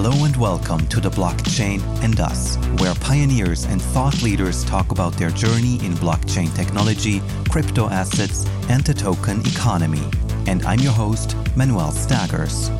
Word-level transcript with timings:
Hello 0.00 0.24
and 0.24 0.36
welcome 0.36 0.86
to 0.86 1.00
the 1.00 1.10
Blockchain 1.10 1.82
and 2.04 2.20
Us, 2.20 2.56
where 2.78 2.94
pioneers 2.94 3.64
and 3.64 3.82
thought 3.82 4.22
leaders 4.22 4.62
talk 4.64 4.92
about 4.92 5.12
their 5.14 5.30
journey 5.30 5.84
in 5.84 5.92
blockchain 5.94 6.54
technology, 6.54 7.20
crypto 7.50 7.88
assets, 7.88 8.46
and 8.68 8.84
the 8.84 8.94
token 8.94 9.40
economy. 9.40 10.04
And 10.46 10.64
I'm 10.64 10.78
your 10.78 10.92
host, 10.92 11.34
Manuel 11.56 11.90
Staggers. 11.90 12.70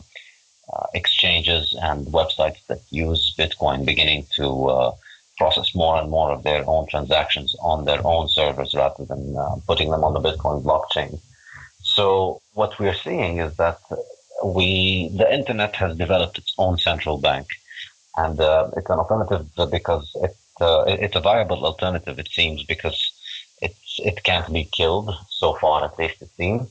uh, 0.74 0.86
exchanges 0.94 1.76
and 1.82 2.06
websites 2.20 2.62
that 2.68 2.82
use 2.92 3.24
Bitcoin 3.42 3.84
beginning 3.84 4.28
to 4.38 4.46
uh, 4.76 4.92
process 5.40 5.74
more 5.74 5.96
and 6.00 6.10
more 6.12 6.30
of 6.32 6.44
their 6.44 6.64
own 6.74 6.86
transactions 6.94 7.56
on 7.72 7.86
their 7.86 8.02
own 8.06 8.28
servers 8.28 8.76
rather 8.76 9.06
than 9.06 9.24
uh, 9.36 9.56
putting 9.66 9.90
them 9.90 10.04
on 10.04 10.14
the 10.14 10.26
Bitcoin 10.30 10.62
blockchain. 10.62 11.20
So 11.82 12.42
what 12.54 12.78
we're 12.80 13.02
seeing 13.08 13.40
is 13.40 13.56
that 13.58 13.80
we 14.44 15.10
the 15.16 15.32
internet 15.34 15.76
has 15.76 15.98
developed 15.98 16.38
its 16.38 16.54
own 16.58 16.78
central 16.78 17.18
bank, 17.18 17.48
and 18.18 18.40
uh, 18.40 18.70
it's 18.78 18.90
an 18.90 19.00
alternative 19.00 19.48
because 19.72 20.10
it, 20.16 20.36
uh, 20.62 20.84
it's 20.88 21.16
a 21.16 21.22
viable 21.22 21.66
alternative. 21.66 22.20
It 22.20 22.30
seems 22.30 22.64
because 22.64 23.00
it's 23.62 24.00
it 24.00 24.24
can't 24.24 24.52
be 24.52 24.66
killed 24.66 25.14
so 25.30 25.54
far, 25.54 25.84
at 25.84 25.98
least 26.00 26.22
it 26.22 26.30
seems, 26.38 26.70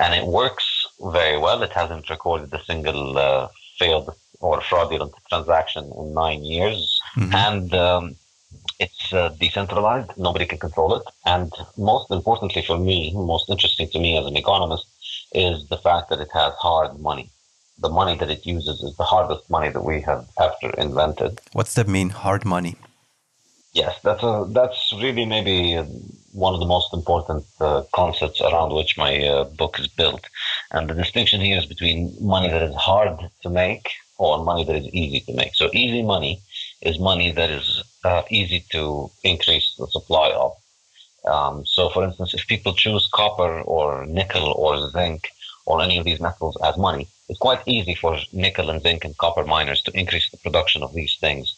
and 0.00 0.14
it 0.14 0.26
works 0.26 0.86
very 1.00 1.38
well. 1.38 1.62
It 1.62 1.72
hasn't 1.72 2.10
recorded 2.10 2.52
a 2.52 2.64
single 2.64 3.18
uh, 3.18 3.48
failed 3.78 4.14
or 4.40 4.60
fraudulent 4.60 5.14
transaction 5.28 5.90
in 5.98 6.12
nine 6.12 6.42
years, 6.44 7.00
mm-hmm. 7.16 7.34
and 7.34 7.74
um, 7.74 8.16
it's 8.78 9.12
uh, 9.12 9.28
decentralized. 9.40 10.10
Nobody 10.16 10.46
can 10.46 10.58
control 10.58 10.96
it. 10.96 11.02
And 11.24 11.52
most 11.76 12.10
importantly 12.10 12.62
for 12.62 12.78
me, 12.78 13.12
most 13.14 13.48
interesting 13.48 13.88
to 13.90 13.98
me 13.98 14.16
as 14.18 14.26
an 14.26 14.36
economist, 14.36 14.86
is 15.34 15.68
the 15.68 15.76
fact 15.78 16.08
that 16.10 16.20
it 16.20 16.30
has 16.32 16.52
hard 16.54 16.98
money. 17.00 17.30
The 17.78 17.88
money 17.88 18.16
that 18.16 18.30
it 18.30 18.46
uses 18.46 18.82
is 18.82 18.96
the 18.96 19.04
hardest 19.04 19.50
money 19.50 19.70
that 19.70 19.84
we 19.84 20.00
have 20.02 20.26
ever 20.38 20.70
invented. 20.78 21.40
What's 21.52 21.74
that 21.74 21.88
mean, 21.88 22.10
hard 22.10 22.44
money? 22.44 22.76
Yes, 23.72 23.98
that's 24.04 24.22
a, 24.22 24.46
that's 24.50 24.92
really 25.02 25.24
maybe 25.24 25.76
one 26.32 26.54
of 26.54 26.60
the 26.60 26.66
most 26.66 26.94
important 26.94 27.44
uh, 27.60 27.82
concepts 27.92 28.40
around 28.40 28.72
which 28.72 28.96
my 28.96 29.20
uh, 29.26 29.44
book 29.44 29.80
is 29.80 29.88
built. 29.88 30.24
And 30.70 30.88
the 30.88 30.94
distinction 30.94 31.40
here 31.40 31.58
is 31.58 31.66
between 31.66 32.16
money 32.20 32.48
that 32.48 32.62
is 32.62 32.74
hard 32.76 33.18
to 33.42 33.50
make 33.50 33.90
or 34.18 34.44
money 34.44 34.64
that 34.64 34.76
is 34.76 34.86
easy 34.86 35.20
to 35.26 35.32
make. 35.34 35.56
So 35.56 35.70
easy 35.72 36.02
money 36.02 36.40
is 36.82 37.00
money 37.00 37.32
that 37.32 37.50
is 37.50 37.82
uh, 38.04 38.22
easy 38.30 38.64
to 38.70 39.10
increase 39.24 39.74
the 39.76 39.88
supply 39.88 40.30
of. 40.30 40.52
Um, 41.24 41.64
so, 41.64 41.88
for 41.88 42.04
instance, 42.04 42.34
if 42.34 42.46
people 42.46 42.74
choose 42.74 43.08
copper 43.12 43.60
or 43.62 44.06
nickel 44.06 44.52
or 44.52 44.90
zinc 44.90 45.28
or 45.66 45.80
any 45.80 45.98
of 45.98 46.04
these 46.04 46.20
metals 46.20 46.56
as 46.62 46.76
money, 46.76 47.08
it's 47.28 47.38
quite 47.38 47.62
easy 47.66 47.94
for 47.94 48.18
nickel 48.32 48.70
and 48.70 48.82
zinc 48.82 49.04
and 49.04 49.16
copper 49.16 49.44
miners 49.44 49.80
to 49.82 49.98
increase 49.98 50.30
the 50.30 50.36
production 50.38 50.82
of 50.82 50.92
these 50.92 51.16
things 51.16 51.56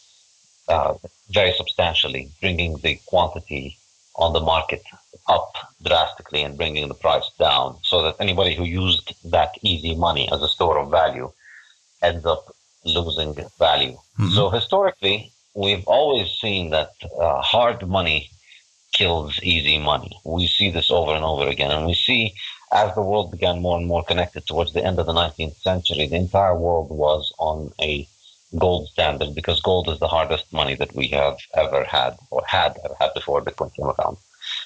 uh, 0.69 0.93
very 1.29 1.53
substantially, 1.53 2.29
bringing 2.41 2.77
the 2.77 2.99
quantity 3.05 3.77
on 4.15 4.33
the 4.33 4.39
market 4.39 4.83
up 5.27 5.53
drastically 5.83 6.41
and 6.41 6.57
bringing 6.57 6.87
the 6.87 6.93
price 6.93 7.29
down 7.37 7.77
so 7.83 8.01
that 8.01 8.15
anybody 8.19 8.55
who 8.55 8.63
used 8.63 9.13
that 9.29 9.51
easy 9.61 9.95
money 9.95 10.29
as 10.31 10.41
a 10.41 10.47
store 10.47 10.79
of 10.79 10.89
value 10.89 11.31
ends 12.01 12.25
up 12.25 12.55
losing 12.85 13.33
value. 13.59 13.91
Mm-hmm. 13.91 14.29
So 14.29 14.49
historically, 14.49 15.31
we've 15.53 15.85
always 15.87 16.31
seen 16.31 16.69
that 16.71 16.91
uh, 17.19 17.41
hard 17.41 17.87
money 17.87 18.29
kills 18.93 19.39
easy 19.43 19.77
money. 19.77 20.11
We 20.23 20.47
see 20.47 20.71
this 20.71 20.89
over 20.91 21.11
and 21.13 21.23
over 21.23 21.47
again. 21.47 21.71
And 21.71 21.85
we 21.85 21.93
see 21.93 22.33
as 22.71 22.93
the 22.95 23.01
world 23.01 23.31
began 23.31 23.61
more 23.61 23.77
and 23.77 23.87
more 23.87 24.03
connected 24.03 24.45
towards 24.45 24.73
the 24.73 24.83
end 24.83 24.99
of 24.99 25.05
the 25.05 25.13
19th 25.13 25.55
century, 25.57 26.07
the 26.07 26.17
entire 26.17 26.55
world 26.55 26.89
was 26.89 27.33
on 27.37 27.71
a 27.81 28.07
gold 28.57 28.87
standard 28.89 29.33
because 29.35 29.61
gold 29.61 29.89
is 29.89 29.99
the 29.99 30.07
hardest 30.07 30.51
money 30.51 30.75
that 30.75 30.93
we 30.93 31.07
have 31.07 31.37
ever 31.53 31.83
had 31.83 32.17
or 32.29 32.43
had 32.45 32.77
ever 32.83 32.95
had 32.99 33.13
before 33.13 33.41
Bitcoin 33.41 33.73
came 33.75 33.85
around. 33.85 34.17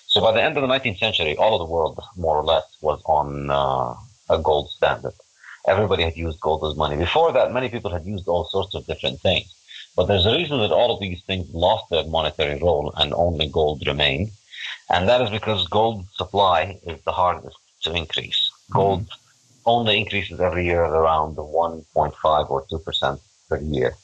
So 0.08 0.22
by 0.22 0.32
the 0.32 0.42
end 0.42 0.58
of 0.58 0.62
the 0.62 0.68
19th 0.68 1.00
century, 1.00 1.36
all 1.38 1.54
of 1.54 1.68
the 1.68 1.72
world, 1.72 2.00
more 2.16 2.38
or 2.38 2.44
less, 2.44 2.64
was 2.82 3.02
on 3.06 3.50
uh, 3.50 3.96
a 4.30 4.40
gold 4.42 4.70
standard. 4.70 5.14
Everybody 5.68 6.04
had 6.04 6.18
used 6.18 6.40
gold 6.40 6.64
as 6.66 6.76
money. 6.76 6.98
Before 6.98 7.32
that, 7.32 7.54
many 7.54 7.70
people 7.70 7.92
had 7.92 8.06
used 8.06 8.28
all 8.28 8.46
sorts 8.46 8.74
of 8.74 8.86
different 8.88 9.20
things. 9.22 9.54
But 9.96 10.06
there's 10.06 10.26
a 10.26 10.36
reason 10.36 10.60
that 10.60 10.72
all 10.72 10.94
of 10.94 11.02
these 11.02 11.22
things 11.24 11.54
lost 11.54 11.90
their 11.90 12.06
monetary 12.06 12.60
role 12.60 12.94
and 12.98 13.14
only 13.14 13.48
gold 13.48 13.84
remained. 13.86 14.32
And 14.90 15.08
that 15.10 15.22
is 15.22 15.30
because 15.30 15.68
gold 15.68 16.06
supply 16.16 16.80
is 16.84 17.02
the 17.02 17.12
hardest 17.12 17.58
to 17.84 17.94
increase. 17.94 18.52
Gold 18.72 19.04
mm-hmm. 19.04 19.60
only 19.66 20.00
increases 20.00 20.40
every 20.40 20.66
year 20.66 20.84
at 20.86 20.92
around 20.92 21.36
1.5 21.36 22.50
or 22.50 22.66
2% 22.66 23.20
per 23.50 23.58
year. 23.58 23.96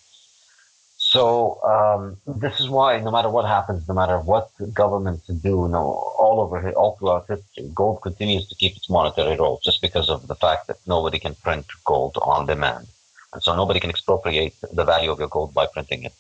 So 0.98 1.62
um, 1.64 2.18
this 2.42 2.60
is 2.60 2.68
why 2.70 3.00
no 3.00 3.12
matter 3.12 3.30
what 3.30 3.46
happens, 3.46 3.88
no 3.88 3.94
matter 3.94 4.20
what 4.20 4.50
governments 4.74 5.28
do, 5.28 5.50
you 5.50 5.68
know, 5.70 5.88
all 6.20 6.42
over 6.42 6.70
all 6.72 6.98
throughout 6.98 7.28
history, 7.28 7.72
gold 7.74 8.02
continues 8.02 8.46
to 8.50 8.56
keep 8.56 8.76
its 8.76 8.90
monetary 8.90 9.38
role 9.38 9.62
just 9.64 9.82
because 9.82 10.10
of 10.10 10.28
the 10.28 10.36
fact 10.36 10.68
that 10.68 10.80
nobody 10.86 11.18
can 11.18 11.36
print 11.36 11.66
gold 11.86 12.18
on 12.22 12.46
demand. 12.46 12.88
So 13.42 13.56
nobody 13.56 13.80
can 13.80 13.90
expropriate 13.90 14.54
the 14.72 14.84
value 14.84 15.12
of 15.12 15.20
your 15.20 15.28
gold 15.28 15.54
by 15.54 15.68
printing 15.68 16.04
it. 16.04 16.14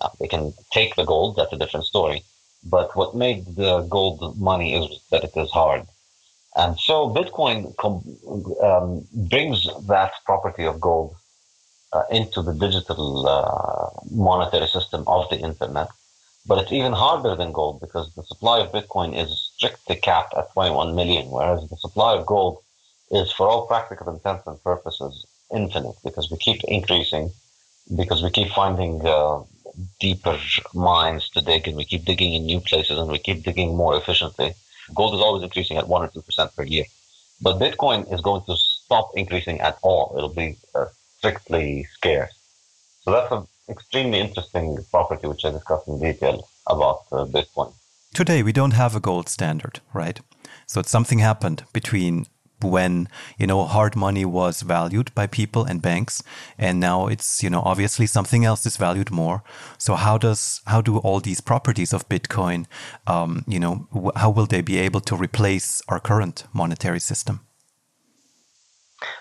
Uh, 0.00 0.08
they 0.20 0.28
can 0.28 0.52
take 0.72 0.94
the 0.96 1.04
gold, 1.04 1.36
that's 1.36 1.52
a 1.52 1.58
different 1.58 1.86
story. 1.86 2.22
But 2.64 2.94
what 2.96 3.14
made 3.14 3.44
the 3.56 3.82
gold 3.82 4.38
money 4.38 4.74
is 4.74 5.00
that 5.10 5.24
it 5.24 5.36
is 5.36 5.50
hard. 5.50 5.86
And 6.56 6.78
so 6.78 7.10
Bitcoin 7.10 7.74
um, 8.62 9.06
brings 9.28 9.68
that 9.86 10.12
property 10.24 10.64
of 10.64 10.80
gold 10.80 11.14
uh, 11.92 12.02
into 12.10 12.42
the 12.42 12.54
digital 12.54 13.28
uh, 13.28 13.90
monetary 14.10 14.66
system 14.66 15.04
of 15.06 15.28
the 15.30 15.38
internet. 15.38 15.88
But 16.46 16.58
it's 16.58 16.72
even 16.72 16.92
harder 16.92 17.34
than 17.34 17.52
gold 17.52 17.80
because 17.80 18.14
the 18.14 18.22
supply 18.24 18.60
of 18.60 18.72
Bitcoin 18.72 19.16
is 19.16 19.50
strictly 19.56 19.96
capped 19.96 20.34
at 20.34 20.52
21 20.52 20.94
million, 20.94 21.28
whereas 21.30 21.68
the 21.68 21.76
supply 21.76 22.14
of 22.14 22.24
gold 22.24 22.62
is, 23.10 23.32
for 23.32 23.48
all 23.48 23.66
practical 23.66 24.12
intents 24.14 24.46
and 24.46 24.62
purposes, 24.62 25.26
infinite 25.54 25.96
because 26.04 26.30
we 26.30 26.36
keep 26.38 26.62
increasing, 26.64 27.30
because 27.96 28.22
we 28.22 28.30
keep 28.30 28.48
finding 28.48 29.04
uh, 29.06 29.42
deeper 30.00 30.38
mines 30.74 31.28
to 31.30 31.40
dig, 31.40 31.68
and 31.68 31.76
we 31.76 31.84
keep 31.84 32.04
digging 32.04 32.34
in 32.34 32.46
new 32.46 32.60
places, 32.60 32.98
and 32.98 33.10
we 33.10 33.18
keep 33.18 33.42
digging 33.42 33.76
more 33.76 33.96
efficiently. 33.96 34.54
Gold 34.94 35.14
is 35.14 35.20
always 35.20 35.42
increasing 35.42 35.76
at 35.76 35.88
one 35.88 36.02
or 36.02 36.08
two 36.08 36.22
percent 36.22 36.54
per 36.56 36.62
year, 36.62 36.84
but 37.40 37.58
Bitcoin 37.58 38.12
is 38.12 38.20
going 38.20 38.42
to 38.46 38.56
stop 38.56 39.10
increasing 39.16 39.60
at 39.60 39.78
all. 39.82 40.14
It'll 40.16 40.34
be 40.34 40.56
uh, 40.74 40.86
strictly 41.18 41.84
scarce. 41.92 42.32
So 43.02 43.12
that's 43.12 43.32
an 43.32 43.46
extremely 43.68 44.20
interesting 44.20 44.78
property, 44.90 45.26
which 45.26 45.44
I 45.44 45.50
discussed 45.50 45.88
in 45.88 46.00
detail 46.00 46.48
about 46.66 47.02
uh, 47.12 47.24
Bitcoin. 47.24 47.72
Today, 48.14 48.42
we 48.42 48.52
don't 48.52 48.72
have 48.72 48.96
a 48.96 49.00
gold 49.00 49.28
standard, 49.28 49.80
right? 49.92 50.20
So 50.66 50.82
something 50.82 51.18
happened 51.18 51.64
between 51.72 52.26
when 52.62 53.08
you 53.38 53.46
know 53.46 53.64
hard 53.64 53.96
money 53.96 54.24
was 54.24 54.62
valued 54.62 55.14
by 55.14 55.26
people 55.26 55.64
and 55.64 55.82
banks 55.82 56.22
and 56.58 56.80
now 56.80 57.06
it's 57.06 57.42
you 57.42 57.50
know 57.50 57.62
obviously 57.64 58.06
something 58.06 58.44
else 58.44 58.64
is 58.66 58.76
valued 58.76 59.10
more 59.10 59.42
so 59.78 59.94
how 59.94 60.16
does 60.18 60.60
how 60.66 60.80
do 60.80 60.98
all 60.98 61.20
these 61.20 61.40
properties 61.40 61.92
of 61.92 62.08
bitcoin 62.08 62.66
um, 63.06 63.44
you 63.46 63.60
know 63.60 63.88
how 64.16 64.30
will 64.30 64.46
they 64.46 64.62
be 64.62 64.78
able 64.78 65.00
to 65.00 65.16
replace 65.16 65.82
our 65.88 66.00
current 66.00 66.44
monetary 66.52 67.00
system 67.00 67.40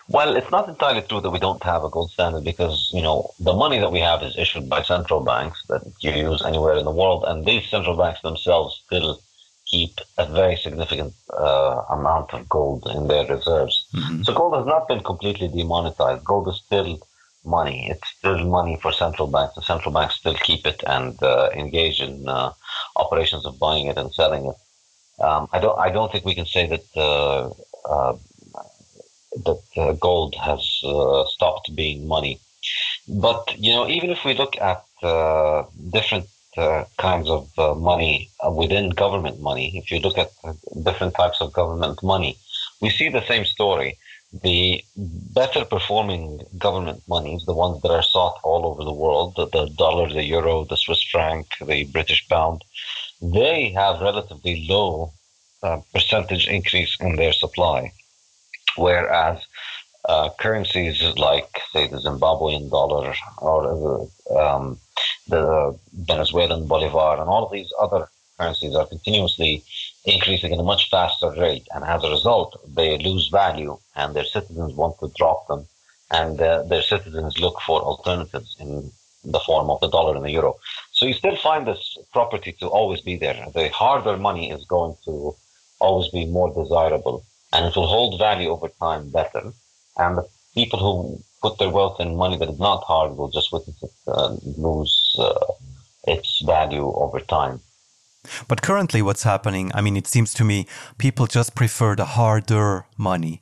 well, 0.08 0.36
it's 0.36 0.52
not 0.52 0.70
entirely 0.70 1.02
true 1.02 1.20
that 1.22 1.32
we 1.32 1.40
don't 1.40 1.64
have 1.64 1.84
a 1.84 1.90
gold 1.90 2.12
standard 2.12 2.44
because, 2.44 2.90
you 2.94 3.02
know, 3.02 3.32
the 3.40 3.54
money 3.54 3.80
that 3.80 3.92
we 3.92 4.00
have 4.00 4.24
is 4.24 4.38
issued 4.38 4.70
by 4.70 4.82
central 4.84 5.20
banks 5.20 5.64
that 5.68 5.82
you 6.00 6.12
use 6.12 6.44
anywhere 6.44 6.78
in 6.78 6.86
the 6.86 6.92
world. 6.92 7.26
And 7.28 7.46
these 7.46 7.68
central 7.68 7.98
banks 7.98 8.22
themselves 8.22 8.82
still 8.86 9.20
keep 9.66 10.00
a 10.18 10.26
very 10.26 10.56
significant 10.56 11.14
uh, 11.38 11.84
amount 11.90 12.34
of 12.34 12.48
gold 12.48 12.88
in 12.96 13.08
their 13.08 13.26
reserves. 13.26 13.88
Mm-hmm. 13.94 14.24
So 14.24 14.34
gold 14.34 14.56
has 14.56 14.66
not 14.66 14.88
been 14.88 15.02
completely 15.02 15.48
demonetized. 15.48 16.24
Gold 16.24 16.48
is 16.50 16.62
still 16.66 17.00
money. 17.44 17.88
It's 17.90 18.08
still 18.18 18.44
money 18.46 18.78
for 18.82 18.92
central 18.92 19.28
banks. 19.28 19.56
The 19.56 19.62
central 19.62 19.94
banks 19.94 20.16
still 20.16 20.36
keep 20.36 20.66
it 20.66 20.84
and 20.88 21.22
uh, 21.22 21.50
engage 21.56 22.02
in 22.02 22.28
uh, 22.28 22.54
operations 22.96 23.46
of 23.46 23.60
buying 23.60 23.88
it 23.88 23.98
and 23.98 24.14
selling 24.14 24.46
it. 24.46 24.56
Um, 25.24 25.48
I 25.54 25.60
don't. 25.60 25.80
I 25.80 25.90
don't 25.92 26.12
think 26.12 26.26
we 26.26 26.36
can 26.36 26.46
say 26.46 26.68
that 26.68 26.86
uh, 26.98 27.50
uh, 27.90 28.18
that 29.46 29.62
uh, 29.78 29.94
gold 29.94 30.36
has 30.36 30.62
stopped 31.34 31.74
being 31.74 32.06
money. 32.08 32.40
But 33.08 33.56
you 33.58 33.72
know, 33.72 33.88
even 33.88 34.10
if 34.10 34.26
we 34.26 34.34
look 34.34 34.58
at 34.60 34.84
different 35.92 36.28
uh, 36.58 36.86
kinds 36.98 37.30
of 37.30 37.50
uh, 37.58 37.74
money 37.76 38.30
uh, 38.46 38.52
within 38.52 38.90
government 38.90 39.40
money, 39.42 39.78
if 39.78 39.92
you 39.92 40.00
look 40.00 40.18
at 40.18 40.32
different 40.84 41.14
types 41.16 41.42
of 41.42 41.54
government 41.54 42.02
money, 42.04 42.38
we 42.82 42.90
see 42.90 43.10
the 43.10 43.26
same 43.26 43.46
story. 43.46 43.98
The 44.44 44.84
better 44.96 45.64
performing 45.64 46.42
government 46.58 47.02
monies, 47.08 47.46
the 47.46 47.54
ones 47.54 47.82
that 47.82 47.92
are 47.92 48.04
sought 48.04 48.40
all 48.44 48.66
over 48.66 48.84
the 48.84 48.94
world, 48.94 49.34
the, 49.36 49.48
the 49.48 49.68
dollar, 49.78 50.10
the 50.10 50.24
euro, 50.24 50.66
the 50.66 50.76
Swiss 50.76 51.02
franc, 51.04 51.48
the 51.66 51.86
British 51.86 52.28
pound, 52.28 52.64
they 53.22 53.70
have 53.70 54.02
relatively 54.02 54.66
low 54.68 55.14
uh, 55.64 55.80
percentage 55.94 56.48
increase 56.48 56.98
in 57.00 57.16
their 57.16 57.34
supply. 57.34 57.92
Whereas 58.76 59.40
uh, 60.08 60.30
currencies 60.40 61.02
like, 61.18 61.50
say, 61.72 61.88
the 61.88 61.98
Zimbabwean 61.98 62.70
dollar 62.70 63.14
or 63.40 64.10
um, 64.38 64.78
the 65.28 65.78
Venezuelan 65.94 66.68
bolivar, 66.68 67.20
and 67.20 67.30
all 67.30 67.46
of 67.46 67.52
these 67.52 67.72
other 67.80 68.08
currencies 68.38 68.76
are 68.76 68.86
continuously 68.86 69.64
increasing 70.06 70.54
at 70.54 70.60
a 70.60 70.64
much 70.64 70.90
faster 70.90 71.32
rate. 71.32 71.68
And 71.74 71.84
as 71.84 72.04
a 72.04 72.10
result, 72.10 72.60
they 72.76 72.98
lose 72.98 73.28
value, 73.30 73.78
and 73.96 74.16
their 74.16 74.26
citizens 74.26 74.74
want 74.74 75.00
to 75.00 75.12
drop 75.18 75.48
them, 75.48 75.66
and 76.12 76.40
uh, 76.40 76.64
their 76.64 76.82
citizens 76.82 77.40
look 77.40 77.60
for 77.62 77.82
alternatives 77.82 78.56
in 78.60 78.92
the 79.24 79.40
form 79.40 79.70
of 79.70 79.80
the 79.80 79.90
dollar 79.90 80.16
and 80.16 80.26
the 80.26 80.32
euro. 80.32 80.56
So 80.92 81.06
you 81.06 81.14
still 81.14 81.36
find 81.38 81.66
this 81.66 81.98
property 82.14 82.52
to 82.60 82.68
always 82.68 83.02
be 83.02 83.18
there. 83.18 83.48
The 83.54 83.70
harder 83.70 84.18
money 84.18 84.52
is 84.52 84.66
going 84.66 84.96
to 85.06 85.36
always 85.80 86.10
be 86.10 86.26
more 86.26 86.54
desirable, 86.54 87.26
and 87.52 87.66
it 87.66 87.76
will 87.76 87.88
hold 87.88 88.20
value 88.20 88.50
over 88.50 88.70
time 88.80 89.10
better. 89.10 89.54
And 89.98 90.18
the 90.18 90.28
people 90.54 90.80
who 90.80 91.24
put 91.46 91.60
their 91.60 91.70
wealth 91.70 92.00
in 92.00 92.16
money 92.16 92.38
that 92.38 92.50
is 92.50 92.60
not 92.60 92.84
hard 92.92 93.10
will 93.18 93.32
just 93.38 93.54
it 93.54 93.92
uh, 94.08 94.36
lose 94.68 94.96
uh, 95.20 95.46
its 96.16 96.42
value 96.54 96.88
over 97.04 97.20
time. 97.20 97.60
But 98.48 98.64
currently, 98.64 99.02
what's 99.04 99.24
happening, 99.34 99.72
I 99.78 99.82
mean, 99.82 99.96
it 99.96 100.08
seems 100.08 100.34
to 100.34 100.44
me 100.44 100.66
people 100.98 101.28
just 101.28 101.54
prefer 101.54 101.96
the 101.96 102.10
harder 102.20 102.86
money 102.98 103.36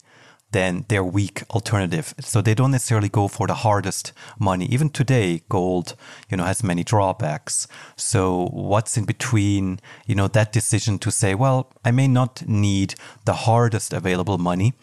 than 0.52 0.86
their 0.88 1.06
weak 1.18 1.38
alternative. 1.50 2.14
So 2.20 2.42
they 2.42 2.54
don't 2.54 2.72
necessarily 2.72 3.10
go 3.10 3.28
for 3.28 3.48
the 3.48 3.60
hardest 3.66 4.14
money. 4.38 4.66
Even 4.76 4.90
today, 4.90 5.42
gold, 5.50 5.96
you 6.30 6.38
know, 6.38 6.44
has 6.44 6.64
many 6.64 6.84
drawbacks. 6.84 7.68
So 7.96 8.48
what's 8.52 8.98
in 8.98 9.06
between, 9.06 9.80
you 10.06 10.16
know, 10.16 10.28
that 10.28 10.54
decision 10.54 11.00
to 11.00 11.10
say, 11.12 11.34
well, 11.34 11.72
I 11.84 11.92
may 11.92 12.08
not 12.08 12.48
need 12.48 12.96
the 13.26 13.38
hardest 13.48 13.94
available 13.94 14.38
money 14.38 14.74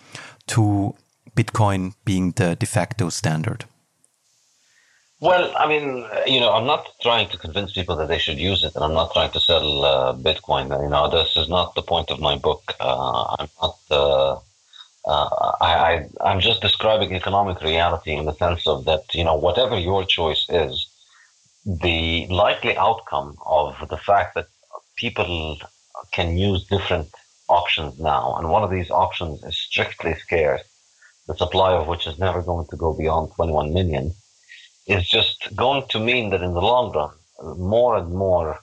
to 0.49 0.95
Bitcoin 1.35 1.95
being 2.05 2.33
the 2.33 2.57
de 2.57 2.67
facto 2.67 3.09
standard? 3.09 3.65
Well, 5.21 5.53
I 5.55 5.69
mean, 5.69 6.07
you 6.27 6.41
know, 6.41 6.53
I'm 6.53 6.67
not 6.67 6.89
trying 7.03 7.29
to 7.29 7.37
convince 7.37 7.73
people 7.73 7.95
that 7.97 8.09
they 8.09 8.19
should 8.19 8.39
use 8.39 8.65
it, 8.65 8.75
and 8.75 8.83
I'm 8.83 8.95
not 8.95 9.13
trying 9.13 9.31
to 9.33 9.41
sell 9.41 9.85
uh, 9.85 10.15
Bitcoin. 10.15 10.67
You 10.83 10.89
know, 10.89 11.11
this 11.11 11.37
is 11.37 11.47
not 11.49 11.75
the 11.75 11.83
point 11.83 12.11
of 12.11 12.21
my 12.21 12.37
book. 12.37 12.75
Uh, 12.81 13.37
I'm 13.39 13.49
not. 13.61 13.79
Uh, 13.91 14.39
uh 15.07 15.57
I, 15.61 16.07
I, 16.23 16.33
am 16.33 16.41
just 16.41 16.63
describing 16.63 17.15
economic 17.15 17.61
reality 17.63 18.13
in 18.13 18.25
the 18.25 18.35
sense 18.35 18.67
of 18.67 18.87
that. 18.87 19.15
You 19.15 19.25
know, 19.25 19.35
whatever 19.35 19.79
your 19.79 20.07
choice 20.07 20.47
is, 20.49 20.89
the 21.67 22.27
likely 22.29 22.75
outcome 22.79 23.37
of 23.45 23.77
the 23.91 23.99
fact 23.99 24.35
that 24.37 24.49
people 24.97 25.59
can 26.13 26.39
use 26.39 26.67
different 26.67 27.09
options 27.49 27.99
now, 28.01 28.37
and 28.37 28.49
one 28.49 28.63
of 28.63 28.71
these 28.71 28.91
options 28.91 29.45
is 29.45 29.57
strictly 29.59 30.15
scarce 30.15 30.63
the 31.31 31.37
supply 31.37 31.73
of 31.73 31.87
which 31.87 32.09
is 32.09 32.19
never 32.19 32.43
going 32.43 32.67
to 32.67 32.77
go 32.77 32.93
beyond 32.93 33.31
21 33.37 33.73
million, 33.73 34.13
is 34.89 35.09
just 35.09 35.55
going 35.55 35.83
to 35.91 36.01
mean 36.01 36.31
that 36.31 36.43
in 36.43 36.55
the 36.55 36.67
long 36.73 36.87
run, 36.93 37.15
more 37.57 37.97
and 37.97 38.13
more 38.13 38.59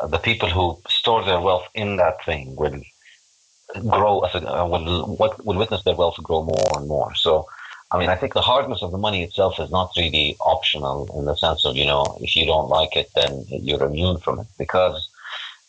uh, 0.00 0.06
the 0.06 0.22
people 0.28 0.48
who 0.48 0.66
store 0.88 1.22
their 1.24 1.40
wealth 1.40 1.68
in 1.74 1.96
that 1.96 2.24
thing 2.24 2.56
will 2.56 2.80
grow 3.94 4.20
as 4.20 4.34
a, 4.34 4.40
uh, 4.50 4.66
will 4.66 5.16
will 5.44 5.58
witness 5.62 5.82
their 5.84 5.94
wealth 5.94 6.16
grow 6.22 6.42
more 6.42 6.72
and 6.78 6.88
more. 6.88 7.14
So, 7.14 7.46
I 7.92 7.98
mean, 7.98 8.08
I 8.08 8.16
think 8.16 8.32
the 8.32 8.48
hardness 8.52 8.82
of 8.82 8.92
the 8.92 9.04
money 9.06 9.22
itself 9.22 9.60
is 9.60 9.70
not 9.70 9.90
really 10.02 10.38
optional 10.40 10.98
in 11.18 11.26
the 11.26 11.36
sense 11.36 11.66
of 11.66 11.76
you 11.76 11.84
know 11.84 12.04
if 12.26 12.34
you 12.34 12.46
don't 12.46 12.70
like 12.78 12.96
it, 12.96 13.10
then 13.14 13.44
you're 13.48 13.84
immune 13.84 14.18
from 14.24 14.40
it 14.40 14.46
because 14.58 14.98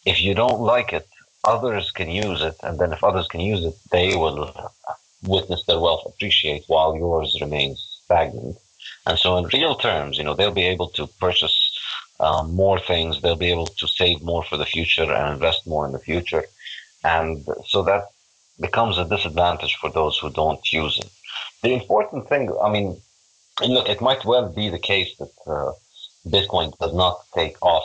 if 0.06 0.22
you 0.22 0.34
don't 0.34 0.62
like 0.62 0.94
it, 0.94 1.08
others 1.44 1.92
can 1.92 2.10
use 2.10 2.42
it, 2.42 2.56
and 2.64 2.80
then 2.80 2.94
if 2.94 3.04
others 3.04 3.28
can 3.28 3.42
use 3.42 3.66
it, 3.66 3.76
they 3.92 4.16
will 4.16 4.40
witness 5.24 5.64
their 5.66 5.80
wealth 5.80 6.04
appreciate 6.06 6.64
while 6.68 6.96
yours 6.96 7.38
remains 7.42 8.02
stagnant. 8.04 8.58
And 9.06 9.18
so, 9.18 9.38
in 9.38 9.46
real 9.54 9.76
terms, 9.76 10.18
you 10.18 10.24
know, 10.24 10.34
they'll 10.34 10.52
be 10.52 10.66
able 10.66 10.90
to 10.90 11.08
purchase 11.08 11.58
um, 12.20 12.54
more 12.54 12.80
things. 12.80 13.22
They'll 13.22 13.36
be 13.36 13.52
able 13.52 13.68
to 13.68 13.88
save 13.88 14.22
more 14.22 14.44
for 14.44 14.58
the 14.58 14.66
future 14.66 15.12
and 15.12 15.34
invest 15.34 15.68
more 15.68 15.86
in 15.86 15.92
the 15.92 16.00
future. 16.00 16.46
And 17.04 17.46
so 17.68 17.82
that 17.84 18.10
becomes 18.60 18.98
a 18.98 19.06
disadvantage 19.06 19.76
for 19.78 19.90
those 19.90 20.18
who 20.18 20.30
don't 20.30 20.72
use 20.72 20.98
it. 21.00 21.10
The 21.64 21.74
important 21.74 22.30
thing, 22.30 22.56
I 22.62 22.70
mean, 22.70 23.02
look, 23.68 23.90
it 23.90 24.02
might 24.02 24.24
well 24.26 24.50
be 24.50 24.70
the 24.70 24.80
case 24.80 25.18
that 25.18 25.32
uh, 25.48 25.72
Bitcoin 26.28 26.78
does 26.78 26.94
not 26.94 27.20
take 27.34 27.58
off 27.62 27.84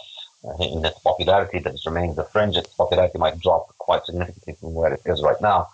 in 0.61 0.85
its 0.85 0.99
popularity, 1.01 1.59
that 1.61 1.75
it 1.75 1.81
remains 1.87 2.19
a 2.19 2.25
fringe. 2.25 2.57
Its 2.57 2.73
popularity 2.75 3.19
might 3.19 3.41
drop 3.41 3.77
quite 3.79 4.05
significantly 4.05 4.55
from 4.61 4.75
where 4.75 4.93
it 4.93 5.01
is 5.07 5.23
right 5.23 5.41
now. 5.41 5.69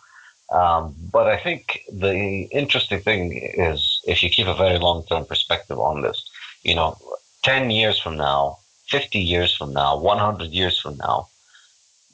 Um, 0.52 0.94
but 1.10 1.26
I 1.28 1.38
think 1.38 1.82
the 1.90 2.46
interesting 2.52 3.00
thing 3.00 3.32
is 3.54 4.02
if 4.06 4.22
you 4.22 4.28
keep 4.28 4.46
a 4.46 4.54
very 4.54 4.78
long 4.78 5.02
term 5.04 5.24
perspective 5.24 5.78
on 5.78 6.02
this, 6.02 6.28
you 6.62 6.74
know, 6.74 6.98
10 7.42 7.70
years 7.70 7.98
from 7.98 8.16
now, 8.16 8.58
50 8.88 9.18
years 9.18 9.56
from 9.56 9.72
now, 9.72 9.98
100 9.98 10.50
years 10.50 10.78
from 10.78 10.98
now, 10.98 11.28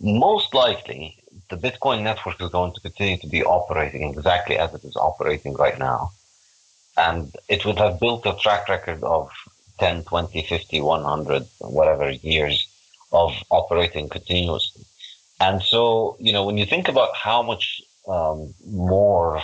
most 0.01 0.55
likely 0.55 1.17
the 1.51 1.57
Bitcoin 1.57 2.03
network 2.03 2.41
is 2.41 2.51
going 2.51 2.73
to 2.75 2.81
continue 2.81 3.19
to 3.19 3.27
be 3.27 3.43
operating 3.43 4.09
exactly 4.09 4.57
as 4.57 4.73
it 4.73 4.85
is 4.85 4.97
operating 4.97 5.55
right 5.55 5.79
now. 5.79 6.13
And 6.97 7.35
it 7.49 7.65
would 7.65 7.79
have 7.79 7.99
built 7.99 8.25
a 8.27 8.35
track 8.35 8.69
record 8.69 9.03
of 9.03 9.31
10, 9.81 10.05
20, 10.05 10.43
50, 10.43 10.81
100, 10.81 11.47
whatever 11.61 12.11
years 12.11 12.69
of 13.13 13.33
operating 13.51 14.09
continuously. 14.09 14.85
And 15.41 15.63
so, 15.63 16.17
you 16.19 16.33
know, 16.33 16.45
when 16.45 16.59
you 16.59 16.67
think 16.67 16.89
about 16.89 17.15
how 17.17 17.43
much 17.43 17.81
um, 18.09 18.55
more 18.67 19.41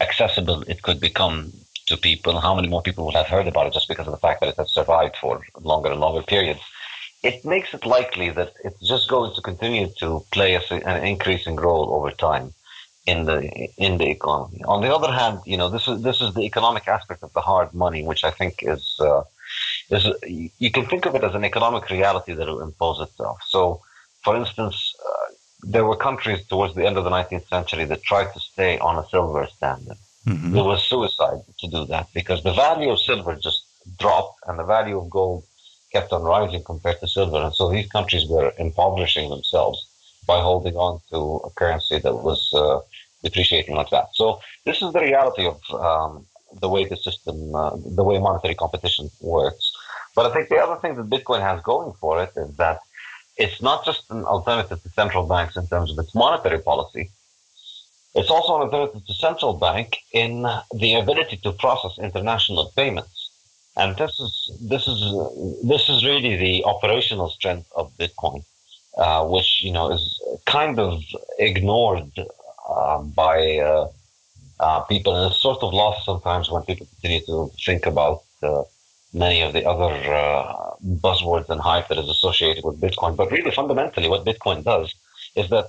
accessible 0.00 0.62
it 0.62 0.82
could 0.82 1.00
become 1.00 1.52
to 1.86 1.96
people, 1.96 2.38
how 2.40 2.54
many 2.54 2.68
more 2.68 2.82
people 2.82 3.04
would 3.06 3.14
have 3.14 3.26
heard 3.26 3.48
about 3.48 3.66
it 3.66 3.72
just 3.72 3.88
because 3.88 4.06
of 4.06 4.12
the 4.12 4.18
fact 4.18 4.40
that 4.40 4.50
it 4.50 4.56
has 4.56 4.72
survived 4.72 5.16
for 5.16 5.40
longer 5.60 5.90
and 5.90 6.00
longer 6.00 6.22
periods, 6.22 6.60
it 7.22 7.44
makes 7.44 7.72
it 7.74 7.84
likely 7.86 8.30
that 8.30 8.52
it's 8.62 8.86
just 8.86 9.08
going 9.08 9.34
to 9.34 9.40
continue 9.40 9.88
to 9.98 10.22
play 10.30 10.54
a, 10.54 10.60
an 10.70 11.04
increasing 11.04 11.56
role 11.56 11.92
over 11.94 12.10
time 12.10 12.52
in 13.06 13.24
the 13.24 13.38
in 13.78 13.96
the 13.98 14.10
economy. 14.10 14.62
On 14.64 14.82
the 14.82 14.94
other 14.94 15.10
hand, 15.10 15.40
you 15.46 15.56
know 15.56 15.68
this 15.70 15.88
is 15.88 16.02
this 16.02 16.20
is 16.20 16.34
the 16.34 16.42
economic 16.42 16.86
aspect 16.86 17.22
of 17.22 17.32
the 17.32 17.40
hard 17.40 17.72
money, 17.74 18.02
which 18.04 18.22
I 18.22 18.30
think 18.30 18.62
is 18.62 18.96
uh, 19.00 19.22
is 19.90 20.06
you 20.64 20.70
can 20.70 20.86
think 20.86 21.06
of 21.06 21.14
it 21.14 21.24
as 21.24 21.34
an 21.34 21.44
economic 21.44 21.88
reality 21.90 22.34
that 22.34 22.46
will 22.46 22.60
impose 22.60 23.00
itself. 23.00 23.38
So, 23.48 23.80
for 24.24 24.36
instance, 24.36 24.76
uh, 25.08 25.32
there 25.62 25.84
were 25.84 25.96
countries 25.96 26.46
towards 26.46 26.74
the 26.74 26.86
end 26.86 26.96
of 26.96 27.04
the 27.04 27.10
19th 27.10 27.48
century 27.48 27.84
that 27.84 28.02
tried 28.02 28.32
to 28.32 28.40
stay 28.40 28.78
on 28.78 29.02
a 29.02 29.08
silver 29.08 29.46
standard. 29.46 29.96
Mm-hmm. 30.26 30.56
It 30.56 30.62
was 30.62 30.84
suicide 30.84 31.40
to 31.58 31.68
do 31.68 31.84
that 31.86 32.08
because 32.14 32.42
the 32.42 32.52
value 32.52 32.90
of 32.90 33.00
silver 33.00 33.34
just 33.34 33.64
dropped 33.98 34.38
and 34.46 34.58
the 34.58 34.64
value 34.64 34.98
of 34.98 35.10
gold 35.10 35.44
kept 35.92 36.12
on 36.12 36.22
rising 36.22 36.62
compared 36.64 37.00
to 37.00 37.08
silver. 37.08 37.38
And 37.38 37.54
so 37.54 37.70
these 37.70 37.88
countries 37.88 38.26
were 38.26 38.52
impoverishing 38.58 39.30
themselves 39.30 39.86
by 40.26 40.40
holding 40.40 40.76
on 40.76 41.00
to 41.10 41.40
a 41.46 41.50
currency 41.50 41.98
that 41.98 42.14
was 42.14 42.52
uh, 42.52 42.80
depreciating 43.22 43.74
like 43.74 43.90
that. 43.90 44.08
So 44.14 44.40
this 44.64 44.82
is 44.82 44.92
the 44.92 45.00
reality 45.00 45.46
of 45.46 45.58
um, 45.72 46.26
the 46.60 46.68
way 46.68 46.84
the 46.84 46.96
system, 46.96 47.54
uh, 47.54 47.76
the 48.00 48.04
way 48.04 48.18
monetary 48.18 48.54
competition 48.54 49.10
works. 49.20 49.72
But 50.14 50.26
I 50.26 50.34
think 50.34 50.48
the 50.48 50.58
other 50.58 50.80
thing 50.80 50.94
that 50.96 51.08
Bitcoin 51.08 51.40
has 51.40 51.62
going 51.62 51.92
for 51.94 52.22
it 52.22 52.32
is 52.36 52.56
that 52.56 52.80
it's 53.38 53.62
not 53.62 53.84
just 53.84 54.10
an 54.10 54.24
alternative 54.24 54.82
to 54.82 54.88
central 54.90 55.24
banks 55.26 55.56
in 55.56 55.66
terms 55.68 55.90
of 55.90 55.98
its 55.98 56.14
monetary 56.14 56.58
policy. 56.58 57.10
It's 58.14 58.30
also 58.30 58.56
an 58.56 58.62
alternative 58.62 59.06
to 59.06 59.14
central 59.14 59.54
bank 59.54 59.98
in 60.12 60.46
the 60.74 60.94
ability 60.94 61.36
to 61.44 61.52
process 61.52 61.92
international 61.98 62.72
payments. 62.76 63.30
And 63.76 63.96
this 63.96 64.18
is 64.18 64.32
this 64.60 64.88
is 64.88 64.98
this 65.62 65.88
is 65.88 66.04
really 66.04 66.34
the 66.36 66.64
operational 66.64 67.28
strength 67.30 67.70
of 67.76 67.92
Bitcoin, 67.96 68.44
uh, 68.96 69.24
which 69.24 69.62
you 69.62 69.70
know 69.70 69.92
is 69.92 70.20
kind 70.46 70.80
of 70.80 71.00
ignored 71.38 72.10
uh, 72.68 72.98
by 73.22 73.58
uh, 73.58 73.86
uh, 74.58 74.80
people, 74.80 75.14
and 75.14 75.30
it's 75.30 75.40
sort 75.40 75.62
of 75.62 75.72
lost 75.72 76.04
sometimes 76.04 76.50
when 76.50 76.62
people 76.64 76.86
continue 76.86 77.24
to 77.26 77.52
think 77.64 77.86
about 77.86 78.24
uh, 78.42 78.62
many 79.18 79.42
of 79.42 79.52
the 79.52 79.64
other 79.66 79.92
uh, 80.14 80.74
buzzwords 81.06 81.48
and 81.48 81.60
hype 81.60 81.88
that 81.88 81.98
is 81.98 82.08
associated 82.08 82.64
with 82.64 82.80
Bitcoin. 82.80 83.16
But 83.16 83.30
really, 83.30 83.50
fundamentally, 83.50 84.08
what 84.08 84.24
Bitcoin 84.24 84.64
does 84.64 84.94
is 85.34 85.50
that 85.50 85.68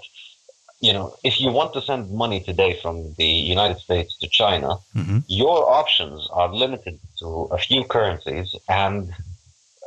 you 0.82 0.94
know, 0.94 1.13
if 1.24 1.41
you 1.41 1.51
want 1.51 1.74
to 1.74 1.82
send 1.82 2.10
money 2.12 2.39
today 2.39 2.79
from 2.82 3.13
the 3.18 3.25
United 3.25 3.79
States 3.79 4.18
to 4.20 4.29
China, 4.29 4.77
mm-hmm. 4.96 5.20
your 5.27 5.70
options 5.70 6.27
are 6.32 6.53
limited 6.53 6.98
to 7.20 7.50
a 7.51 7.58
few 7.58 7.84
currencies 7.84 8.56
and 8.70 9.13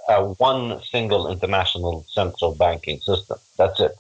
uh, 0.08 0.22
one 0.22 0.82
single 0.82 1.30
international 1.30 2.04
central 2.08 2.54
banking 2.54 2.98
system. 3.00 3.38
That's 3.56 3.80
it. 3.80 3.92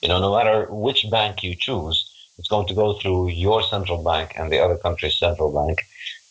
You 0.00 0.08
know, 0.08 0.20
no 0.20 0.34
matter 0.34 0.66
which 0.70 1.04
bank 1.10 1.42
you 1.42 1.54
choose, 1.54 2.06
it's 2.38 2.48
going 2.48 2.66
to 2.68 2.74
go 2.74 2.98
through 2.98 3.28
your 3.28 3.62
central 3.62 4.02
bank 4.02 4.32
and 4.36 4.50
the 4.50 4.60
other 4.60 4.78
country's 4.78 5.18
central 5.18 5.52
bank. 5.52 5.82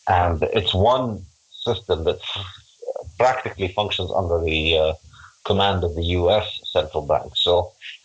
And 0.08 0.42
it's 0.42 0.74
one 0.74 1.24
system 1.50 2.02
that 2.04 2.20
practically 3.22 3.68
functions 3.80 4.10
under 4.20 4.38
the 4.50 4.60
uh, 4.82 4.92
command 5.44 5.78
of 5.84 5.92
the 5.98 6.06
US 6.20 6.46
central 6.76 7.02
bank. 7.12 7.28
So, 7.46 7.52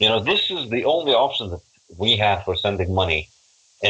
you 0.02 0.08
know, 0.10 0.20
this 0.32 0.42
is 0.56 0.62
the 0.76 0.84
only 0.96 1.14
option 1.26 1.46
that 1.52 1.64
we 2.04 2.10
have 2.26 2.40
for 2.46 2.56
sending 2.66 2.92
money 3.04 3.22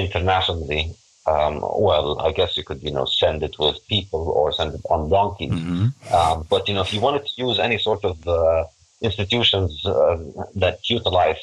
internationally. 0.04 0.84
Um, 1.32 1.54
well, 1.88 2.08
I 2.28 2.32
guess 2.38 2.52
you 2.58 2.64
could, 2.68 2.82
you 2.88 2.94
know, 2.98 3.06
send 3.06 3.42
it 3.48 3.56
with 3.58 3.78
people 3.96 4.24
or 4.38 4.54
send 4.60 4.72
it 4.78 4.84
on 4.94 5.10
donkeys. 5.10 5.58
Mm-hmm. 5.60 5.88
Um, 6.18 6.46
but, 6.54 6.62
you 6.68 6.76
know, 6.76 6.84
if 6.88 6.94
you 6.94 7.02
wanted 7.08 7.26
to 7.26 7.34
use 7.46 7.58
any 7.68 7.80
sort 7.88 8.04
of 8.12 8.16
uh, 8.28 8.66
institutions 9.02 9.72
uh, 9.86 10.18
that 10.64 10.78
utilize 10.98 11.42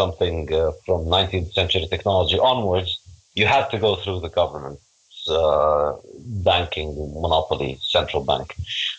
something 0.00 0.38
uh, 0.52 0.72
from 0.86 1.00
19th 1.16 1.52
century 1.52 1.86
technology 1.94 2.38
onwards, 2.38 2.90
you 3.34 3.46
had 3.46 3.66
to 3.72 3.78
go 3.86 3.96
through 3.96 4.20
the 4.20 4.34
government's 4.40 4.83
uh, 5.28 5.94
banking 6.44 6.94
monopoly 7.20 7.78
central 7.82 8.24
bank. 8.24 8.54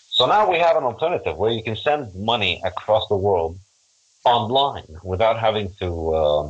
So 0.09 0.25
now 0.25 0.49
we 0.49 0.57
have 0.59 0.77
an 0.77 0.83
alternative 0.83 1.37
where 1.37 1.51
you 1.51 1.63
can 1.63 1.75
send 1.75 2.13
money 2.15 2.61
across 2.63 3.07
the 3.09 3.17
world 3.17 3.59
online 4.23 4.87
without 5.03 5.37
having 5.39 5.73
to 5.79 6.15
uh, 6.15 6.49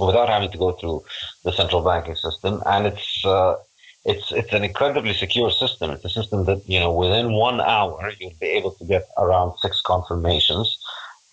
without 0.00 0.28
having 0.28 0.50
to 0.50 0.58
go 0.58 0.72
through 0.72 1.04
the 1.44 1.52
central 1.52 1.82
banking 1.82 2.16
system. 2.16 2.62
And 2.66 2.86
it's 2.86 3.24
uh, 3.24 3.56
it's 4.04 4.32
it's 4.32 4.52
an 4.52 4.64
incredibly 4.64 5.14
secure 5.14 5.50
system. 5.50 5.90
It's 5.90 6.04
a 6.04 6.10
system 6.10 6.44
that 6.44 6.68
you 6.68 6.78
know 6.80 6.92
within 6.92 7.32
one 7.32 7.60
hour 7.60 8.12
you'll 8.18 8.40
be 8.40 8.46
able 8.46 8.72
to 8.72 8.84
get 8.84 9.06
around 9.16 9.56
six 9.58 9.80
confirmations, 9.80 10.78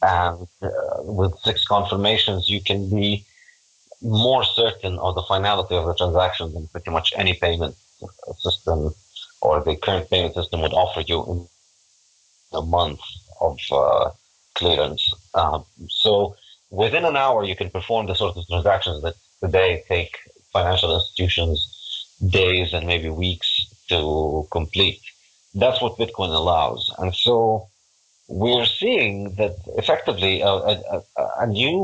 and 0.02 0.48
uh, 0.62 0.70
with 1.02 1.38
six 1.40 1.66
confirmations 1.66 2.50
you 2.50 2.62
can 2.62 2.90
be 2.90 3.26
more 4.02 4.44
certain 4.44 4.98
of 5.00 5.16
the 5.16 5.24
finality 5.28 5.76
of 5.76 5.86
the 5.86 5.96
transaction 5.96 6.54
than 6.54 6.68
pretty 6.68 6.90
much 6.90 7.14
any 7.16 7.34
payment 7.34 7.76
system 8.40 8.94
or 9.42 9.64
the 9.64 9.76
current 9.76 10.10
payment 10.10 10.34
system 10.36 10.62
would 10.62 10.74
offer 10.74 11.02
you 11.02 11.24
in 11.32 11.48
a 12.54 12.62
month 12.62 13.00
of 13.40 13.58
uh, 13.72 14.10
clearance. 14.56 15.14
Um, 15.34 15.66
so 15.90 16.36
within 16.70 17.06
an 17.06 17.16
hour, 17.16 17.44
you 17.44 17.56
can 17.56 17.70
perform 17.70 18.08
the 18.08 18.16
sort 18.16 18.38
of 18.38 18.48
transactions 18.48 19.02
that 19.04 19.16
today 19.44 19.84
take 19.88 20.18
financial 20.54 20.94
institutions 20.94 21.60
days 22.28 22.74
and 22.74 22.86
maybe 22.86 23.10
weeks 23.10 23.68
to 23.90 24.48
complete. 24.52 25.02
That's 25.56 25.82
what 25.82 25.98
Bitcoin 25.98 26.34
allows. 26.34 26.94
And 27.00 27.14
so 27.14 27.68
we're 28.28 28.66
seeing 28.66 29.36
that 29.36 29.56
effectively 29.78 30.42
a, 30.42 30.48
a, 30.48 31.02
a 31.42 31.48
new 31.48 31.76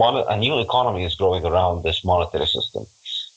mon- 0.00 0.26
a 0.34 0.36
new 0.36 0.58
economy 0.60 1.04
is 1.04 1.14
growing 1.14 1.44
around 1.44 1.82
this 1.82 2.04
monetary 2.04 2.46
system. 2.46 2.86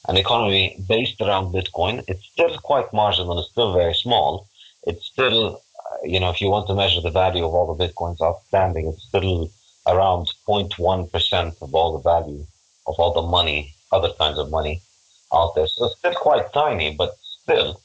An 0.07 0.15
economy 0.17 0.63
based 0.88 1.19
around 1.21 1.53
Bitcoin. 1.53 2.03
It's 2.07 2.25
still 2.33 2.57
quite 2.69 2.93
marginal. 2.93 3.39
It's 3.39 3.51
still 3.51 3.74
very 3.74 3.93
small. 3.93 4.47
It's 4.89 5.05
still, 5.05 5.62
you 6.03 6.19
know, 6.21 6.29
if 6.29 6.39
you 6.39 6.50
want 6.50 6.67
to 6.67 6.75
measure 6.81 7.01
the 7.01 7.19
value 7.24 7.45
of 7.45 7.53
all 7.53 7.67
the 7.74 7.81
Bitcoins 7.83 8.21
outstanding, 8.21 8.88
it's 8.88 9.03
still 9.03 9.51
around 9.86 10.29
0.1% 10.47 11.62
of 11.62 11.75
all 11.75 11.91
the 11.97 12.03
value 12.13 12.45
of 12.88 12.95
all 13.00 13.13
the 13.13 13.27
money, 13.38 13.74
other 13.91 14.12
kinds 14.17 14.38
of 14.38 14.50
money 14.50 14.81
out 15.33 15.53
there. 15.55 15.67
So 15.67 15.86
it's 15.86 15.97
still 15.97 16.13
quite 16.13 16.53
tiny, 16.53 16.95
but 16.95 17.12
still, 17.43 17.81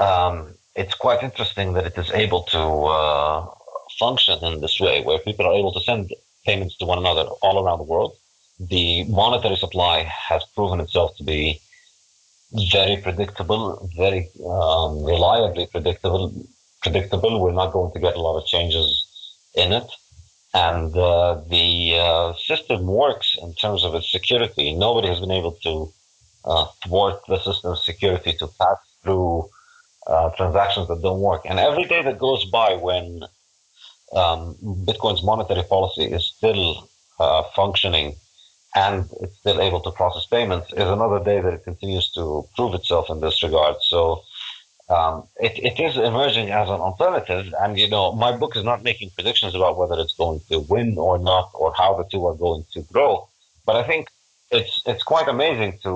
um, 0.00 0.54
it's 0.74 0.94
quite 0.94 1.22
interesting 1.22 1.72
that 1.74 1.86
it 1.86 1.96
is 1.96 2.10
able 2.12 2.42
to 2.54 2.58
uh, 2.58 3.46
function 3.98 4.38
in 4.44 4.60
this 4.60 4.78
way, 4.78 5.02
where 5.02 5.18
people 5.18 5.46
are 5.46 5.54
able 5.54 5.72
to 5.72 5.80
send 5.80 6.12
payments 6.46 6.76
to 6.78 6.86
one 6.86 6.98
another 6.98 7.24
all 7.42 7.62
around 7.62 7.78
the 7.78 7.90
world. 7.94 8.16
The 8.58 9.04
monetary 9.04 9.56
supply 9.56 9.96
has 10.28 10.42
proven 10.54 10.80
itself 10.80 11.16
to 11.18 11.24
be 11.24 11.60
very 12.70 12.96
predictable, 12.96 13.90
very 13.96 14.30
um, 14.46 15.04
reliably 15.04 15.66
predictable. 15.66 16.32
Predictable. 16.82 17.40
We're 17.40 17.60
not 17.62 17.72
going 17.72 17.92
to 17.92 18.00
get 18.00 18.14
a 18.14 18.20
lot 18.20 18.38
of 18.38 18.46
changes 18.46 18.86
in 19.54 19.72
it 19.72 19.88
and 20.56 20.96
uh, 20.96 21.42
the 21.50 21.98
uh, 21.98 22.32
system 22.34 22.86
works 22.86 23.36
in 23.42 23.54
terms 23.54 23.84
of 23.84 23.94
its 23.94 24.10
security. 24.10 24.74
Nobody 24.74 25.08
has 25.08 25.20
been 25.20 25.30
able 25.30 25.52
to 25.66 25.92
uh, 26.46 26.66
thwart 26.82 27.20
the 27.28 27.38
system's 27.40 27.84
security 27.84 28.32
to 28.38 28.46
pass 28.58 28.78
through 29.02 29.50
uh, 30.06 30.30
transactions 30.30 30.88
that 30.88 31.02
don't 31.02 31.20
work. 31.20 31.42
And 31.44 31.58
every 31.58 31.84
day 31.84 32.02
that 32.02 32.18
goes 32.18 32.44
by 32.46 32.74
when 32.74 33.22
um, 34.12 34.56
Bitcoin's 34.84 35.22
monetary 35.22 35.64
policy 35.64 36.04
is 36.04 36.26
still 36.26 36.88
uh, 37.18 37.42
functioning 37.54 38.14
and 38.74 39.08
it's 39.22 39.38
still 39.38 39.60
able 39.60 39.80
to 39.80 39.90
process 39.90 40.26
payments 40.26 40.70
is 40.72 40.88
another 40.88 41.18
day 41.24 41.40
that 41.40 41.54
it 41.54 41.64
continues 41.64 42.12
to 42.12 42.46
prove 42.54 42.74
itself 42.74 43.08
in 43.08 43.20
this 43.20 43.42
regard. 43.42 43.76
So 43.80 44.22
um, 44.88 45.26
it, 45.40 45.58
it 45.58 45.82
is 45.82 45.96
emerging 45.96 46.50
as 46.50 46.68
an 46.68 46.80
alternative. 46.80 47.52
And, 47.58 47.78
you 47.78 47.88
know, 47.88 48.12
my 48.12 48.36
book 48.36 48.54
is 48.54 48.64
not 48.64 48.84
making 48.84 49.10
predictions 49.14 49.54
about 49.54 49.78
whether 49.78 49.98
it's 49.98 50.14
going 50.14 50.40
to 50.50 50.60
win 50.60 50.98
or 50.98 51.18
not 51.18 51.50
or 51.54 51.72
how 51.74 51.94
the 51.96 52.04
two 52.04 52.26
are 52.26 52.34
going 52.34 52.66
to 52.74 52.82
grow. 52.82 53.28
But 53.64 53.76
I 53.76 53.82
think 53.82 54.08
it's, 54.50 54.80
it's 54.86 55.02
quite 55.02 55.26
amazing 55.26 55.78
to 55.82 55.92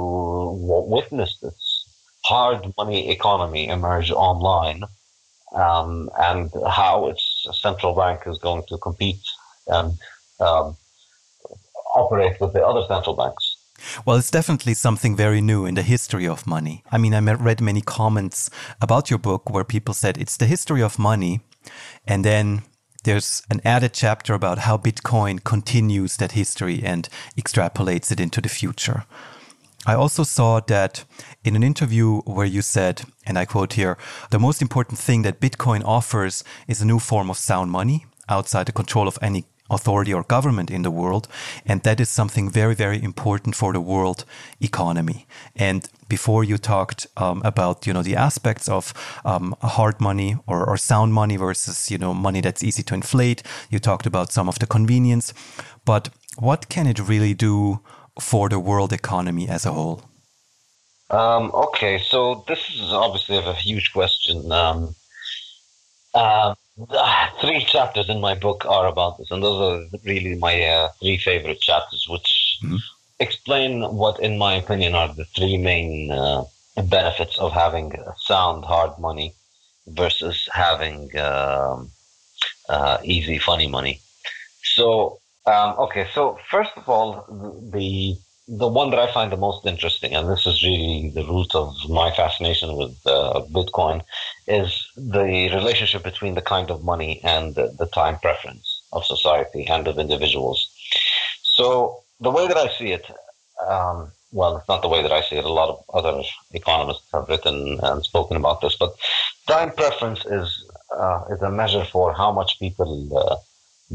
witness 0.88 1.38
this 1.38 1.87
hard 2.25 2.73
money 2.79 3.11
economy 3.11 3.69
emerge 3.69 4.11
online 4.11 4.85
um, 5.52 6.11
and 6.19 6.50
how 6.69 7.09
its 7.09 7.29
central 7.52 7.94
bank 7.94 8.23
is 8.26 8.38
going 8.38 8.64
to 8.68 8.78
compete 8.78 9.20
and 9.66 9.99
um, 10.40 10.76
operate 11.94 12.40
with 12.40 12.52
the 12.52 12.64
other 12.64 12.87
central 12.87 13.16
banks. 13.16 13.56
Well, 14.04 14.16
it's 14.16 14.30
definitely 14.30 14.75
something 14.75 15.16
very 15.16 15.40
new 15.40 15.64
in 15.64 15.75
the 15.75 15.82
history 15.82 16.28
of 16.28 16.47
money. 16.47 16.85
I 16.92 16.99
mean, 16.99 17.14
I 17.14 17.20
read 17.20 17.61
many 17.61 17.80
comments 17.80 18.50
about 18.80 19.11
your 19.11 19.18
book 19.18 19.49
where 19.50 19.64
people 19.64 19.94
said 19.94 20.18
it's 20.18 20.37
the 20.37 20.47
history 20.47 20.82
of 20.82 20.99
money. 20.99 21.40
And 22.06 22.25
then 22.25 22.62
there's 23.04 23.42
an 23.50 23.61
added 23.64 23.94
chapter 23.94 24.35
about 24.35 24.59
how 24.59 24.76
Bitcoin 24.76 25.42
continues 25.42 26.16
that 26.18 26.32
history 26.32 26.82
and 26.85 27.09
extrapolates 27.38 28.12
it 28.12 28.20
into 28.20 28.40
the 28.40 28.49
future. 28.49 29.04
I 29.87 29.94
also 29.94 30.25
saw 30.25 30.61
that 30.61 31.04
in 31.42 31.56
an 31.56 31.62
interview 31.62 32.20
where 32.20 32.47
you 32.47 32.61
said, 32.61 33.02
and 33.30 33.38
I 33.38 33.44
quote 33.44 33.75
here, 33.75 33.96
the 34.30 34.40
most 34.40 34.60
important 34.60 34.99
thing 34.99 35.22
that 35.22 35.40
Bitcoin 35.40 35.84
offers 35.84 36.42
is 36.66 36.82
a 36.82 36.84
new 36.84 36.99
form 36.99 37.30
of 37.30 37.38
sound 37.38 37.70
money 37.70 38.04
outside 38.28 38.66
the 38.66 38.72
control 38.72 39.06
of 39.06 39.18
any 39.22 39.44
authority 39.70 40.12
or 40.12 40.25
government 40.25 40.68
in 40.68 40.82
the 40.82 40.90
world. 40.90 41.28
And 41.64 41.80
that 41.84 42.00
is 42.00 42.08
something 42.08 42.50
very, 42.50 42.75
very 42.75 43.00
important 43.00 43.54
for 43.54 43.72
the 43.72 43.80
world 43.80 44.25
economy. 44.60 45.26
And 45.54 45.88
before 46.08 46.42
you 46.42 46.58
talked 46.58 47.06
um, 47.16 47.40
about, 47.44 47.87
you 47.87 47.92
know, 47.92 48.02
the 48.02 48.16
aspects 48.16 48.68
of 48.68 48.92
um, 49.25 49.54
hard 49.62 50.00
money 50.00 50.37
or, 50.49 50.68
or 50.68 50.76
sound 50.76 51.14
money 51.14 51.37
versus, 51.37 51.88
you 51.88 51.99
know, 51.99 52.12
money 52.12 52.40
that's 52.40 52.64
easy 52.64 52.82
to 52.82 52.94
inflate. 52.94 53.44
You 53.70 53.78
talked 53.78 54.06
about 54.06 54.32
some 54.32 54.49
of 54.49 54.58
the 54.58 54.66
convenience. 54.66 55.32
But 55.84 56.08
what 56.37 56.68
can 56.68 56.88
it 56.88 56.99
really 56.99 57.34
do 57.34 57.78
for 58.18 58.49
the 58.49 58.58
world 58.58 58.92
economy 58.92 59.49
as 59.49 59.64
a 59.64 59.72
whole? 59.72 60.10
Um, 61.11 61.50
okay, 61.52 61.99
so 61.99 62.45
this 62.47 62.71
is 62.71 62.93
obviously 62.93 63.37
a 63.37 63.52
huge 63.55 63.93
question. 63.93 64.50
Um, 64.52 64.95
uh, 66.14 66.55
three 67.40 67.64
chapters 67.64 68.09
in 68.09 68.21
my 68.21 68.35
book 68.35 68.64
are 68.67 68.87
about 68.87 69.19
this, 69.19 69.31
and 69.31 69.43
those 69.43 69.61
are 69.61 69.99
really 70.05 70.37
my 70.37 70.62
uh, 70.62 70.88
three 71.00 71.19
favorite 71.19 71.61
chapters, 71.61 72.07
which 72.09 72.59
mm-hmm. 72.62 72.76
explain 73.19 73.83
what, 73.83 74.21
in 74.21 74.38
my 74.38 74.55
opinion, 74.55 74.95
are 74.95 75.12
the 75.12 75.25
three 75.25 75.59
main 75.59 76.12
uh, 76.12 76.45
benefits 76.85 77.38
of 77.38 77.52
having 77.52 77.93
sound, 78.19 78.64
hard 78.64 78.97
money 78.99 79.35
versus 79.88 80.49
having 80.52 81.11
um, 81.19 81.90
uh, 82.69 82.99
easy, 83.02 83.38
funny 83.38 83.67
money. 83.67 84.00
So, 84.62 85.19
um, 85.47 85.75
okay, 85.79 86.07
so 86.14 86.38
first 86.50 86.71
of 86.76 86.88
all, 86.88 87.26
the 87.73 88.17
the 88.52 88.66
one 88.66 88.90
that 88.90 88.99
I 88.99 89.12
find 89.12 89.30
the 89.30 89.37
most 89.37 89.64
interesting, 89.64 90.12
and 90.12 90.28
this 90.28 90.45
is 90.45 90.64
really 90.64 91.12
the 91.14 91.25
root 91.25 91.54
of 91.54 91.73
my 91.88 92.11
fascination 92.11 92.76
with 92.76 92.99
uh, 93.07 93.42
Bitcoin, 93.49 94.02
is 94.49 94.88
the 94.97 95.50
relationship 95.54 96.02
between 96.02 96.35
the 96.35 96.42
kind 96.42 96.69
of 96.69 96.83
money 96.83 97.21
and 97.23 97.54
the, 97.54 97.73
the, 97.78 97.87
time 97.87 98.19
preference 98.19 98.83
of 98.92 99.04
society 99.04 99.69
and 99.69 99.87
of 99.87 100.00
individuals. 100.00 100.69
So 101.42 102.02
the 102.19 102.33
way 102.33 102.49
that 102.49 102.57
I 102.57 102.69
see 102.76 102.90
it, 102.90 103.07
um, 103.64 104.11
well, 104.33 104.57
it's 104.57 104.69
not 104.69 104.83
the 104.83 104.88
way 104.88 105.00
that 105.00 105.12
I 105.12 105.23
see 105.23 105.37
it. 105.37 105.45
A 105.45 105.52
lot 105.52 105.69
of 105.69 105.85
other 105.95 106.21
economists 106.52 107.07
have 107.12 107.28
written 107.28 107.78
and 107.85 108.04
spoken 108.04 108.37
about 108.37 108.62
this, 108.62 108.75
but 108.75 108.95
time 109.47 109.71
preference 109.71 110.25
is 110.26 110.69
uh, 110.97 111.25
is 111.30 111.40
a 111.40 111.50
measure 111.50 111.85
for 111.85 112.12
how 112.12 112.33
much 112.33 112.59
people 112.59 113.16
uh, 113.16 113.37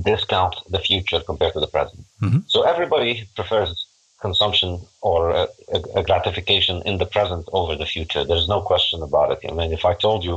discount 0.01 0.55
the 0.69 0.79
future 0.79 1.19
compared 1.19 1.53
to 1.53 1.59
the 1.59 1.67
present. 1.67 2.05
Mm-hmm. 2.21 2.39
So 2.47 2.63
everybody 2.63 3.27
prefers 3.35 3.84
consumption 4.27 4.69
or 5.09 5.19
a, 5.41 5.47
a, 5.99 6.03
gratification 6.09 6.75
in 6.89 6.95
the 7.01 7.09
present 7.15 7.45
over 7.59 7.73
the 7.75 7.91
future. 7.95 8.23
There's 8.23 8.49
no 8.55 8.59
question 8.71 8.99
about 9.09 9.31
it. 9.33 9.39
I 9.49 9.53
mean, 9.57 9.71
if 9.79 9.83
I 9.91 9.93
told 10.05 10.23
you, 10.27 10.35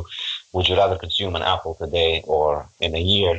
would 0.53 0.69
you 0.69 0.77
rather 0.83 0.99
consume 1.05 1.35
an 1.37 1.49
apple 1.55 1.75
today 1.75 2.13
or 2.35 2.47
in 2.87 2.93
a 2.95 3.05
year, 3.15 3.35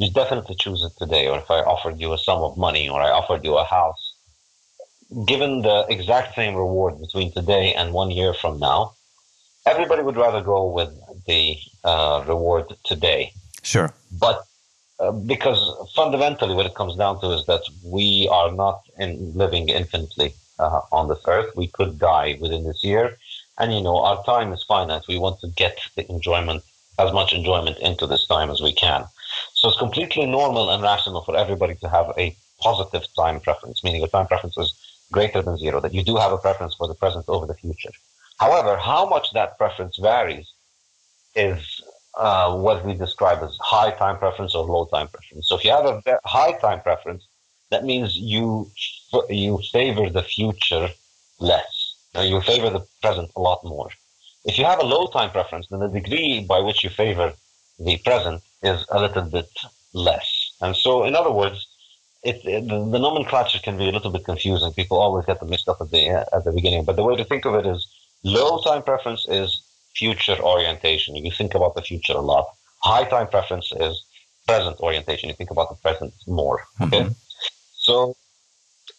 you 0.00 0.08
definitely 0.20 0.56
choose 0.64 0.82
it 0.88 0.94
today. 1.02 1.24
Or 1.30 1.36
if 1.44 1.48
I 1.56 1.60
offered 1.74 1.96
you 2.02 2.08
a 2.12 2.18
sum 2.26 2.40
of 2.48 2.56
money 2.56 2.84
or 2.92 2.98
I 3.08 3.10
offered 3.20 3.42
you 3.44 3.54
a 3.56 3.64
house, 3.78 4.02
given 5.32 5.62
the 5.68 5.78
exact 5.96 6.28
same 6.40 6.54
reward 6.64 6.94
between 7.04 7.28
today 7.32 7.66
and 7.78 7.92
one 7.92 8.10
year 8.10 8.32
from 8.42 8.58
now, 8.58 8.80
everybody 9.72 10.02
would 10.06 10.16
rather 10.26 10.42
go 10.54 10.60
with 10.78 10.90
the 11.26 11.42
uh, 11.84 12.24
reward 12.32 12.66
today. 12.90 13.32
Sure. 13.62 13.90
But 14.26 14.38
uh, 15.00 15.12
because 15.12 15.60
fundamentally 15.94 16.54
what 16.54 16.66
it 16.66 16.74
comes 16.74 16.96
down 16.96 17.20
to 17.20 17.32
is 17.32 17.46
that 17.46 17.62
we 17.84 18.28
are 18.30 18.52
not 18.52 18.82
in 18.98 19.32
living 19.34 19.68
infinitely 19.68 20.34
uh, 20.58 20.80
on 20.92 21.08
this 21.08 21.22
earth. 21.26 21.50
We 21.56 21.68
could 21.68 21.98
die 21.98 22.38
within 22.40 22.64
this 22.64 22.84
year. 22.84 23.16
And, 23.58 23.74
you 23.74 23.82
know, 23.82 23.98
our 23.98 24.22
time 24.24 24.52
is 24.52 24.62
finite. 24.62 25.02
We 25.08 25.18
want 25.18 25.40
to 25.40 25.48
get 25.48 25.78
the 25.96 26.08
enjoyment, 26.10 26.62
as 26.98 27.12
much 27.12 27.32
enjoyment 27.32 27.78
into 27.78 28.06
this 28.06 28.26
time 28.26 28.50
as 28.50 28.60
we 28.60 28.72
can. 28.72 29.04
So 29.54 29.68
it's 29.68 29.78
completely 29.78 30.26
normal 30.26 30.70
and 30.70 30.82
rational 30.82 31.22
for 31.24 31.36
everybody 31.36 31.74
to 31.76 31.88
have 31.88 32.12
a 32.18 32.36
positive 32.60 33.06
time 33.14 33.40
preference, 33.40 33.82
meaning 33.82 34.02
a 34.02 34.08
time 34.08 34.26
preference 34.26 34.56
is 34.56 34.72
greater 35.10 35.42
than 35.42 35.58
zero, 35.58 35.80
that 35.80 35.94
you 35.94 36.02
do 36.02 36.16
have 36.16 36.32
a 36.32 36.38
preference 36.38 36.74
for 36.74 36.88
the 36.88 36.94
present 36.94 37.24
over 37.28 37.46
the 37.46 37.54
future. 37.54 37.92
However, 38.38 38.76
how 38.76 39.06
much 39.06 39.32
that 39.32 39.58
preference 39.58 39.98
varies 39.98 40.48
is 41.34 41.82
uh, 42.14 42.56
what 42.56 42.84
we 42.84 42.94
describe 42.94 43.42
as 43.42 43.56
high 43.60 43.90
time 43.92 44.18
preference 44.18 44.54
or 44.54 44.64
low 44.64 44.84
time 44.86 45.08
preference. 45.08 45.48
So 45.48 45.56
if 45.56 45.64
you 45.64 45.70
have 45.70 45.86
a 45.86 46.02
high 46.24 46.52
time 46.58 46.80
preference, 46.80 47.26
that 47.70 47.84
means 47.84 48.16
you 48.16 48.70
you 49.28 49.58
favor 49.72 50.10
the 50.10 50.22
future 50.22 50.88
less. 51.38 51.96
Now 52.14 52.22
you 52.22 52.40
favor 52.40 52.70
the 52.70 52.84
present 53.00 53.30
a 53.36 53.40
lot 53.40 53.64
more. 53.64 53.90
If 54.44 54.58
you 54.58 54.64
have 54.64 54.80
a 54.80 54.84
low 54.84 55.06
time 55.06 55.30
preference, 55.30 55.68
then 55.68 55.80
the 55.80 55.88
degree 55.88 56.44
by 56.44 56.60
which 56.60 56.82
you 56.84 56.90
favor 56.90 57.32
the 57.78 57.96
present 57.98 58.42
is 58.62 58.84
a 58.90 59.00
little 59.00 59.22
bit 59.22 59.50
less. 59.92 60.52
And 60.60 60.76
so, 60.76 61.04
in 61.04 61.14
other 61.14 61.30
words, 61.30 61.66
it, 62.22 62.40
it, 62.44 62.68
the, 62.68 62.98
nomenclature 62.98 63.58
can 63.58 63.76
be 63.76 63.88
a 63.88 63.92
little 63.92 64.10
bit 64.10 64.24
confusing. 64.24 64.72
People 64.72 64.98
always 64.98 65.26
get 65.26 65.40
them 65.40 65.50
mixed 65.50 65.68
up 65.68 65.80
at 65.80 65.90
the 65.90 66.08
at 66.08 66.44
the 66.44 66.52
beginning. 66.52 66.84
But 66.84 66.96
the 66.96 67.04
way 67.04 67.16
to 67.16 67.24
think 67.24 67.44
of 67.44 67.54
it 67.54 67.66
is, 67.66 67.86
low 68.22 68.60
time 68.62 68.82
preference 68.82 69.26
is 69.28 69.62
future 69.94 70.38
orientation. 70.40 71.16
You 71.16 71.30
think 71.30 71.54
about 71.54 71.74
the 71.74 71.82
future 71.82 72.14
a 72.14 72.20
lot. 72.20 72.46
High 72.82 73.04
time 73.04 73.28
preference 73.28 73.72
is 73.72 74.04
present 74.46 74.78
orientation. 74.80 75.28
You 75.28 75.34
think 75.34 75.50
about 75.50 75.68
the 75.68 75.76
present 75.76 76.12
more. 76.26 76.64
Okay. 76.80 77.02
Mm-hmm. 77.02 77.12
So, 77.74 78.16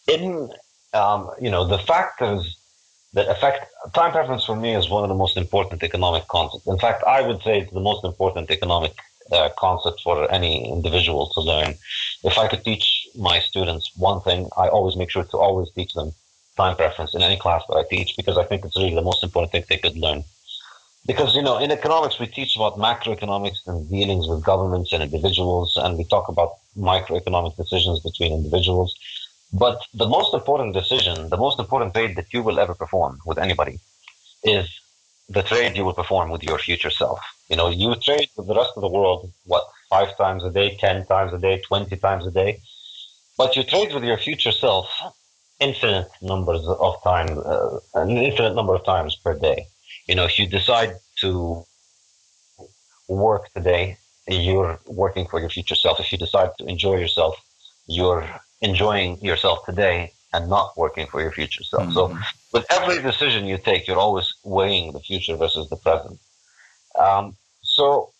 in 0.07 0.49
um, 0.93 1.31
you 1.41 1.49
know 1.49 1.65
the 1.67 1.79
factors 1.79 2.57
that 3.13 3.29
affect 3.29 3.65
time 3.93 4.11
preference 4.11 4.43
for 4.43 4.55
me 4.55 4.73
is 4.73 4.89
one 4.89 5.03
of 5.03 5.09
the 5.09 5.15
most 5.15 5.37
important 5.37 5.83
economic 5.83 6.27
concepts. 6.27 6.67
In 6.67 6.79
fact, 6.79 7.03
I 7.03 7.21
would 7.21 7.41
say 7.43 7.59
it's 7.59 7.71
the 7.71 7.79
most 7.79 8.03
important 8.03 8.49
economic 8.49 8.93
uh, 9.31 9.49
concept 9.57 10.01
for 10.01 10.29
any 10.31 10.69
individual 10.69 11.27
to 11.29 11.41
learn. 11.41 11.75
If 12.23 12.37
I 12.37 12.47
could 12.47 12.63
teach 12.63 13.07
my 13.15 13.39
students 13.39 13.91
one 13.95 14.21
thing, 14.21 14.49
I 14.57 14.67
always 14.67 14.95
make 14.95 15.11
sure 15.11 15.23
to 15.23 15.37
always 15.37 15.71
teach 15.71 15.93
them 15.93 16.13
time 16.57 16.75
preference 16.75 17.13
in 17.13 17.21
any 17.21 17.37
class 17.37 17.63
that 17.67 17.75
I 17.75 17.83
teach 17.89 18.15
because 18.17 18.37
I 18.37 18.43
think 18.45 18.65
it's 18.65 18.77
really 18.77 18.95
the 18.95 19.01
most 19.01 19.23
important 19.23 19.51
thing 19.51 19.63
they 19.69 19.77
could 19.77 19.97
learn 19.97 20.23
because 21.05 21.35
you 21.35 21.41
know 21.41 21.57
in 21.57 21.71
economics 21.71 22.19
we 22.19 22.27
teach 22.27 22.55
about 22.55 22.77
macroeconomics 22.77 23.67
and 23.67 23.89
dealings 23.89 24.27
with 24.27 24.43
governments 24.43 24.93
and 24.93 25.03
individuals 25.03 25.75
and 25.75 25.97
we 25.97 26.05
talk 26.05 26.29
about 26.29 26.51
microeconomic 26.77 27.55
decisions 27.57 27.99
between 27.99 28.31
individuals. 28.31 28.95
But 29.51 29.77
the 29.93 30.07
most 30.07 30.33
important 30.33 30.73
decision 30.73 31.29
the 31.29 31.37
most 31.37 31.59
important 31.59 31.93
trade 31.93 32.15
that 32.15 32.33
you 32.33 32.41
will 32.41 32.59
ever 32.59 32.73
perform 32.73 33.19
with 33.25 33.37
anybody 33.37 33.79
is 34.43 34.67
the 35.29 35.43
trade 35.43 35.75
you 35.75 35.85
will 35.85 35.93
perform 35.93 36.29
with 36.29 36.43
your 36.43 36.59
future 36.59 36.89
self. 36.89 37.19
You 37.49 37.57
know 37.57 37.69
you 37.69 37.95
trade 37.95 38.29
with 38.37 38.47
the 38.47 38.55
rest 38.55 38.71
of 38.75 38.81
the 38.81 38.89
world 38.97 39.31
what 39.45 39.65
five 39.89 40.15
times 40.17 40.43
a 40.43 40.51
day 40.51 40.77
ten 40.77 41.05
times 41.05 41.33
a 41.33 41.37
day 41.37 41.61
20 41.67 41.97
times 41.97 42.25
a 42.25 42.31
day. 42.31 42.59
But 43.37 43.55
you 43.55 43.63
trade 43.63 43.93
with 43.93 44.03
your 44.03 44.17
future 44.17 44.51
self 44.51 44.87
infinite 45.59 46.09
numbers 46.21 46.65
of 46.65 47.01
times 47.03 47.31
uh, 47.31 47.79
an 47.95 48.09
infinite 48.09 48.55
number 48.55 48.75
of 48.75 48.85
times 48.85 49.15
per 49.15 49.37
day 49.37 49.67
you 50.07 50.15
know, 50.15 50.25
if 50.25 50.37
you 50.39 50.47
decide 50.47 50.95
to 51.21 51.63
work 53.07 53.51
today, 53.53 53.97
you're 54.27 54.79
working 54.87 55.25
for 55.27 55.39
your 55.39 55.49
future 55.49 55.75
self. 55.75 55.99
If 55.99 56.11
you 56.11 56.17
decide 56.17 56.49
to 56.59 56.65
enjoy 56.65 56.97
yourself, 56.97 57.35
you're 57.87 58.27
enjoying 58.61 59.19
yourself 59.21 59.65
today 59.65 60.13
and 60.33 60.49
not 60.49 60.77
working 60.77 61.07
for 61.07 61.21
your 61.21 61.31
future 61.31 61.63
self. 61.63 61.83
Mm-hmm. 61.83 61.93
So 61.93 62.17
with 62.53 62.65
every 62.71 63.01
decision 63.01 63.45
you 63.45 63.57
take, 63.57 63.87
you're 63.87 63.97
always 63.97 64.33
weighing 64.43 64.93
the 64.93 64.99
future 64.99 65.35
versus 65.35 65.69
the 65.69 65.75
present. 65.75 66.19
Um, 66.97 67.35
so 67.61 68.11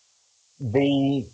the, 0.60 1.26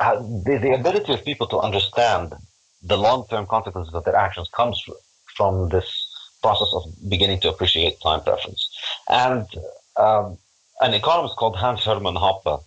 uh, 0.00 0.16
the, 0.16 0.58
the 0.60 0.74
ability 0.74 1.12
of 1.12 1.24
people 1.24 1.46
to 1.48 1.58
understand 1.58 2.34
the 2.82 2.96
long-term 2.96 3.46
consequences 3.46 3.94
of 3.94 4.04
their 4.04 4.16
actions 4.16 4.48
comes 4.48 4.82
from 5.36 5.68
this 5.68 5.99
process 6.42 6.68
of 6.72 6.84
beginning 7.08 7.40
to 7.40 7.48
appreciate 7.48 8.00
time 8.00 8.22
preference. 8.22 8.68
And 9.08 9.46
um, 9.96 10.38
an 10.80 10.94
economist 10.94 11.36
called 11.36 11.56
Hans 11.56 11.84
Hermann 11.84 12.14
Hoppe 12.14 12.62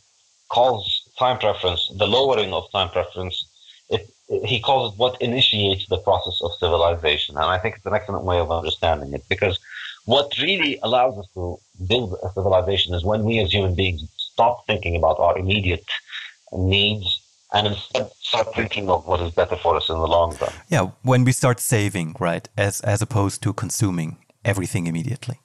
calls 0.49 1.09
time 1.17 1.39
preference, 1.39 1.91
the 1.97 2.07
lowering 2.07 2.53
of 2.53 2.71
time 2.71 2.89
preference, 2.89 3.49
it, 3.89 4.07
it, 4.29 4.45
he 4.45 4.59
calls 4.59 4.93
it 4.93 4.99
what 4.99 5.21
initiates 5.21 5.87
the 5.87 5.97
process 5.97 6.39
of 6.43 6.51
civilization. 6.59 7.35
And 7.35 7.45
I 7.45 7.57
think 7.57 7.75
it's 7.75 7.85
an 7.85 7.93
excellent 7.93 8.23
way 8.23 8.39
of 8.39 8.51
understanding 8.51 9.13
it 9.13 9.23
because 9.29 9.59
what 10.05 10.37
really 10.39 10.79
allows 10.83 11.17
us 11.17 11.27
to 11.33 11.57
build 11.87 12.17
a 12.23 12.29
civilization 12.33 12.93
is 12.93 13.03
when 13.03 13.23
we 13.23 13.39
as 13.39 13.51
human 13.51 13.73
beings 13.73 14.03
stop 14.17 14.65
thinking 14.67 14.95
about 14.95 15.19
our 15.19 15.37
immediate 15.37 15.85
needs 16.51 17.22
and 17.53 17.67
instead 17.67 18.09
start 18.19 18.53
thinking 18.55 18.89
of 18.89 19.05
what 19.07 19.21
is 19.21 19.31
better 19.31 19.55
for 19.55 19.75
us 19.75 19.89
in 19.89 19.95
the 19.95 20.07
long 20.07 20.35
run. 20.41 20.53
Yeah, 20.69 20.89
when 21.03 21.23
we 21.23 21.31
start 21.31 21.59
saving, 21.59 22.15
right, 22.19 22.47
as 22.57 22.81
as 22.81 23.01
opposed 23.01 23.41
to 23.43 23.53
consuming 23.53 24.17
everything 24.43 24.87
immediately. 24.87 25.37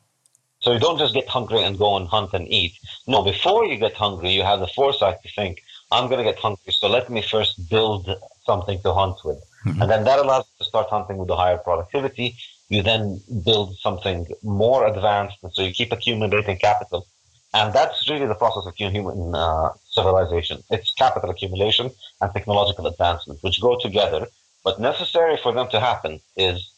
So 0.60 0.72
you 0.72 0.80
don't 0.80 0.98
just 0.98 1.14
get 1.14 1.28
hungry 1.28 1.62
and 1.62 1.78
go 1.78 1.96
and 1.96 2.08
hunt 2.08 2.30
and 2.32 2.48
eat. 2.48 2.72
No, 3.06 3.22
before 3.22 3.64
you 3.64 3.76
get 3.76 3.94
hungry, 3.94 4.30
you 4.30 4.42
have 4.42 4.58
the 4.58 4.66
foresight 4.66 5.22
to 5.22 5.28
think, 5.38 5.62
I'm 5.92 6.08
going 6.08 6.18
to 6.18 6.24
get 6.24 6.38
hungry, 6.38 6.72
so 6.72 6.88
let 6.88 7.08
me 7.08 7.22
first 7.22 7.70
build 7.70 8.10
something 8.44 8.80
to 8.82 8.92
hunt 8.92 9.18
with. 9.24 9.40
Mm-hmm. 9.64 9.80
And 9.80 9.90
then 9.90 10.04
that 10.04 10.18
allows 10.18 10.46
you 10.50 10.64
to 10.64 10.68
start 10.68 10.88
hunting 10.90 11.16
with 11.16 11.30
a 11.30 11.36
higher 11.36 11.58
productivity. 11.58 12.36
You 12.70 12.82
then 12.82 13.20
build 13.44 13.76
something 13.78 14.26
more 14.42 14.86
advanced, 14.86 15.36
and 15.42 15.52
so 15.54 15.62
you 15.62 15.72
keep 15.72 15.92
accumulating 15.92 16.58
capital 16.58 17.06
And 17.54 17.72
that's 17.72 18.08
really 18.10 18.26
the 18.26 18.34
process 18.34 18.66
of 18.66 18.74
human 18.76 19.34
uh, 19.34 19.70
civilization. 19.90 20.62
It's 20.70 20.92
capital 20.94 21.30
accumulation 21.30 21.90
and 22.20 22.32
technological 22.32 22.86
advancement, 22.86 23.42
which 23.42 23.60
go 23.60 23.78
together. 23.78 24.26
But 24.64 24.78
necessary 24.80 25.38
for 25.42 25.52
them 25.52 25.68
to 25.70 25.80
happen 25.80 26.20
is 26.36 26.70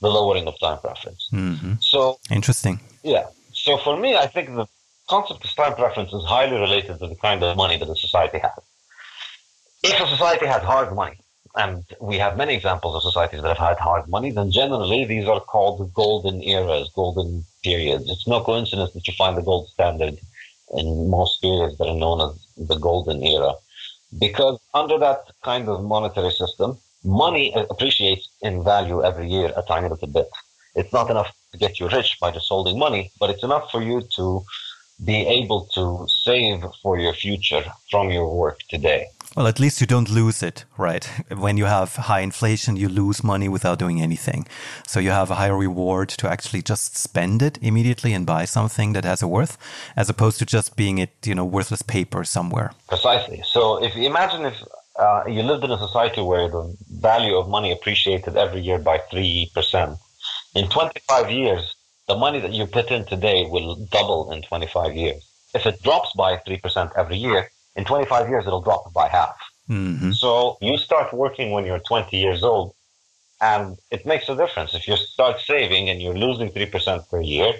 the 0.00 0.08
lowering 0.08 0.46
of 0.46 0.58
time 0.60 0.78
preference. 0.78 1.28
Mm-hmm. 1.32 1.74
So 1.80 2.18
interesting. 2.30 2.80
Yeah. 3.02 3.26
So 3.52 3.78
for 3.78 3.96
me, 3.96 4.16
I 4.16 4.26
think 4.26 4.48
the 4.54 4.66
concept 5.08 5.44
of 5.44 5.54
time 5.54 5.74
preference 5.74 6.12
is 6.12 6.24
highly 6.24 6.58
related 6.58 6.98
to 6.98 7.06
the 7.06 7.16
kind 7.16 7.42
of 7.42 7.56
money 7.56 7.78
that 7.78 7.88
a 7.88 7.96
society 7.96 8.38
has. 8.38 8.52
If 9.82 9.98
a 10.00 10.06
society 10.08 10.46
has 10.46 10.62
hard 10.62 10.94
money, 10.94 11.18
and 11.58 11.84
we 12.00 12.16
have 12.18 12.36
many 12.36 12.54
examples 12.54 12.94
of 12.94 13.02
societies 13.02 13.42
that 13.42 13.56
have 13.56 13.68
had 13.68 13.78
hard 13.78 14.08
money, 14.08 14.30
then 14.30 14.50
generally 14.52 15.04
these 15.04 15.26
are 15.26 15.40
called 15.40 15.92
golden 15.92 16.40
eras, 16.42 16.88
golden 16.94 17.44
periods. 17.64 18.08
It's 18.08 18.28
no 18.28 18.40
coincidence 18.44 18.92
that 18.92 19.06
you 19.08 19.14
find 19.14 19.36
the 19.36 19.42
gold 19.42 19.68
standard 19.68 20.16
in 20.76 21.10
most 21.10 21.42
periods 21.42 21.76
that 21.78 21.88
are 21.88 21.96
known 22.04 22.20
as 22.26 22.32
the 22.68 22.76
golden 22.76 23.24
era. 23.24 23.54
Because 24.18 24.60
under 24.72 24.98
that 24.98 25.22
kind 25.42 25.68
of 25.68 25.82
monetary 25.82 26.30
system, 26.30 26.78
money 27.04 27.52
appreciates 27.70 28.28
in 28.40 28.62
value 28.62 29.02
every 29.04 29.28
year 29.28 29.52
a 29.56 29.62
tiny 29.62 29.88
little 29.88 30.12
bit. 30.18 30.28
It's 30.76 30.92
not 30.92 31.10
enough 31.10 31.34
to 31.50 31.58
get 31.58 31.80
you 31.80 31.88
rich 31.88 32.18
by 32.20 32.30
just 32.30 32.48
holding 32.48 32.78
money, 32.78 33.10
but 33.18 33.30
it's 33.30 33.42
enough 33.42 33.68
for 33.72 33.82
you 33.82 34.00
to 34.16 34.44
be 35.04 35.26
able 35.26 35.66
to 35.74 36.06
save 36.08 36.64
for 36.82 37.00
your 37.00 37.14
future 37.14 37.64
from 37.90 38.10
your 38.10 38.32
work 38.32 38.60
today. 38.68 39.06
Well, 39.36 39.46
at 39.46 39.60
least 39.60 39.80
you 39.80 39.86
don't 39.86 40.10
lose 40.10 40.42
it, 40.42 40.64
right? 40.76 41.04
When 41.36 41.58
you 41.58 41.66
have 41.66 41.96
high 41.96 42.20
inflation, 42.20 42.76
you 42.76 42.88
lose 42.88 43.22
money 43.22 43.48
without 43.48 43.78
doing 43.78 44.00
anything. 44.00 44.46
So 44.86 45.00
you 45.00 45.10
have 45.10 45.30
a 45.30 45.34
higher 45.34 45.56
reward 45.56 46.08
to 46.20 46.28
actually 46.28 46.62
just 46.62 46.96
spend 46.96 47.42
it 47.42 47.58
immediately 47.60 48.14
and 48.14 48.24
buy 48.26 48.46
something 48.46 48.94
that 48.94 49.04
has 49.04 49.22
a 49.22 49.28
worth, 49.28 49.58
as 49.96 50.08
opposed 50.08 50.38
to 50.38 50.46
just 50.46 50.76
being 50.76 50.98
it, 50.98 51.10
you 51.26 51.34
know, 51.34 51.44
worthless 51.44 51.82
paper 51.82 52.24
somewhere. 52.24 52.72
Precisely. 52.88 53.42
So 53.44 53.82
if 53.84 53.94
imagine 53.96 54.46
if 54.46 54.56
uh, 54.98 55.24
you 55.28 55.42
lived 55.42 55.64
in 55.64 55.70
a 55.70 55.78
society 55.78 56.22
where 56.22 56.48
the 56.48 56.74
value 57.00 57.36
of 57.36 57.48
money 57.48 57.70
appreciated 57.70 58.36
every 58.36 58.60
year 58.60 58.78
by 58.78 58.98
3%, 59.12 59.98
in 60.54 60.68
25 60.68 61.30
years, 61.30 61.76
the 62.08 62.16
money 62.16 62.40
that 62.40 62.52
you 62.52 62.66
put 62.66 62.90
in 62.90 63.04
today 63.04 63.46
will 63.48 63.76
double 63.92 64.32
in 64.32 64.42
25 64.42 64.96
years. 64.96 65.22
If 65.54 65.66
it 65.66 65.82
drops 65.82 66.12
by 66.16 66.38
3% 66.38 66.92
every 66.96 67.16
year, 67.16 67.50
in 67.78 67.84
25 67.84 68.28
years, 68.28 68.44
it'll 68.46 68.60
drop 68.60 68.92
by 68.92 69.08
half. 69.08 69.38
Mm-hmm. 69.70 70.10
So 70.10 70.58
you 70.60 70.76
start 70.76 71.12
working 71.12 71.52
when 71.52 71.64
you're 71.64 71.78
20 71.78 72.16
years 72.16 72.42
old, 72.42 72.74
and 73.40 73.78
it 73.92 74.04
makes 74.04 74.28
a 74.28 74.36
difference. 74.36 74.74
If 74.74 74.88
you 74.88 74.96
start 74.96 75.40
saving 75.40 75.88
and 75.88 76.02
you're 76.02 76.20
losing 76.26 76.48
3% 76.50 77.08
per 77.08 77.20
year, 77.20 77.52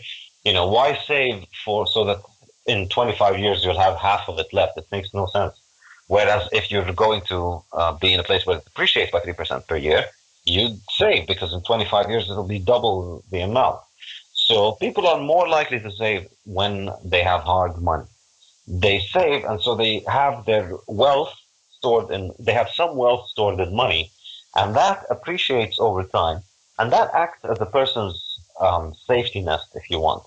you 0.44 0.52
know, 0.52 0.66
why 0.66 0.98
save 1.06 1.46
for 1.64 1.86
so 1.86 2.04
that 2.04 2.20
in 2.66 2.88
25 2.88 3.38
years 3.38 3.64
you'll 3.64 3.78
have 3.78 3.96
half 3.96 4.28
of 4.28 4.38
it 4.40 4.52
left? 4.52 4.76
It 4.76 4.86
makes 4.90 5.14
no 5.14 5.26
sense. 5.26 5.54
Whereas 6.08 6.48
if 6.52 6.70
you're 6.70 6.92
going 6.92 7.22
to 7.32 7.62
uh, 7.72 7.92
be 7.92 8.12
in 8.12 8.18
a 8.18 8.24
place 8.24 8.44
where 8.44 8.58
it 8.58 8.64
depreciates 8.64 9.12
by 9.12 9.20
3% 9.20 9.68
per 9.68 9.76
year, 9.76 10.04
you'd 10.44 10.80
save 10.90 11.28
because 11.28 11.52
in 11.52 11.62
25 11.62 12.10
years 12.10 12.28
it'll 12.28 12.48
be 12.56 12.58
double 12.58 13.22
the 13.30 13.40
amount. 13.40 13.78
So 14.32 14.72
people 14.72 15.06
are 15.06 15.20
more 15.20 15.46
likely 15.48 15.78
to 15.78 15.92
save 15.92 16.26
when 16.44 16.90
they 17.04 17.22
have 17.22 17.42
hard 17.42 17.76
money. 17.76 18.08
They 18.70 18.98
save, 19.00 19.44
and 19.44 19.60
so 19.62 19.74
they 19.74 20.00
have 20.06 20.44
their 20.44 20.72
wealth 20.86 21.34
stored 21.70 22.10
in, 22.10 22.32
they 22.38 22.52
have 22.52 22.68
some 22.68 22.96
wealth 22.96 23.28
stored 23.28 23.58
in 23.60 23.74
money, 23.74 24.10
and 24.54 24.76
that 24.76 25.06
appreciates 25.08 25.78
over 25.78 26.04
time. 26.04 26.42
And 26.78 26.92
that 26.92 27.10
acts 27.14 27.44
as 27.44 27.58
a 27.60 27.66
person's 27.66 28.38
um, 28.60 28.94
safety 29.06 29.40
nest, 29.40 29.68
if 29.74 29.88
you 29.90 30.00
want. 30.00 30.22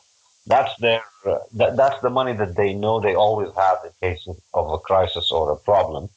That's 0.47 0.75
their, 0.77 1.03
uh, 1.25 1.37
that, 1.53 1.77
that's 1.77 2.01
the 2.01 2.09
money 2.09 2.33
that 2.33 2.55
they 2.55 2.73
know 2.73 2.99
they 2.99 3.13
always 3.13 3.53
have 3.55 3.77
in 3.85 3.91
case 4.01 4.27
of 4.53 4.71
a 4.71 4.79
crisis 4.79 5.31
or 5.31 5.51
a 5.51 5.55
problem. 5.55 6.09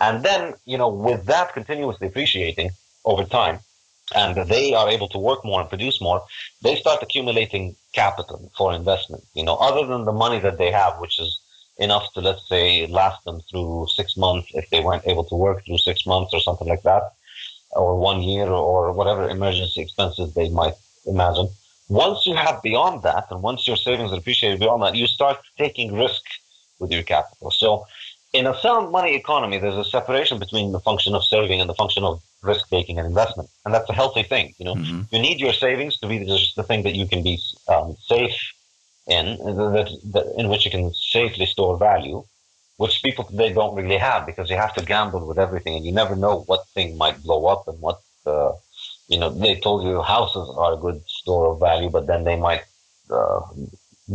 And 0.00 0.24
then, 0.24 0.54
you 0.64 0.78
know, 0.78 0.88
with 0.88 1.26
that 1.26 1.52
continuously 1.54 2.08
appreciating 2.08 2.70
over 3.04 3.24
time, 3.24 3.60
and 4.14 4.48
they 4.48 4.74
are 4.74 4.88
able 4.88 5.08
to 5.10 5.18
work 5.18 5.44
more 5.44 5.60
and 5.60 5.68
produce 5.68 6.00
more, 6.00 6.24
they 6.62 6.74
start 6.76 7.02
accumulating 7.02 7.76
capital 7.92 8.50
for 8.56 8.72
investment. 8.72 9.22
You 9.34 9.44
know, 9.44 9.56
other 9.56 9.86
than 9.86 10.04
the 10.06 10.12
money 10.12 10.40
that 10.40 10.58
they 10.58 10.72
have, 10.72 10.98
which 10.98 11.18
is 11.20 11.40
enough 11.78 12.12
to, 12.12 12.20
let's 12.20 12.48
say, 12.48 12.86
last 12.86 13.24
them 13.24 13.40
through 13.50 13.86
six 13.94 14.16
months 14.16 14.48
if 14.54 14.68
they 14.70 14.80
weren't 14.80 15.06
able 15.06 15.24
to 15.24 15.34
work 15.34 15.64
through 15.64 15.78
six 15.78 16.06
months 16.06 16.34
or 16.34 16.40
something 16.40 16.68
like 16.68 16.82
that, 16.82 17.12
or 17.70 17.98
one 17.98 18.22
year 18.22 18.46
or 18.46 18.92
whatever 18.92 19.28
emergency 19.28 19.80
expenses 19.80 20.34
they 20.34 20.48
might 20.48 20.74
imagine. 21.06 21.48
Once 21.88 22.26
you 22.26 22.34
have 22.34 22.62
beyond 22.62 23.02
that, 23.02 23.26
and 23.30 23.42
once 23.42 23.66
your 23.66 23.76
savings 23.76 24.12
are 24.12 24.18
appreciated 24.18 24.60
beyond 24.60 24.82
that, 24.82 24.94
you 24.94 25.06
start 25.06 25.38
taking 25.56 25.94
risk 25.94 26.22
with 26.80 26.90
your 26.90 27.02
capital. 27.02 27.50
So 27.50 27.86
in 28.32 28.46
a 28.46 28.58
sound 28.60 28.92
money 28.92 29.14
economy, 29.14 29.58
there's 29.58 29.76
a 29.76 29.84
separation 29.84 30.38
between 30.38 30.72
the 30.72 30.80
function 30.80 31.14
of 31.14 31.24
saving 31.24 31.60
and 31.60 31.70
the 31.70 31.74
function 31.74 32.04
of 32.04 32.20
risk 32.42 32.68
taking 32.68 32.98
and 32.98 33.06
investment, 33.06 33.48
and 33.64 33.72
that's 33.72 33.88
a 33.88 33.94
healthy 33.94 34.22
thing. 34.22 34.54
You 34.58 34.66
know, 34.66 34.74
mm-hmm. 34.74 35.02
you 35.10 35.18
need 35.20 35.40
your 35.40 35.52
savings 35.52 35.98
to 36.00 36.06
be 36.06 36.24
just 36.24 36.56
the 36.56 36.62
thing 36.62 36.82
that 36.82 36.94
you 36.94 37.06
can 37.06 37.22
be 37.22 37.40
um, 37.68 37.96
safe 38.00 38.36
in, 39.08 39.24
that, 39.38 39.88
that, 40.12 40.34
in 40.38 40.48
which 40.48 40.64
you 40.64 40.70
can 40.70 40.92
safely 40.94 41.46
store 41.46 41.76
value, 41.76 42.22
which 42.76 43.02
people 43.02 43.24
today 43.24 43.52
don't 43.52 43.74
really 43.74 43.96
have 43.96 44.26
because 44.26 44.50
you 44.50 44.56
have 44.56 44.74
to 44.74 44.84
gamble 44.84 45.26
with 45.26 45.38
everything, 45.38 45.76
and 45.76 45.84
you 45.84 45.92
never 45.92 46.14
know 46.14 46.40
what 46.46 46.68
thing 46.74 46.96
might 46.96 47.22
blow 47.22 47.46
up 47.46 47.66
and 47.68 47.80
what. 47.80 48.00
Uh, 48.26 48.52
you 49.08 49.18
know, 49.18 49.30
they 49.30 49.58
told 49.58 49.84
you 49.84 50.02
houses 50.02 50.46
are 50.56 50.74
a 50.74 50.76
good 50.76 51.00
store 51.06 51.46
of 51.52 51.60
value, 51.60 51.88
but 51.88 52.06
then 52.06 52.24
they 52.24 52.36
might 52.36 52.62
uh, 53.10 53.40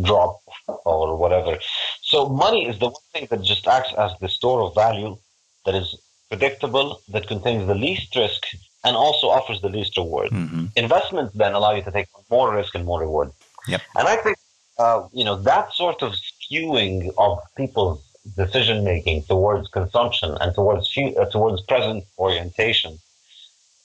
drop 0.01 0.39
or 0.85 1.17
whatever. 1.17 1.57
So 2.01 2.29
money 2.29 2.67
is 2.67 2.77
the 2.79 2.89
one 2.89 3.07
thing 3.11 3.27
that 3.31 3.41
just 3.41 3.67
acts 3.67 3.93
as 3.97 4.11
the 4.21 4.29
store 4.29 4.61
of 4.61 4.75
value 4.75 5.17
that 5.65 5.75
is 5.75 5.95
predictable, 6.29 7.01
that 7.09 7.27
contains 7.27 7.67
the 7.67 7.75
least 7.75 8.15
risk, 8.15 8.45
and 8.83 8.95
also 8.95 9.29
offers 9.29 9.61
the 9.61 9.69
least 9.69 9.97
reward. 9.97 10.29
Mm-hmm. 10.29 10.65
Investments 10.75 11.33
then 11.35 11.53
allow 11.53 11.73
you 11.73 11.83
to 11.83 11.91
take 11.91 12.07
more 12.29 12.53
risk 12.53 12.75
and 12.75 12.85
more 12.85 12.99
reward. 12.99 13.31
Yep. 13.67 13.81
And 13.95 14.07
I 14.07 14.15
think, 14.17 14.37
uh, 14.77 15.07
you 15.13 15.23
know, 15.23 15.35
that 15.35 15.73
sort 15.73 16.01
of 16.01 16.13
skewing 16.13 17.13
of 17.17 17.39
people's 17.55 18.03
decision 18.37 18.83
making 18.83 19.23
towards 19.23 19.67
consumption 19.67 20.35
and 20.39 20.55
towards 20.55 20.95
uh, 20.97 21.25
towards 21.25 21.61
present 21.63 22.03
orientation. 22.17 22.97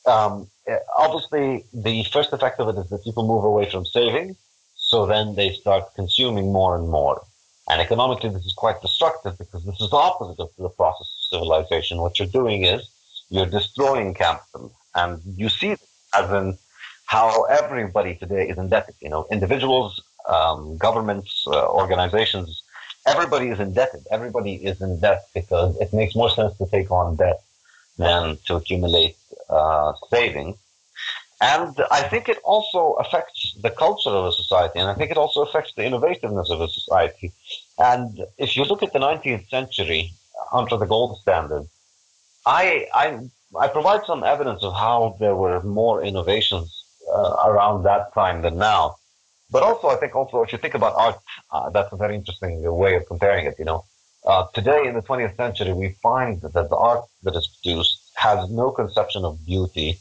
Um, 0.07 0.49
obviously, 0.97 1.65
the 1.75 2.05
first 2.05 2.33
effect 2.33 2.61
of 2.61 2.69
it 2.69 2.81
is 2.81 2.89
that 2.91 3.05
people 3.05 3.27
move 3.27 3.45
away 3.45 3.69
from 3.71 3.85
saving 3.85 4.37
so 4.77 5.05
then 5.05 5.35
they 5.35 5.53
start 5.53 5.95
consuming 5.95 6.51
more 6.51 6.75
and 6.75 6.89
more. 6.89 7.23
And 7.69 7.83
economically, 7.83 8.31
this 8.31 8.47
is 8.47 8.55
quite 8.55 8.81
destructive 8.81 9.37
because 9.37 9.63
this 9.65 9.79
is 9.83 9.91
the 9.91 9.97
opposite 9.97 10.41
of 10.41 10.49
the 10.57 10.71
process 10.71 11.09
of 11.15 11.39
civilization. 11.39 11.99
What 11.99 12.19
you're 12.19 12.29
doing 12.29 12.65
is 12.65 12.89
you're 13.29 13.45
destroying 13.45 14.15
capital. 14.15 14.73
And 14.95 15.21
you 15.37 15.51
see 15.51 15.77
as 16.15 16.31
in 16.31 16.57
how 17.05 17.43
everybody 17.45 18.15
today 18.15 18.49
is 18.49 18.57
indebted. 18.57 18.95
You 19.01 19.11
know, 19.11 19.27
individuals, 19.31 20.03
um, 20.29 20.77
governments, 20.77 21.45
uh, 21.47 21.67
organizations, 21.69 22.63
everybody 23.07 23.49
is 23.49 23.61
indebted. 23.61 24.03
Everybody 24.11 24.55
is 24.57 24.81
in 24.81 25.01
debt 25.01 25.27
because 25.35 25.77
it 25.81 25.93
makes 25.93 26.15
more 26.15 26.31
sense 26.31 26.57
to 26.59 26.67
take 26.67 26.91
on 26.91 27.17
debt 27.17 27.43
than 27.97 28.39
to 28.47 28.57
accumulate 28.57 29.17
uh, 29.51 29.93
savings. 30.11 30.57
And 31.41 31.75
I 31.91 32.03
think 32.03 32.29
it 32.29 32.39
also 32.45 32.95
affects 32.95 33.57
the 33.63 33.71
culture 33.71 34.11
of 34.11 34.27
a 34.27 34.33
society, 34.33 34.81
and 34.81 34.89
I 34.89 34.95
think 34.95 35.13
it 35.13 35.17
also 35.17 35.43
affects 35.43 35.73
the 35.75 35.83
innovativeness 35.83 36.51
of 36.51 36.61
a 36.61 36.69
society. 36.69 37.33
And 37.79 38.25
if 38.39 38.57
you 38.57 38.65
look 38.65 38.83
at 38.83 38.93
the 38.93 38.99
19th 38.99 39.49
century 39.49 40.11
under 40.53 40.77
the 40.77 40.87
gold 40.87 41.19
standard, 41.21 41.65
I, 42.45 42.87
I, 42.93 43.21
I 43.57 43.69
provide 43.69 44.05
some 44.05 44.25
evidence 44.25 44.65
of 44.65 44.75
how 44.75 45.17
there 45.21 45.37
were 45.37 45.63
more 45.63 46.03
innovations 46.03 46.85
uh, 47.13 47.37
around 47.47 47.85
that 47.85 48.13
time 48.15 48.43
than 48.43 48.59
now. 48.59 48.97
But 49.51 49.63
also, 49.63 49.89
I 49.89 49.97
think 49.97 50.15
also 50.15 50.43
if 50.43 50.53
you 50.53 50.59
think 50.59 50.75
about 50.75 50.95
art, 50.95 51.19
uh, 51.51 51.71
that's 51.71 51.93
a 51.93 51.97
very 51.97 52.15
interesting 52.15 52.61
way 52.83 52.97
of 52.97 53.07
comparing 53.07 53.47
it. 53.47 53.57
You 53.59 53.65
know, 53.65 53.85
uh, 54.27 54.47
today 54.55 54.87
in 54.87 54.95
the 54.95 55.03
20th 55.03 55.37
century, 55.37 55.73
we 55.73 55.97
find 56.03 56.41
that 56.43 56.53
the 56.53 56.77
art 56.77 57.05
that 57.23 57.35
is 57.35 57.47
produced 57.47 58.11
has 58.17 58.51
no 58.51 58.71
conception 58.71 59.25
of 59.25 59.45
beauty 59.47 59.99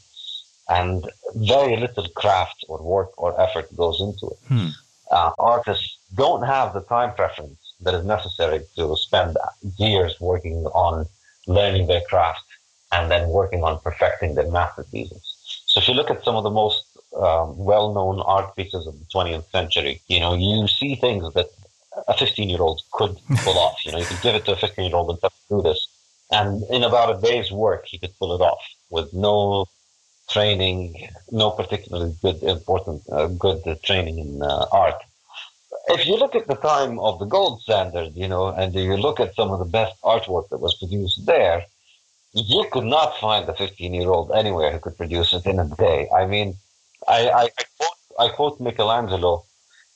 and 0.68 1.08
very 1.34 1.76
little 1.76 2.06
craft 2.10 2.64
or 2.68 2.82
work 2.82 3.10
or 3.16 3.40
effort 3.40 3.74
goes 3.74 4.00
into 4.00 4.26
it. 4.26 4.38
Hmm. 4.48 4.68
Uh, 5.10 5.30
artists 5.38 5.96
don't 6.14 6.42
have 6.42 6.74
the 6.74 6.82
time 6.82 7.14
preference 7.14 7.58
that 7.80 7.94
is 7.94 8.04
necessary 8.04 8.60
to 8.76 8.94
spend 8.96 9.38
years 9.78 10.20
working 10.20 10.66
on 10.66 11.06
learning 11.46 11.86
their 11.86 12.02
craft 12.02 12.44
and 12.92 13.10
then 13.10 13.28
working 13.28 13.62
on 13.62 13.80
perfecting 13.80 14.34
their 14.34 14.50
masterpieces. 14.50 15.22
So 15.66 15.80
if 15.80 15.88
you 15.88 15.94
look 15.94 16.10
at 16.10 16.24
some 16.24 16.36
of 16.36 16.44
the 16.44 16.50
most 16.50 16.97
um, 17.16 17.56
well-known 17.56 18.20
art 18.20 18.54
pieces 18.56 18.86
of 18.86 18.98
the 18.98 19.04
20th 19.06 19.50
century, 19.50 20.00
you 20.08 20.20
know, 20.20 20.34
you 20.34 20.68
see 20.68 20.94
things 20.94 21.32
that 21.34 21.46
a 22.06 22.12
15-year-old 22.12 22.82
could 22.92 23.16
pull 23.38 23.58
off. 23.58 23.84
You 23.84 23.92
know, 23.92 23.98
you 23.98 24.04
could 24.04 24.20
give 24.20 24.34
it 24.34 24.44
to 24.44 24.52
a 24.52 24.56
15-year-old 24.56 25.10
and 25.10 25.32
do 25.48 25.62
this, 25.62 25.88
and 26.30 26.62
in 26.70 26.84
about 26.84 27.16
a 27.16 27.20
day's 27.20 27.50
work, 27.50 27.86
he 27.86 27.98
could 27.98 28.16
pull 28.18 28.34
it 28.34 28.40
off 28.40 28.62
with 28.90 29.12
no 29.12 29.66
training, 30.28 31.08
no 31.30 31.50
particularly 31.50 32.14
good, 32.22 32.42
important, 32.42 33.02
uh, 33.10 33.28
good 33.28 33.62
training 33.82 34.18
in 34.18 34.42
uh, 34.42 34.66
art. 34.72 35.00
if 35.88 36.06
you 36.06 36.16
look 36.16 36.34
at 36.34 36.46
the 36.46 36.56
time 36.56 36.98
of 36.98 37.18
the 37.18 37.24
gold 37.24 37.62
standard, 37.62 38.14
you 38.14 38.28
know, 38.28 38.48
and 38.48 38.74
you 38.74 38.96
look 38.96 39.20
at 39.20 39.34
some 39.34 39.50
of 39.50 39.58
the 39.58 39.64
best 39.64 39.94
artwork 40.02 40.48
that 40.50 40.60
was 40.60 40.76
produced 40.76 41.24
there, 41.24 41.64
you 42.34 42.66
could 42.70 42.84
not 42.84 43.18
find 43.18 43.48
a 43.48 43.54
15 43.54 43.94
year 43.94 44.10
old 44.10 44.30
anywhere 44.32 44.70
who 44.70 44.78
could 44.78 44.96
produce 44.96 45.32
it 45.32 45.46
in 45.46 45.58
a 45.58 45.68
day. 45.76 46.08
I 46.14 46.26
mean, 46.26 46.56
I, 47.08 47.28
I, 47.28 47.42
I, 47.42 47.64
quote, 47.78 47.98
I 48.18 48.28
quote 48.28 48.60
Michelangelo 48.60 49.44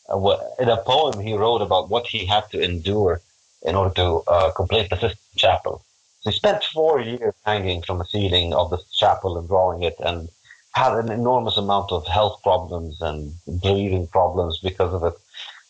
uh, 0.09 0.37
in 0.59 0.69
a 0.69 0.79
poem 0.79 1.21
he 1.21 1.35
wrote 1.35 1.63
about 1.63 1.91
what 1.91 2.07
he 2.07 2.27
had 2.27 2.51
to 2.51 2.61
endure 2.61 3.21
in 3.63 3.75
order 3.75 3.95
to 3.95 4.23
uh, 4.27 4.51
complete 4.53 4.91
the 4.91 4.97
Sistine 4.97 5.19
chapel. 5.37 5.85
So 6.21 6.31
he 6.31 6.37
spent 6.37 6.65
four 6.65 7.01
years 7.01 7.35
hanging 7.45 7.83
from 7.83 7.99
the 7.99 8.05
ceiling 8.05 8.55
of 8.55 8.71
the 8.71 8.79
chapel 8.93 9.39
and 9.39 9.49
drawing 9.49 9.83
it 9.83 9.97
and 10.05 10.29
had 10.75 10.93
an 10.95 11.11
enormous 11.11 11.57
amount 11.57 11.93
of 11.93 12.07
health 12.07 12.41
problems 12.43 13.01
and 13.01 13.33
breathing 13.61 14.07
problems 14.07 14.59
because 14.59 14.95
of 14.95 15.05
it. 15.05 15.15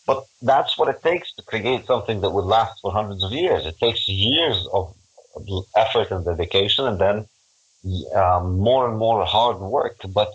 But 0.07 0.25
that's 0.43 0.77
what 0.79 0.89
it 0.89 1.03
takes 1.03 1.33
to 1.35 1.43
create 1.43 1.87
something 1.87 2.21
that 2.21 2.31
would 2.31 2.45
last 2.45 2.81
for 2.81 2.93
hundreds 2.93 3.25
of 3.25 3.33
years. 3.33 3.67
It 3.67 3.79
takes 3.79 4.09
years 4.09 4.67
of 4.73 4.95
effort 5.77 6.11
and 6.11 6.25
dedication 6.25 6.87
and 6.87 6.99
then 6.99 7.27
um, 8.15 8.59
more 8.59 8.89
and 8.89 8.99
more 8.99 9.25
hard 9.25 9.59
work. 9.59 9.97
But 10.09 10.33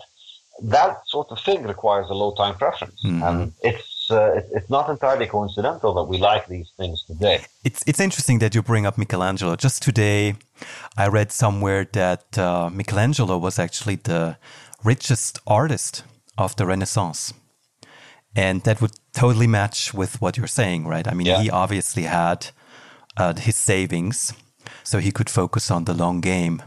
that 0.62 1.06
sort 1.06 1.28
of 1.30 1.40
thing 1.40 1.62
requires 1.62 2.08
a 2.10 2.14
low 2.14 2.34
time 2.34 2.54
preference. 2.54 3.02
Mm-hmm. 3.04 3.22
And 3.22 3.52
it's, 3.62 4.10
uh, 4.10 4.40
it's 4.52 4.70
not 4.70 4.88
entirely 4.88 5.26
coincidental 5.26 5.94
that 5.94 6.04
we 6.04 6.18
like 6.18 6.46
these 6.46 6.70
things 6.76 7.04
today. 7.04 7.44
It's, 7.64 7.84
it's 7.86 8.00
interesting 8.00 8.38
that 8.40 8.54
you 8.54 8.62
bring 8.62 8.86
up 8.86 8.98
Michelangelo. 8.98 9.56
Just 9.56 9.82
today, 9.82 10.34
I 10.96 11.08
read 11.08 11.32
somewhere 11.32 11.86
that 11.92 12.38
uh, 12.38 12.70
Michelangelo 12.70 13.38
was 13.38 13.58
actually 13.58 13.96
the 13.96 14.36
richest 14.84 15.40
artist 15.46 16.04
of 16.36 16.56
the 16.56 16.66
Renaissance. 16.66 17.34
And 18.36 18.62
that 18.62 18.80
would 18.80 18.92
totally 19.12 19.46
match 19.46 19.92
with 19.92 20.20
what 20.20 20.36
you're 20.36 20.46
saying, 20.46 20.86
right? 20.86 21.06
I 21.08 21.14
mean, 21.14 21.26
yeah. 21.26 21.42
he 21.42 21.50
obviously 21.50 22.04
had 22.04 22.48
uh, 23.16 23.34
his 23.34 23.56
savings, 23.56 24.32
so 24.84 24.98
he 24.98 25.10
could 25.10 25.28
focus 25.28 25.70
on 25.70 25.84
the 25.84 25.94
long 25.94 26.20
game. 26.20 26.62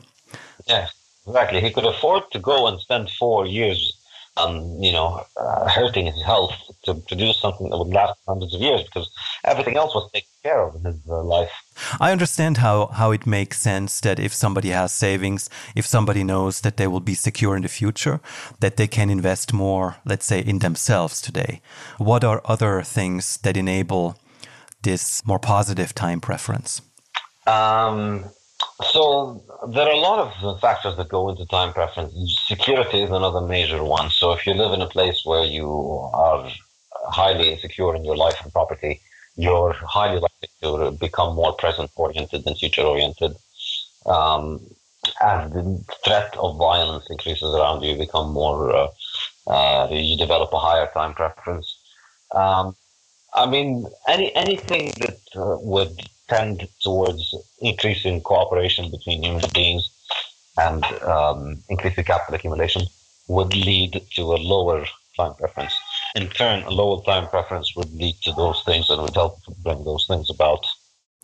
Yeah, 0.67 0.87
exactly. 1.27 1.61
He 1.61 1.71
could 1.71 1.85
afford 1.85 2.23
to 2.31 2.39
go 2.39 2.67
and 2.67 2.79
spend 2.79 3.09
four 3.11 3.45
years 3.45 4.01
um, 4.37 4.77
you 4.79 4.91
know, 4.91 5.25
uh, 5.37 5.67
hurting 5.67 6.05
his 6.05 6.23
health 6.23 6.53
to 6.83 7.01
to 7.07 7.15
do 7.15 7.33
something 7.33 7.69
that 7.69 7.77
would 7.77 7.93
last 7.93 8.19
hundreds 8.27 8.55
of 8.55 8.61
years 8.61 8.83
because 8.83 9.11
everything 9.43 9.75
else 9.75 9.93
was 9.93 10.09
taken 10.11 10.29
care 10.43 10.61
of 10.61 10.75
in 10.75 10.83
his 10.85 10.99
uh, 11.09 11.21
life. 11.21 11.51
I 11.99 12.11
understand 12.11 12.57
how, 12.57 12.87
how 12.87 13.11
it 13.11 13.27
makes 13.27 13.59
sense 13.59 13.99
that 14.01 14.19
if 14.19 14.33
somebody 14.33 14.69
has 14.69 14.93
savings, 14.93 15.49
if 15.75 15.85
somebody 15.85 16.23
knows 16.23 16.61
that 16.61 16.77
they 16.77 16.87
will 16.87 16.99
be 16.99 17.13
secure 17.13 17.55
in 17.55 17.63
the 17.63 17.67
future, 17.67 18.19
that 18.59 18.77
they 18.77 18.87
can 18.87 19.09
invest 19.09 19.53
more, 19.53 19.97
let's 20.05 20.25
say, 20.25 20.39
in 20.39 20.59
themselves 20.59 21.21
today. 21.21 21.61
What 21.97 22.23
are 22.23 22.41
other 22.45 22.81
things 22.83 23.37
that 23.37 23.57
enable 23.57 24.17
this 24.83 25.25
more 25.25 25.39
positive 25.39 25.93
time 25.93 26.21
preference? 26.21 26.81
Um, 27.47 28.25
so 28.91 29.43
there 29.69 29.85
are 29.87 29.91
a 29.91 29.99
lot 29.99 30.33
of 30.41 30.59
factors 30.59 30.97
that 30.97 31.09
go 31.09 31.29
into 31.29 31.45
time 31.45 31.73
preference. 31.73 32.13
Security 32.47 33.01
is 33.01 33.09
another 33.09 33.41
major 33.41 33.83
one. 33.83 34.09
So 34.09 34.31
if 34.33 34.45
you 34.45 34.53
live 34.53 34.73
in 34.73 34.81
a 34.81 34.87
place 34.87 35.21
where 35.23 35.43
you 35.43 35.69
are 36.13 36.49
highly 37.09 37.51
insecure 37.53 37.95
in 37.95 38.05
your 38.05 38.17
life 38.17 38.39
and 38.43 38.51
property, 38.51 39.01
you're 39.35 39.73
highly 39.73 40.19
likely 40.19 40.49
to 40.61 40.91
become 40.91 41.35
more 41.35 41.53
present 41.53 41.91
oriented 41.95 42.43
than 42.43 42.55
future 42.55 42.81
oriented. 42.81 43.35
Um, 44.05 44.59
as 45.21 45.51
the 45.51 45.83
threat 46.05 46.35
of 46.37 46.57
violence 46.57 47.09
increases 47.09 47.53
around 47.53 47.81
you, 47.81 47.93
you 47.93 47.97
become 47.97 48.31
more, 48.31 48.75
uh, 48.75 48.87
uh, 49.47 49.87
you 49.89 50.17
develop 50.17 50.53
a 50.53 50.59
higher 50.59 50.89
time 50.93 51.13
preference. 51.13 51.77
Um, 52.33 52.75
I 53.33 53.45
mean, 53.49 53.85
any 54.07 54.35
anything 54.35 54.91
that 54.99 55.19
uh, 55.35 55.57
would 55.61 55.91
tend 56.31 56.67
towards 56.81 57.21
increasing 57.59 58.21
cooperation 58.21 58.89
between 58.89 59.23
human 59.23 59.49
beings 59.53 59.83
and 60.57 60.83
um, 61.15 61.39
increasing 61.69 62.05
capital 62.05 62.35
accumulation 62.35 62.83
would 63.27 63.53
lead 63.69 64.01
to 64.15 64.21
a 64.35 64.39
lower 64.53 64.85
time 65.17 65.33
preference. 65.35 65.73
In 66.15 66.27
turn, 66.29 66.63
a 66.63 66.73
lower 66.81 66.99
time 67.03 67.27
preference 67.27 67.67
would 67.75 67.91
lead 68.01 68.15
to 68.25 68.31
those 68.33 68.59
things 68.67 68.89
and 68.89 69.01
would 69.01 69.15
help 69.15 69.35
bring 69.65 69.83
those 69.83 70.05
things 70.07 70.29
about. 70.29 70.65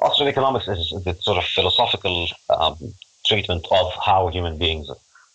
Austrian 0.00 0.28
economics 0.28 0.68
is 0.68 0.90
the 1.04 1.14
sort 1.20 1.38
of 1.38 1.44
philosophical 1.44 2.28
um, 2.50 2.76
treatment 3.26 3.66
of 3.70 3.92
how 4.04 4.28
human 4.28 4.58
beings 4.58 4.88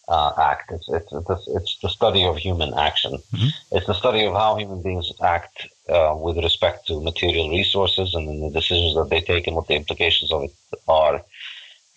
uh, 0.10 0.32
act. 0.38 0.72
It's, 0.72 0.90
it's, 0.90 1.12
it's, 1.12 1.48
it's, 1.48 1.78
the 1.82 1.90
study 1.90 2.26
of 2.26 2.38
human 2.38 2.74
action. 2.74 3.14
Mm-hmm. 3.32 3.76
It's 3.76 3.86
the 3.86 3.94
study 3.94 4.26
of 4.26 4.34
how 4.34 4.58
human 4.58 4.82
beings 4.82 5.12
act 5.24 5.68
uh, 5.88 6.16
with 6.18 6.38
respect 6.38 6.88
to 6.88 7.02
material 7.02 7.50
resources 7.50 8.14
and 8.16 8.44
the 8.44 8.50
decisions 8.60 8.96
that 8.96 9.10
they 9.10 9.22
take 9.22 9.48
and 9.48 9.56
what 9.56 9.68
the 9.68 9.76
implications 9.76 10.32
of 10.32 10.44
it 10.44 10.52
are. 10.88 11.22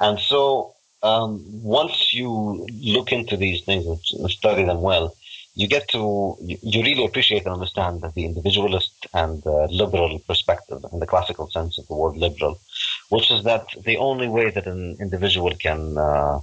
And 0.00 0.18
so, 0.18 0.74
um, 1.02 1.42
once 1.62 2.12
you 2.12 2.66
look 2.70 3.12
into 3.12 3.36
these 3.36 3.62
things 3.62 3.86
and 3.86 4.30
study 4.30 4.64
them 4.64 4.82
well, 4.82 5.16
you 5.54 5.68
get 5.68 5.88
to 5.88 6.36
you, 6.40 6.56
you 6.62 6.82
really 6.82 7.04
appreciate 7.04 7.44
and 7.44 7.54
understand 7.54 8.00
that 8.00 8.14
the 8.14 8.24
individualist 8.24 9.06
and 9.12 9.46
uh, 9.46 9.64
liberal 9.66 10.18
perspective 10.20 10.84
in 10.92 10.98
the 10.98 11.06
classical 11.06 11.50
sense 11.50 11.78
of 11.78 11.86
the 11.88 11.94
word 11.94 12.16
liberal, 12.16 12.58
which 13.10 13.30
is 13.30 13.44
that 13.44 13.66
the 13.84 13.96
only 13.98 14.28
way 14.28 14.50
that 14.50 14.66
an 14.66 14.96
individual 15.00 15.54
can 15.56 15.98
uh, 15.98 16.40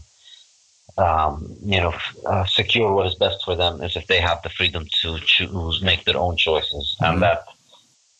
um, 0.98 1.56
you 1.63 1.80
know 1.80 1.93
uh, 2.26 2.45
secure 2.45 2.93
what 2.93 3.08
is 3.08 3.15
best 3.15 3.43
for 3.43 3.56
them 3.56 3.82
is 3.82 3.95
if 3.95 4.08
they 4.08 4.19
have 4.19 4.41
the 4.43 4.50
freedom 4.50 4.86
to 5.02 5.17
choose, 5.26 5.82
make 5.82 6.04
their 6.06 6.17
own 6.17 6.38
choices, 6.38 6.95
mm-hmm. 7.02 7.13
and 7.13 7.22
that 7.22 7.45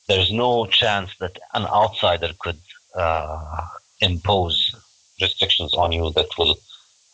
there's 0.08 0.32
no 0.32 0.66
chance 0.66 1.16
that 1.20 1.38
an 1.54 1.66
outsider 1.66 2.32
could 2.40 2.60
uh, 2.96 3.62
impose 4.02 4.76
restrictions 5.22 5.74
on 5.76 5.92
you 5.92 6.12
that 6.16 6.30
will 6.38 6.56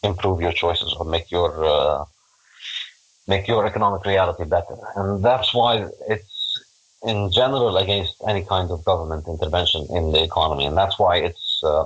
improve 0.04 0.40
your 0.40 0.54
choices 0.54 0.94
or 0.94 1.06
make 1.06 1.30
your 1.30 1.66
uh, 1.66 2.06
make 3.28 3.48
your 3.48 3.66
economic 3.66 4.06
reality 4.06 4.46
better. 4.46 4.78
And 4.96 5.24
that's 5.24 5.54
why 5.54 5.88
it's 6.08 6.36
in 7.04 7.32
general 7.32 7.78
against 7.78 8.16
any 8.28 8.44
kind 8.44 8.72
of 8.72 8.84
government 8.86 9.26
intervention 9.28 9.88
in 9.92 10.12
the 10.12 10.24
economy. 10.24 10.66
And 10.66 10.78
that's 10.78 10.98
why 10.98 11.18
it's, 11.18 11.62
uh, 11.64 11.86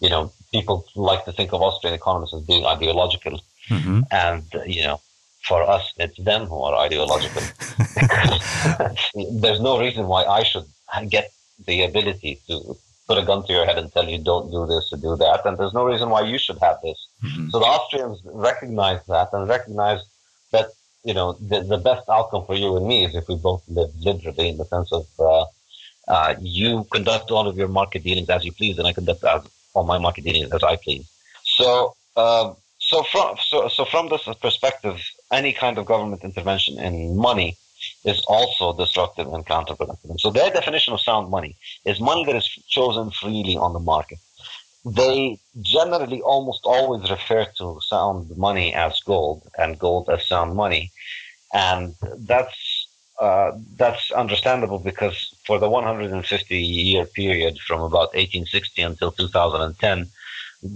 you 0.00 0.10
know, 0.10 0.32
people 0.52 0.84
like 0.94 1.24
to 1.24 1.32
think 1.32 1.52
of 1.52 1.62
Austrian 1.62 1.94
economists 1.94 2.34
as 2.34 2.42
being 2.42 2.64
ideological. 2.64 3.40
Mm-hmm. 3.68 4.00
And, 4.10 4.44
uh, 4.54 4.62
you 4.64 4.82
know, 4.82 5.00
for 5.46 5.62
us, 5.62 5.92
it's 5.98 6.18
them 6.18 6.46
who 6.46 6.60
are 6.62 6.76
ideological. 6.76 7.42
There's 9.40 9.60
no 9.60 9.78
reason 9.80 10.06
why 10.06 10.24
I 10.24 10.42
should 10.42 10.66
get 11.08 11.30
the 11.66 11.84
ability 11.84 12.40
to 12.48 12.76
put 13.06 13.18
a 13.18 13.24
gun 13.24 13.44
to 13.46 13.52
your 13.52 13.64
head 13.64 13.78
and 13.78 13.90
tell 13.92 14.08
you 14.08 14.18
don't 14.18 14.50
do 14.50 14.66
this 14.66 14.92
or 14.92 14.98
do 14.98 15.16
that. 15.16 15.40
And 15.46 15.56
there's 15.56 15.72
no 15.72 15.84
reason 15.84 16.10
why 16.10 16.20
you 16.22 16.38
should 16.38 16.58
have 16.58 16.76
this. 16.82 17.08
Mm-hmm. 17.24 17.48
So 17.48 17.58
the 17.58 17.64
Austrians 17.64 18.20
recognize 18.24 19.00
that 19.06 19.28
and 19.32 19.48
recognize 19.48 20.00
that 20.52 20.66
you 21.04 21.14
know, 21.14 21.32
the, 21.34 21.60
the 21.62 21.78
best 21.78 22.08
outcome 22.08 22.44
for 22.46 22.54
you 22.54 22.76
and 22.76 22.86
me 22.86 23.04
is 23.04 23.14
if 23.14 23.28
we 23.28 23.36
both 23.36 23.62
live 23.68 23.90
liberally 24.00 24.48
in 24.48 24.56
the 24.56 24.64
sense 24.64 24.92
of 24.92 25.06
uh, 25.18 25.44
uh, 26.08 26.34
you 26.40 26.84
conduct 26.90 27.30
all 27.30 27.46
of 27.46 27.56
your 27.56 27.68
market 27.68 28.02
dealings 28.02 28.30
as 28.30 28.44
you 28.44 28.52
please, 28.52 28.78
and 28.78 28.86
I 28.86 28.92
conduct 28.92 29.22
as, 29.24 29.42
all 29.74 29.84
my 29.84 29.98
market 29.98 30.24
dealings 30.24 30.52
as 30.52 30.62
I 30.62 30.76
please. 30.76 31.08
So, 31.44 31.94
um, 32.16 32.56
so 32.78 33.02
from 33.02 33.36
so, 33.40 33.68
so 33.68 33.84
from 33.84 34.08
this 34.08 34.26
perspective, 34.40 34.96
any 35.30 35.52
kind 35.52 35.78
of 35.78 35.86
government 35.86 36.24
intervention 36.24 36.78
in 36.78 37.16
money 37.16 37.56
is 38.04 38.20
also 38.26 38.72
destructive 38.72 39.32
and 39.32 39.44
counterproductive. 39.46 40.18
So 40.18 40.30
their 40.30 40.50
definition 40.50 40.94
of 40.94 41.00
sound 41.00 41.30
money 41.30 41.56
is 41.84 42.00
money 42.00 42.24
that 42.24 42.34
is 42.34 42.48
chosen 42.68 43.10
freely 43.10 43.56
on 43.56 43.72
the 43.72 43.80
market. 43.80 44.18
They 44.94 45.38
generally 45.60 46.20
almost 46.22 46.60
always 46.64 47.10
refer 47.10 47.46
to 47.58 47.80
sound 47.80 48.36
money 48.36 48.74
as 48.74 49.00
gold 49.00 49.42
and 49.58 49.78
gold 49.78 50.08
as 50.08 50.26
sound 50.26 50.54
money. 50.56 50.92
And 51.52 51.94
that's 52.16 52.86
uh, 53.20 53.52
that's 53.76 54.10
understandable 54.12 54.78
because 54.78 55.34
for 55.44 55.58
the 55.58 55.68
150 55.68 56.56
year 56.56 57.04
period 57.04 57.58
from 57.58 57.80
about 57.80 58.14
1860 58.14 58.82
until 58.82 59.10
2010, 59.10 60.08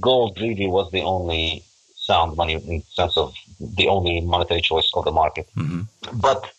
gold 0.01 0.38
really 0.40 0.66
was 0.66 0.90
the 0.90 1.03
only 1.03 1.62
sound 1.94 2.37
money 2.37 2.55
in 2.55 2.66
the 2.66 2.83
sense 2.90 3.16
of 3.16 3.35
the 3.61 3.87
only 3.87 4.20
monetary 4.20 4.61
choice 4.61 4.90
of 4.94 5.05
the 5.05 5.12
market. 5.12 5.46
Mm-hmm. 5.57 5.83
But 6.20 6.51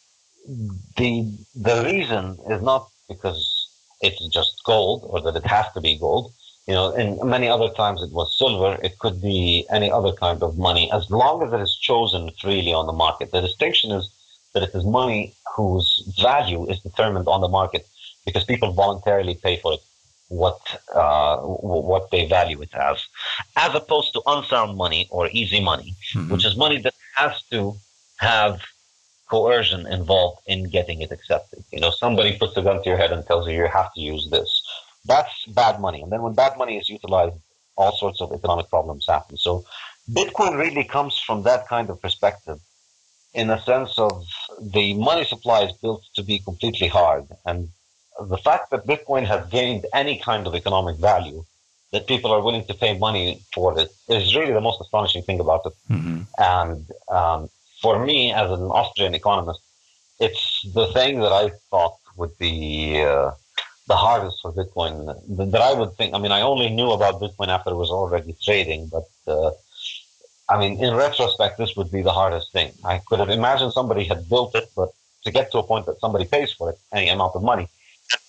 the 0.97 1.11
the 1.55 1.83
reason 1.83 2.37
is 2.49 2.61
not 2.61 2.89
because 3.09 3.69
it's 4.01 4.25
just 4.27 4.61
gold 4.65 5.03
or 5.09 5.21
that 5.21 5.35
it 5.35 5.45
has 5.45 5.71
to 5.73 5.81
be 5.81 5.97
gold. 5.97 6.33
You 6.67 6.73
know, 6.73 6.93
and 6.93 7.21
many 7.29 7.49
other 7.49 7.69
times 7.69 8.01
it 8.01 8.11
was 8.11 8.37
silver. 8.37 8.79
It 8.81 8.97
could 8.99 9.21
be 9.21 9.65
any 9.69 9.91
other 9.91 10.13
kind 10.13 10.41
of 10.41 10.57
money, 10.57 10.89
as 10.93 11.09
long 11.09 11.43
as 11.43 11.51
it 11.51 11.59
is 11.59 11.75
chosen 11.75 12.31
freely 12.41 12.73
on 12.73 12.87
the 12.87 12.93
market. 12.93 13.31
The 13.31 13.41
distinction 13.41 13.91
is 13.91 14.09
that 14.53 14.63
it 14.63 14.73
is 14.73 14.85
money 14.85 15.33
whose 15.55 16.03
value 16.21 16.65
is 16.69 16.79
determined 16.79 17.27
on 17.27 17.41
the 17.41 17.49
market 17.49 17.85
because 18.25 18.45
people 18.45 18.71
voluntarily 18.71 19.35
pay 19.35 19.57
for 19.57 19.73
it 19.73 19.81
what 20.29 20.59
uh, 20.95 21.37
what 21.37 22.09
they 22.11 22.27
value 22.27 22.61
it 22.61 22.73
as, 22.73 23.05
as 23.55 23.75
opposed 23.75 24.13
to 24.13 24.21
unsound 24.25 24.77
money 24.77 25.07
or 25.11 25.27
easy 25.31 25.61
money, 25.61 25.95
mm-hmm. 26.13 26.31
which 26.31 26.45
is 26.45 26.55
money 26.55 26.81
that 26.81 26.93
has 27.15 27.41
to 27.51 27.75
have 28.17 28.61
coercion 29.29 29.85
involved 29.87 30.41
in 30.47 30.69
getting 30.69 31.01
it 31.01 31.11
accepted. 31.11 31.63
You 31.71 31.79
know, 31.79 31.91
somebody 31.91 32.37
puts 32.37 32.55
a 32.57 32.61
gun 32.61 32.81
to 32.81 32.89
your 32.89 32.97
head 32.97 33.11
and 33.11 33.25
tells 33.25 33.47
you 33.47 33.55
you 33.55 33.67
have 33.67 33.93
to 33.93 34.01
use 34.01 34.29
this. 34.29 34.62
That's 35.05 35.45
bad 35.47 35.79
money. 35.79 36.01
And 36.01 36.11
then 36.11 36.21
when 36.21 36.33
bad 36.33 36.57
money 36.57 36.77
is 36.77 36.89
utilized, 36.89 37.35
all 37.75 37.95
sorts 37.97 38.21
of 38.21 38.31
economic 38.31 38.69
problems 38.69 39.05
happen. 39.07 39.37
So 39.37 39.65
Bitcoin 40.09 40.57
really 40.57 40.83
comes 40.83 41.17
from 41.17 41.43
that 41.43 41.67
kind 41.67 41.89
of 41.89 42.01
perspective 42.01 42.59
in 43.33 43.49
a 43.49 43.59
sense 43.61 43.97
of 43.97 44.25
the 44.61 44.93
money 44.93 45.25
supply 45.25 45.63
is 45.63 45.73
built 45.73 46.03
to 46.15 46.23
be 46.23 46.39
completely 46.39 46.87
hard. 46.87 47.25
And 47.45 47.69
the 48.21 48.37
fact 48.37 48.69
that 48.71 48.85
Bitcoin 48.85 49.25
has 49.25 49.49
gained 49.49 49.85
any 49.93 50.19
kind 50.19 50.45
of 50.45 50.53
economic 50.55 50.97
value, 50.97 51.43
that 51.91 52.07
people 52.07 52.31
are 52.31 52.41
willing 52.41 52.65
to 52.65 52.73
pay 52.73 52.97
money 52.97 53.41
for 53.53 53.77
it, 53.79 53.91
is 54.07 54.35
really 54.35 54.53
the 54.53 54.61
most 54.61 54.79
astonishing 54.81 55.23
thing 55.23 55.39
about 55.39 55.61
it. 55.65 55.73
Mm-hmm. 55.89 56.21
And 56.37 56.85
um, 57.09 57.49
for 57.81 58.05
me, 58.05 58.31
as 58.31 58.51
an 58.51 58.61
Austrian 58.61 59.15
economist, 59.15 59.61
it's 60.19 60.61
the 60.73 60.87
thing 60.87 61.19
that 61.21 61.31
I 61.31 61.51
thought 61.71 61.97
would 62.15 62.37
be 62.37 63.01
uh, 63.01 63.31
the 63.87 63.95
hardest 63.95 64.37
for 64.41 64.51
Bitcoin. 64.53 64.95
That 65.51 65.61
I 65.61 65.73
would 65.73 65.93
think. 65.97 66.13
I 66.13 66.19
mean, 66.19 66.31
I 66.31 66.41
only 66.41 66.69
knew 66.69 66.91
about 66.91 67.21
Bitcoin 67.21 67.49
after 67.49 67.71
it 67.71 67.75
was 67.75 67.89
already 67.89 68.35
trading, 68.41 68.89
but 68.89 69.07
uh, 69.27 69.51
I 70.49 70.59
mean, 70.59 70.83
in 70.83 70.93
retrospect, 70.93 71.57
this 71.57 71.75
would 71.75 71.91
be 71.91 72.01
the 72.01 72.11
hardest 72.11 72.51
thing. 72.51 72.71
I 72.83 72.99
could 73.07 73.19
have 73.19 73.29
imagined 73.29 73.73
somebody 73.73 74.03
had 74.03 74.29
built 74.29 74.55
it, 74.55 74.69
but 74.75 74.89
to 75.23 75.31
get 75.31 75.51
to 75.51 75.57
a 75.59 75.63
point 75.63 75.85
that 75.85 75.99
somebody 75.99 76.25
pays 76.25 76.51
for 76.51 76.69
it, 76.71 76.77
any 76.91 77.09
amount 77.09 77.35
of 77.35 77.43
money, 77.43 77.67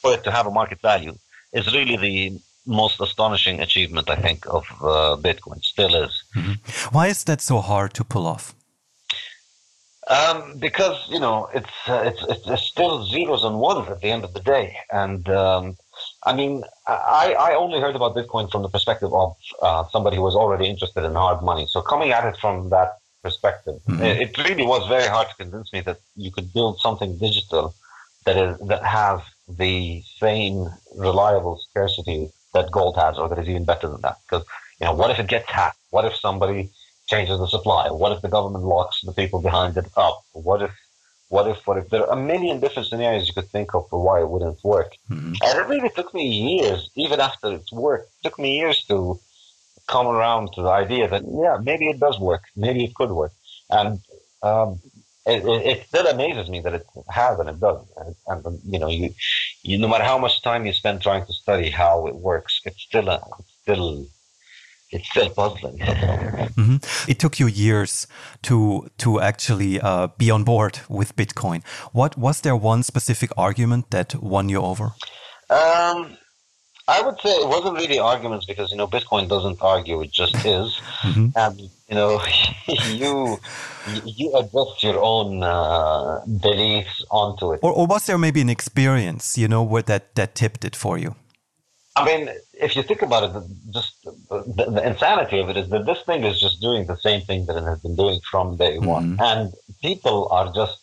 for 0.01 0.15
it 0.15 0.25
to 0.25 0.31
have 0.31 0.47
a 0.47 0.51
market 0.51 0.81
value, 0.81 1.15
is 1.53 1.73
really 1.75 1.97
the 1.97 2.41
most 2.67 3.01
astonishing 3.01 3.61
achievement, 3.61 4.09
I 4.09 4.17
think, 4.17 4.47
of 4.47 4.65
uh, 4.81 5.17
Bitcoin. 5.21 5.63
Still 5.63 5.95
is. 5.95 6.23
Mm-hmm. 6.37 6.95
Why 6.95 7.09
is 7.09 7.25
that 7.25 7.41
so 7.41 7.59
hard 7.61 7.95
to 7.95 8.05
pull 8.05 8.27
off? 8.27 8.55
Um, 10.09 10.59
because 10.59 10.99
you 11.09 11.19
know 11.19 11.49
it's, 11.55 11.71
uh, 11.87 12.03
it's 12.05 12.47
it's 12.47 12.63
still 12.63 13.05
zeros 13.07 13.43
and 13.43 13.59
ones 13.59 13.89
at 13.89 14.01
the 14.03 14.11
end 14.11 14.23
of 14.23 14.35
the 14.35 14.41
day, 14.41 14.77
and 14.93 15.27
um, 15.31 15.77
I 16.25 16.35
mean, 16.35 16.65
I, 16.87 17.35
I 17.39 17.55
only 17.55 17.81
heard 17.81 17.97
about 17.97 18.15
Bitcoin 18.15 18.51
from 18.51 18.63
the 18.63 18.69
perspective 18.69 19.13
of 19.13 19.37
uh, 19.61 19.85
somebody 19.91 20.17
who 20.17 20.23
was 20.23 20.35
already 20.35 20.67
interested 20.67 21.05
in 21.05 21.15
hard 21.15 21.43
money. 21.43 21.67
So 21.67 21.83
coming 21.83 22.13
at 22.13 22.25
it 22.25 22.37
from 22.41 22.71
that 22.71 22.99
perspective, 23.23 23.81
mm-hmm. 23.89 24.03
it, 24.03 24.37
really 24.39 24.65
was 24.65 24.87
very 24.89 25.07
hard 25.07 25.29
to 25.29 25.35
convince 25.37 25.73
me 25.73 25.81
that 25.83 26.01
you 26.17 26.31
could 26.31 26.53
build 26.53 26.81
something 26.81 27.19
digital 27.19 27.75
that 28.25 28.37
is 28.37 28.59
that 28.69 28.83
has 28.85 29.21
the 29.49 30.03
same 30.19 30.69
reliable 30.97 31.59
scarcity 31.71 32.31
that 32.55 32.71
gold 32.71 32.97
has, 32.97 33.19
or 33.19 33.29
that 33.29 33.39
is 33.39 33.49
even 33.49 33.65
better 33.65 33.89
than 33.89 34.01
that. 34.01 34.17
Because 34.25 34.47
you 34.81 34.87
know, 34.87 34.95
what 34.95 35.11
if 35.11 35.19
it 35.19 35.29
gets 35.29 35.49
hacked? 35.51 35.79
What 35.91 36.07
if 36.07 36.17
somebody 36.17 36.71
changes 37.07 37.39
the 37.39 37.47
supply? 37.47 37.91
What 37.91 38.13
if 38.13 38.23
the 38.23 38.29
government 38.29 38.65
locks 38.65 39.01
the 39.03 39.13
people 39.13 39.41
behind 39.41 39.77
it 39.77 39.87
up? 39.97 40.23
What 40.33 40.63
if 40.63 40.73
what 41.29 41.49
if, 41.49 41.67
what 41.67 41.79
if? 41.79 41.89
There 41.89 42.03
are 42.07 42.17
a 42.19 42.23
million 42.23 42.61
different 42.61 42.87
scenarios 42.89 43.27
you 43.27 43.35
could 43.35 43.49
think 43.49 43.75
of 43.75 43.89
for 43.89 44.01
why 44.05 44.21
it 44.21 44.29
wouldn't 44.29 44.63
work. 44.63 44.93
Mm-hmm. 45.11 45.33
And 45.43 45.59
it 45.59 45.67
really 45.67 45.91
took 45.91 46.15
me 46.15 46.27
years, 46.29 46.91
even 46.95 47.19
after 47.19 47.53
it's 47.53 47.73
worked, 47.73 48.13
it 48.13 48.29
took 48.29 48.39
me 48.39 48.59
years 48.59 48.85
to 48.85 49.19
come 49.89 50.07
around 50.07 50.53
to 50.55 50.63
the 50.63 50.69
idea 50.69 51.09
that, 51.09 51.23
yeah, 51.27 51.59
maybe 51.63 51.89
it 51.89 51.99
does 51.99 52.19
work. 52.21 52.43
Maybe 52.55 52.85
it 52.85 52.95
could 52.95 53.11
work. 53.11 53.33
And 53.71 53.99
um, 54.43 54.81
it, 55.27 55.45
it, 55.45 55.67
it, 55.67 55.87
still 55.89 56.07
amazes 56.07 56.49
me 56.49 56.61
that 56.61 56.75
it 56.75 56.87
has 57.09 57.39
and 57.41 57.49
it 57.49 57.59
does. 57.59 57.85
And, 57.97 58.15
and 58.45 58.61
you 58.65 58.79
know, 58.79 58.89
you, 58.89 59.11
you, 59.63 59.79
no 59.79 59.89
matter 59.89 60.05
how 60.05 60.19
much 60.19 60.43
time 60.43 60.67
you 60.67 60.73
spend 60.73 61.01
trying 61.01 61.27
to 61.27 61.33
study 61.33 61.71
how 61.71 62.07
it 62.07 62.15
works, 62.15 62.61
it's 62.65 62.83
still, 62.83 63.09
a, 63.09 63.21
it's 63.39 63.55
still 63.63 64.07
it's 64.95 65.09
still 65.11 65.31
puzzling. 65.31 65.79
mm-hmm. 65.79 67.11
It 67.11 67.19
took 67.19 67.39
you 67.41 67.49
years 67.49 68.07
to 68.43 68.89
to 68.99 69.21
actually 69.21 69.81
uh, 69.81 70.09
be 70.19 70.31
on 70.31 70.45
board 70.45 70.81
with 70.89 71.17
Bitcoin. 71.17 71.63
What 71.93 72.17
was 72.17 72.41
there 72.41 72.57
one 72.57 72.83
specific 72.83 73.31
argument 73.37 73.91
that 73.91 74.15
won 74.23 74.49
you 74.49 74.61
over? 74.61 74.85
Um, 75.51 76.17
I 76.87 77.01
would 77.01 77.19
say 77.21 77.31
it 77.31 77.49
wasn't 77.49 77.77
really 77.77 77.99
arguments 77.99 78.47
because 78.47 78.71
you 78.71 78.77
know 78.77 78.87
Bitcoin 78.87 79.29
doesn't 79.29 79.61
argue; 79.61 80.01
it 80.03 80.13
just 80.13 80.37
is, 80.45 80.81
mm-hmm. 81.03 81.29
and 81.35 81.61
you 81.61 81.95
know 81.95 82.23
you 83.03 83.39
you 84.05 84.37
adjust 84.37 84.83
your 84.83 85.03
own 85.03 85.43
uh, 85.43 86.21
beliefs 86.41 87.05
onto 87.11 87.53
it. 87.53 87.61
Or, 87.63 87.73
or 87.73 87.87
was 87.87 88.07
there 88.07 88.19
maybe 88.19 88.41
an 88.41 88.51
experience 88.51 89.37
you 89.37 89.49
know 89.49 89.63
where 89.63 89.83
that 89.83 90.15
that 90.15 90.35
tipped 90.35 90.65
it 90.65 90.77
for 90.77 90.99
you? 90.99 91.17
I 91.97 92.05
mean, 92.05 92.29
if 92.55 92.75
you 92.75 92.83
think 92.83 93.03
about 93.03 93.23
it, 93.25 93.43
just 93.73 94.03
the, 94.03 94.65
the, 94.69 94.87
insanity 94.87 95.39
of 95.39 95.49
it 95.49 95.57
is 95.57 95.69
that 95.69 95.87
this 95.87 96.03
thing 96.03 96.25
is 96.25 96.41
just 96.41 96.61
doing 96.61 96.87
the 96.87 96.97
same 96.97 97.21
thing 97.21 97.47
that 97.47 97.57
it 97.57 97.63
has 97.63 97.79
been 97.81 97.95
doing 97.95 98.19
from 98.29 98.57
day 98.57 98.77
mm-hmm. 98.77 98.87
one, 98.87 99.19
and 99.21 99.53
people 99.81 100.29
are 100.33 100.53
just 100.53 100.79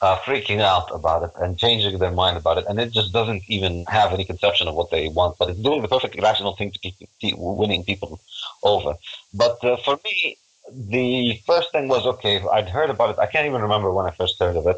uh, 0.00 0.16
freaking 0.20 0.60
out 0.60 0.88
about 0.92 1.22
it 1.22 1.30
and 1.36 1.58
changing 1.58 1.98
their 1.98 2.10
mind 2.10 2.38
about 2.38 2.56
it, 2.56 2.64
and 2.68 2.80
it 2.80 2.92
just 2.92 3.12
doesn't 3.12 3.42
even 3.48 3.84
have 3.88 4.12
any 4.12 4.24
conception 4.24 4.68
of 4.68 4.74
what 4.74 4.90
they 4.90 5.08
want. 5.08 5.36
But 5.38 5.50
it's 5.50 5.60
doing 5.60 5.82
the 5.82 5.88
perfectly 5.88 6.22
rational 6.22 6.56
thing 6.56 6.72
to 6.72 6.78
keep, 6.78 6.94
keep 7.20 7.34
winning 7.36 7.84
people 7.84 8.18
over. 8.62 8.94
But 9.34 9.62
uh, 9.62 9.76
for 9.84 9.98
me, 10.02 10.38
the 10.72 11.40
first 11.46 11.72
thing 11.72 11.88
was 11.88 12.06
okay. 12.06 12.42
I'd 12.52 12.70
heard 12.70 12.90
about 12.90 13.10
it. 13.10 13.18
I 13.18 13.26
can't 13.26 13.46
even 13.46 13.60
remember 13.60 13.92
when 13.92 14.06
I 14.06 14.10
first 14.12 14.38
heard 14.40 14.56
of 14.56 14.66
it. 14.66 14.76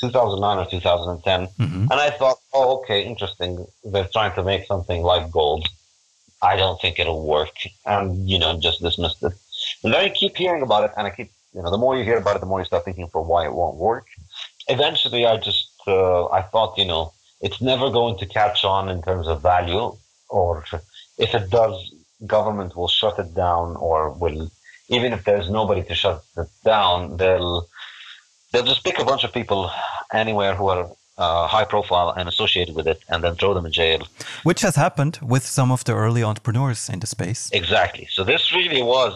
2009 0.00 0.58
or 0.58 0.66
2010. 0.66 1.46
Mm-hmm. 1.46 1.80
And 1.90 1.92
I 1.92 2.10
thought, 2.10 2.38
oh, 2.52 2.78
okay, 2.78 3.04
interesting. 3.04 3.66
They're 3.84 4.08
trying 4.12 4.34
to 4.34 4.42
make 4.42 4.66
something 4.66 5.02
like 5.02 5.30
gold. 5.30 5.68
I 6.40 6.56
don't 6.56 6.80
think 6.80 6.98
it'll 6.98 7.26
work. 7.26 7.54
And, 7.84 8.28
you 8.28 8.38
know, 8.38 8.58
just 8.60 8.80
dismissed 8.80 9.22
it. 9.22 9.32
And 9.82 9.92
then 9.92 10.00
I 10.00 10.08
keep 10.08 10.36
hearing 10.36 10.62
about 10.62 10.84
it 10.84 10.92
and 10.96 11.06
I 11.06 11.10
keep, 11.10 11.30
you 11.52 11.62
know, 11.62 11.70
the 11.70 11.78
more 11.78 11.96
you 11.96 12.04
hear 12.04 12.18
about 12.18 12.36
it, 12.36 12.40
the 12.40 12.46
more 12.46 12.60
you 12.60 12.64
start 12.64 12.84
thinking 12.84 13.08
for 13.08 13.22
why 13.22 13.44
it 13.44 13.52
won't 13.52 13.76
work. 13.76 14.06
Eventually, 14.68 15.26
I 15.26 15.38
just, 15.38 15.70
uh, 15.86 16.26
I 16.28 16.42
thought, 16.42 16.78
you 16.78 16.84
know, 16.84 17.12
it's 17.40 17.60
never 17.60 17.90
going 17.90 18.18
to 18.18 18.26
catch 18.26 18.64
on 18.64 18.88
in 18.88 19.02
terms 19.02 19.26
of 19.26 19.42
value 19.42 19.96
or 20.28 20.64
if 21.18 21.34
it 21.34 21.50
does, 21.50 21.92
government 22.26 22.76
will 22.76 22.88
shut 22.88 23.18
it 23.18 23.34
down 23.34 23.76
or 23.76 24.10
will, 24.10 24.50
even 24.88 25.12
if 25.12 25.24
there's 25.24 25.50
nobody 25.50 25.82
to 25.84 25.94
shut 25.94 26.24
it 26.36 26.48
down, 26.64 27.16
they'll, 27.16 27.66
they'll 28.52 28.64
just 28.64 28.84
pick 28.84 28.98
a 28.98 29.04
bunch 29.04 29.24
of 29.24 29.32
people 29.32 29.70
anywhere 30.12 30.54
who 30.54 30.68
are 30.68 30.90
uh, 31.18 31.46
high 31.46 31.64
profile 31.64 32.10
and 32.16 32.28
associated 32.28 32.74
with 32.74 32.86
it 32.86 33.02
and 33.08 33.22
then 33.24 33.34
throw 33.34 33.52
them 33.54 33.66
in 33.66 33.72
jail. 33.72 34.06
Which 34.44 34.60
has 34.62 34.76
happened 34.76 35.18
with 35.22 35.44
some 35.44 35.70
of 35.72 35.84
the 35.84 35.94
early 35.94 36.22
entrepreneurs 36.22 36.88
in 36.88 37.00
the 37.00 37.06
space. 37.06 37.50
Exactly. 37.52 38.06
So 38.10 38.24
this 38.24 38.52
really 38.52 38.82
was 38.82 39.14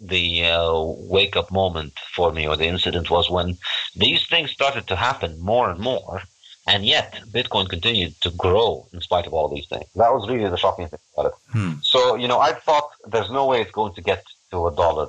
the 0.00 0.46
uh, 0.46 0.82
wake 1.16 1.36
up 1.36 1.50
moment 1.50 1.92
for 2.14 2.32
me, 2.32 2.48
or 2.48 2.56
the 2.56 2.66
incident 2.66 3.10
was 3.10 3.28
when 3.28 3.58
these 3.94 4.26
things 4.26 4.50
started 4.50 4.86
to 4.86 4.96
happen 4.96 5.38
more 5.40 5.70
and 5.70 5.80
more. 5.80 6.22
And 6.66 6.84
yet, 6.84 7.18
Bitcoin 7.32 7.68
continued 7.68 8.14
to 8.20 8.30
grow 8.30 8.86
in 8.92 9.00
spite 9.00 9.26
of 9.26 9.34
all 9.34 9.48
these 9.48 9.66
things. 9.66 9.86
That 9.96 10.12
was 10.12 10.28
really 10.28 10.48
the 10.48 10.56
shocking 10.56 10.88
thing 10.88 11.00
about 11.14 11.32
it. 11.32 11.32
Hmm. 11.52 11.72
So, 11.82 12.14
you 12.14 12.28
know, 12.28 12.38
I 12.38 12.52
thought 12.52 12.88
there's 13.06 13.30
no 13.30 13.46
way 13.46 13.60
it's 13.60 13.72
going 13.72 13.94
to 13.94 14.02
get 14.02 14.22
to 14.52 14.68
a 14.68 14.74
dollar 14.74 15.08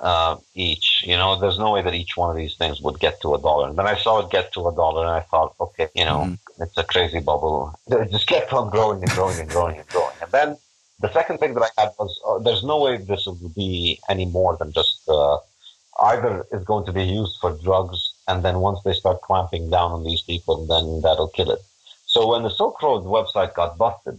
uh, 0.00 0.36
each. 0.54 1.02
You 1.04 1.16
know, 1.16 1.38
there's 1.38 1.58
no 1.58 1.72
way 1.72 1.82
that 1.82 1.94
each 1.94 2.16
one 2.16 2.30
of 2.30 2.36
these 2.36 2.56
things 2.56 2.80
would 2.80 2.98
get 3.00 3.20
to 3.22 3.34
a 3.34 3.40
dollar. 3.40 3.68
And 3.68 3.78
then 3.78 3.86
I 3.86 3.96
saw 3.96 4.20
it 4.20 4.30
get 4.30 4.52
to 4.54 4.68
a 4.68 4.74
dollar, 4.74 5.06
and 5.06 5.14
I 5.14 5.20
thought, 5.20 5.54
okay, 5.60 5.88
you 5.94 6.04
know, 6.04 6.20
mm-hmm. 6.20 6.62
it's 6.62 6.76
a 6.76 6.84
crazy 6.84 7.20
bubble. 7.20 7.78
It 7.90 8.10
just 8.10 8.26
kept 8.26 8.52
on 8.52 8.70
growing 8.70 9.02
and 9.02 9.10
growing 9.10 9.38
and 9.40 9.48
growing 9.48 9.78
and 9.78 9.88
growing. 9.88 10.14
And 10.22 10.30
then 10.32 10.56
the 11.00 11.12
second 11.12 11.38
thing 11.38 11.54
that 11.54 11.62
I 11.62 11.80
had 11.80 11.90
was, 11.98 12.20
uh, 12.26 12.38
there's 12.38 12.64
no 12.64 12.80
way 12.80 12.96
this 12.96 13.26
will 13.26 13.52
be 13.54 14.00
any 14.08 14.26
more 14.26 14.56
than 14.56 14.72
just 14.72 15.08
uh, 15.08 15.38
either 16.12 16.44
is 16.52 16.64
going 16.64 16.86
to 16.86 16.92
be 16.92 17.04
used 17.04 17.38
for 17.40 17.56
drugs 17.62 18.16
and 18.28 18.44
then 18.44 18.60
once 18.60 18.80
they 18.84 18.92
start 18.92 19.20
clamping 19.20 19.70
down 19.70 19.92
on 19.92 20.04
these 20.04 20.22
people, 20.22 20.66
then 20.66 21.00
that'll 21.02 21.28
kill 21.28 21.50
it. 21.50 21.60
So 22.06 22.28
when 22.28 22.42
the 22.42 22.50
Silk 22.50 22.82
Road 22.82 23.04
website 23.04 23.54
got 23.54 23.78
busted, 23.78 24.18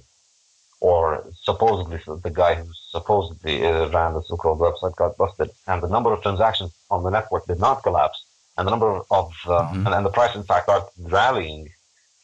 or 0.79 1.25
supposedly 1.41 1.99
the 2.23 2.29
guy 2.29 2.55
who 2.55 2.67
supposedly 2.91 3.65
uh, 3.65 3.89
ran 3.89 4.13
the 4.13 4.21
Silk 4.23 4.43
Road 4.45 4.59
website 4.59 4.95
got 4.95 5.17
busted, 5.17 5.49
and 5.67 5.81
the 5.81 5.89
number 5.89 6.13
of 6.13 6.21
transactions 6.21 6.71
on 6.91 7.03
the 7.03 7.09
network 7.09 7.45
did 7.47 7.59
not 7.59 7.83
collapse, 7.83 8.23
and 8.57 8.67
the 8.67 8.71
number 8.71 9.01
of 9.11 9.31
uh, 9.45 9.49
mm-hmm. 9.49 9.85
and, 9.85 9.95
and, 9.95 10.05
the 10.05 10.09
price 10.09 10.35
in 10.35 10.43
fact 10.43 10.65
started 10.65 10.87
rallying 10.99 11.69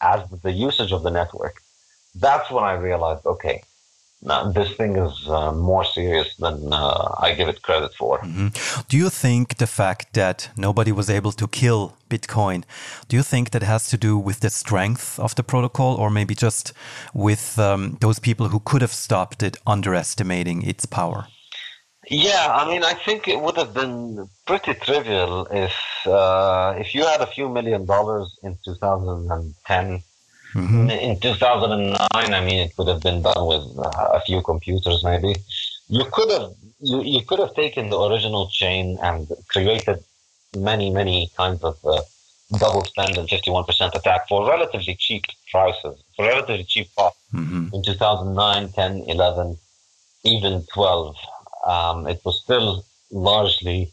as 0.01 0.29
the 0.43 0.51
usage 0.51 0.91
of 0.91 1.03
the 1.03 1.09
network. 1.09 1.55
That's 2.15 2.51
when 2.51 2.63
I 2.63 2.73
realized, 2.73 3.25
okay, 3.25 3.63
now, 4.25 4.51
this 4.51 4.71
thing 4.73 4.95
is 4.95 5.27
uh, 5.27 5.51
more 5.51 5.83
serious 5.83 6.35
than 6.37 6.71
uh, 6.71 7.15
I 7.19 7.33
give 7.33 7.49
it 7.49 7.61
credit 7.61 7.93
for. 7.93 8.19
Mm-hmm. 8.19 8.81
Do 8.87 8.97
you 8.97 9.09
think 9.09 9.57
the 9.57 9.67
fact 9.67 10.13
that 10.13 10.49
nobody 10.55 10.91
was 10.91 11.09
able 11.09 11.33
to 11.33 11.47
kill 11.47 11.93
Bitcoin, 12.09 12.63
do 13.07 13.17
you 13.17 13.23
think 13.23 13.51
that 13.51 13.63
has 13.63 13.89
to 13.89 13.97
do 13.97 14.17
with 14.17 14.39
the 14.39 14.49
strength 14.49 15.19
of 15.19 15.35
the 15.35 15.43
protocol, 15.43 15.95
or 15.95 16.09
maybe 16.09 16.35
just 16.35 16.73
with 17.13 17.59
um, 17.59 17.97
those 17.99 18.19
people 18.19 18.47
who 18.49 18.59
could 18.59 18.81
have 18.81 18.93
stopped 18.93 19.43
it 19.43 19.57
underestimating 19.67 20.61
its 20.63 20.85
power? 20.85 21.27
Yeah, 22.09 22.47
I 22.51 22.69
mean, 22.69 22.83
I 22.83 22.93
think 22.93 23.27
it 23.27 23.39
would 23.39 23.57
have 23.57 23.73
been 23.73 24.27
pretty 24.45 24.73
trivial 24.73 25.47
if 25.51 25.73
uh, 26.05 26.75
if 26.77 26.93
you 26.93 27.05
had 27.05 27.21
a 27.21 27.27
few 27.27 27.47
million 27.49 27.85
dollars 27.85 28.37
in 28.43 28.57
2010 28.65 30.03
Mm-hmm. 30.53 30.89
In 30.89 31.19
2009, 31.19 31.97
I 32.11 32.45
mean, 32.45 32.59
it 32.59 32.75
could 32.75 32.87
have 32.87 33.01
been 33.01 33.21
done 33.21 33.45
with 33.47 33.63
a 33.77 34.21
few 34.25 34.41
computers, 34.41 35.03
maybe. 35.03 35.35
You 35.89 36.05
could 36.11 36.29
have 36.31 36.51
you, 36.79 37.01
you 37.01 37.21
could 37.25 37.39
have 37.39 37.55
taken 37.55 37.89
the 37.89 37.99
original 37.99 38.49
chain 38.49 38.97
and 39.01 39.31
created 39.47 40.03
many 40.55 40.89
many 40.89 41.31
kinds 41.35 41.63
of 41.63 41.77
uh, 41.85 42.01
double 42.57 42.83
spend 42.85 43.17
and 43.17 43.27
51% 43.27 43.95
attack 43.95 44.27
for 44.27 44.47
relatively 44.47 44.95
cheap 44.95 45.25
prices, 45.51 46.03
for 46.15 46.25
relatively 46.25 46.63
cheap 46.63 46.89
cost. 46.95 47.17
Mm-hmm. 47.33 47.73
In 47.73 47.83
2009, 47.83 48.71
10, 48.71 49.03
11, 49.07 49.57
even 50.23 50.63
12, 50.73 51.15
um, 51.65 52.07
it 52.07 52.21
was 52.23 52.41
still 52.41 52.85
largely 53.11 53.91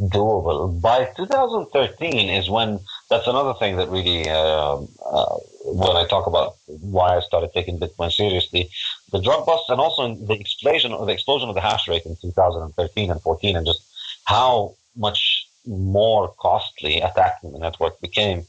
doable. 0.00 0.80
By 0.80 1.10
2013 1.16 2.30
is 2.30 2.48
when 2.48 2.80
that's 3.10 3.26
another 3.26 3.54
thing 3.54 3.76
that 3.76 3.88
really, 3.88 4.28
uh, 4.28 4.78
uh, 5.04 5.36
when 5.64 5.96
I 5.96 6.06
talk 6.06 6.26
about 6.26 6.56
why 6.66 7.16
I 7.16 7.20
started 7.20 7.52
taking 7.52 7.78
Bitcoin 7.78 8.12
seriously, 8.12 8.70
the 9.12 9.20
drug 9.20 9.46
busts 9.46 9.68
and 9.68 9.80
also 9.80 10.14
the 10.14 10.34
explosion 10.34 10.92
or 10.92 11.06
the 11.06 11.12
explosion 11.12 11.48
of 11.48 11.54
the 11.54 11.60
hash 11.60 11.88
rate 11.88 12.06
in 12.06 12.16
2013 12.20 13.10
and 13.10 13.20
14, 13.20 13.56
and 13.56 13.66
just 13.66 13.82
how 14.24 14.74
much 14.96 15.48
more 15.66 16.34
costly 16.38 17.00
attacking 17.00 17.52
the 17.52 17.58
network 17.58 18.00
became. 18.00 18.46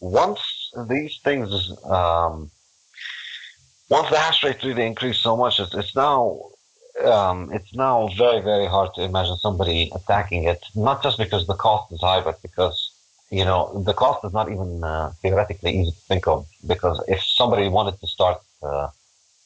Once 0.00 0.72
these 0.88 1.18
things, 1.22 1.72
um, 1.84 2.50
once 3.88 4.08
the 4.10 4.18
hash 4.18 4.42
rate 4.42 4.62
really 4.62 4.86
increased 4.86 5.22
so 5.22 5.36
much, 5.36 5.60
it's, 5.60 5.74
it's 5.74 5.94
now 5.94 6.40
um, 7.04 7.52
it's 7.52 7.74
now 7.74 8.08
very, 8.16 8.40
very 8.40 8.66
hard 8.66 8.94
to 8.94 9.02
imagine 9.02 9.36
somebody 9.36 9.90
attacking 9.94 10.44
it, 10.44 10.62
not 10.74 11.02
just 11.02 11.18
because 11.18 11.46
the 11.46 11.54
cost 11.54 11.92
is 11.92 12.00
high, 12.00 12.20
but 12.20 12.42
because, 12.42 12.89
you 13.30 13.44
know, 13.44 13.82
the 13.84 13.94
cost 13.94 14.24
is 14.24 14.32
not 14.32 14.50
even 14.50 14.82
uh, 14.82 15.12
theoretically 15.22 15.78
easy 15.80 15.92
to 15.92 16.00
think 16.08 16.26
of. 16.26 16.46
Because 16.66 17.02
if 17.06 17.22
somebody 17.22 17.68
wanted 17.68 18.00
to 18.00 18.06
start 18.06 18.40
uh, 18.62 18.88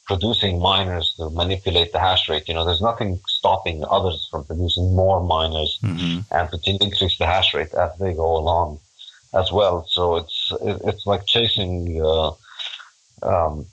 producing 0.07 0.59
miners 0.59 1.13
to 1.17 1.29
manipulate 1.29 1.91
the 1.91 1.99
hash 1.99 2.27
rate, 2.27 2.47
you 2.47 2.53
know, 2.53 2.65
there's 2.65 2.81
nothing 2.81 3.19
stopping 3.27 3.83
others 3.89 4.27
from 4.29 4.43
producing 4.43 4.95
more 4.95 5.23
miners 5.23 5.79
mm-hmm. 5.83 6.19
and 6.35 6.49
to 6.49 6.71
increase 6.81 7.17
the 7.17 7.27
hash 7.27 7.53
rate 7.53 7.73
as 7.73 7.91
they 7.99 8.13
go 8.13 8.37
along 8.37 8.79
as 9.33 9.51
well. 9.51 9.85
So 9.87 10.15
it's, 10.15 10.51
it's 10.61 11.05
like 11.05 11.25
chasing, 11.27 12.01
uh, 12.01 12.31
um, 13.21 13.65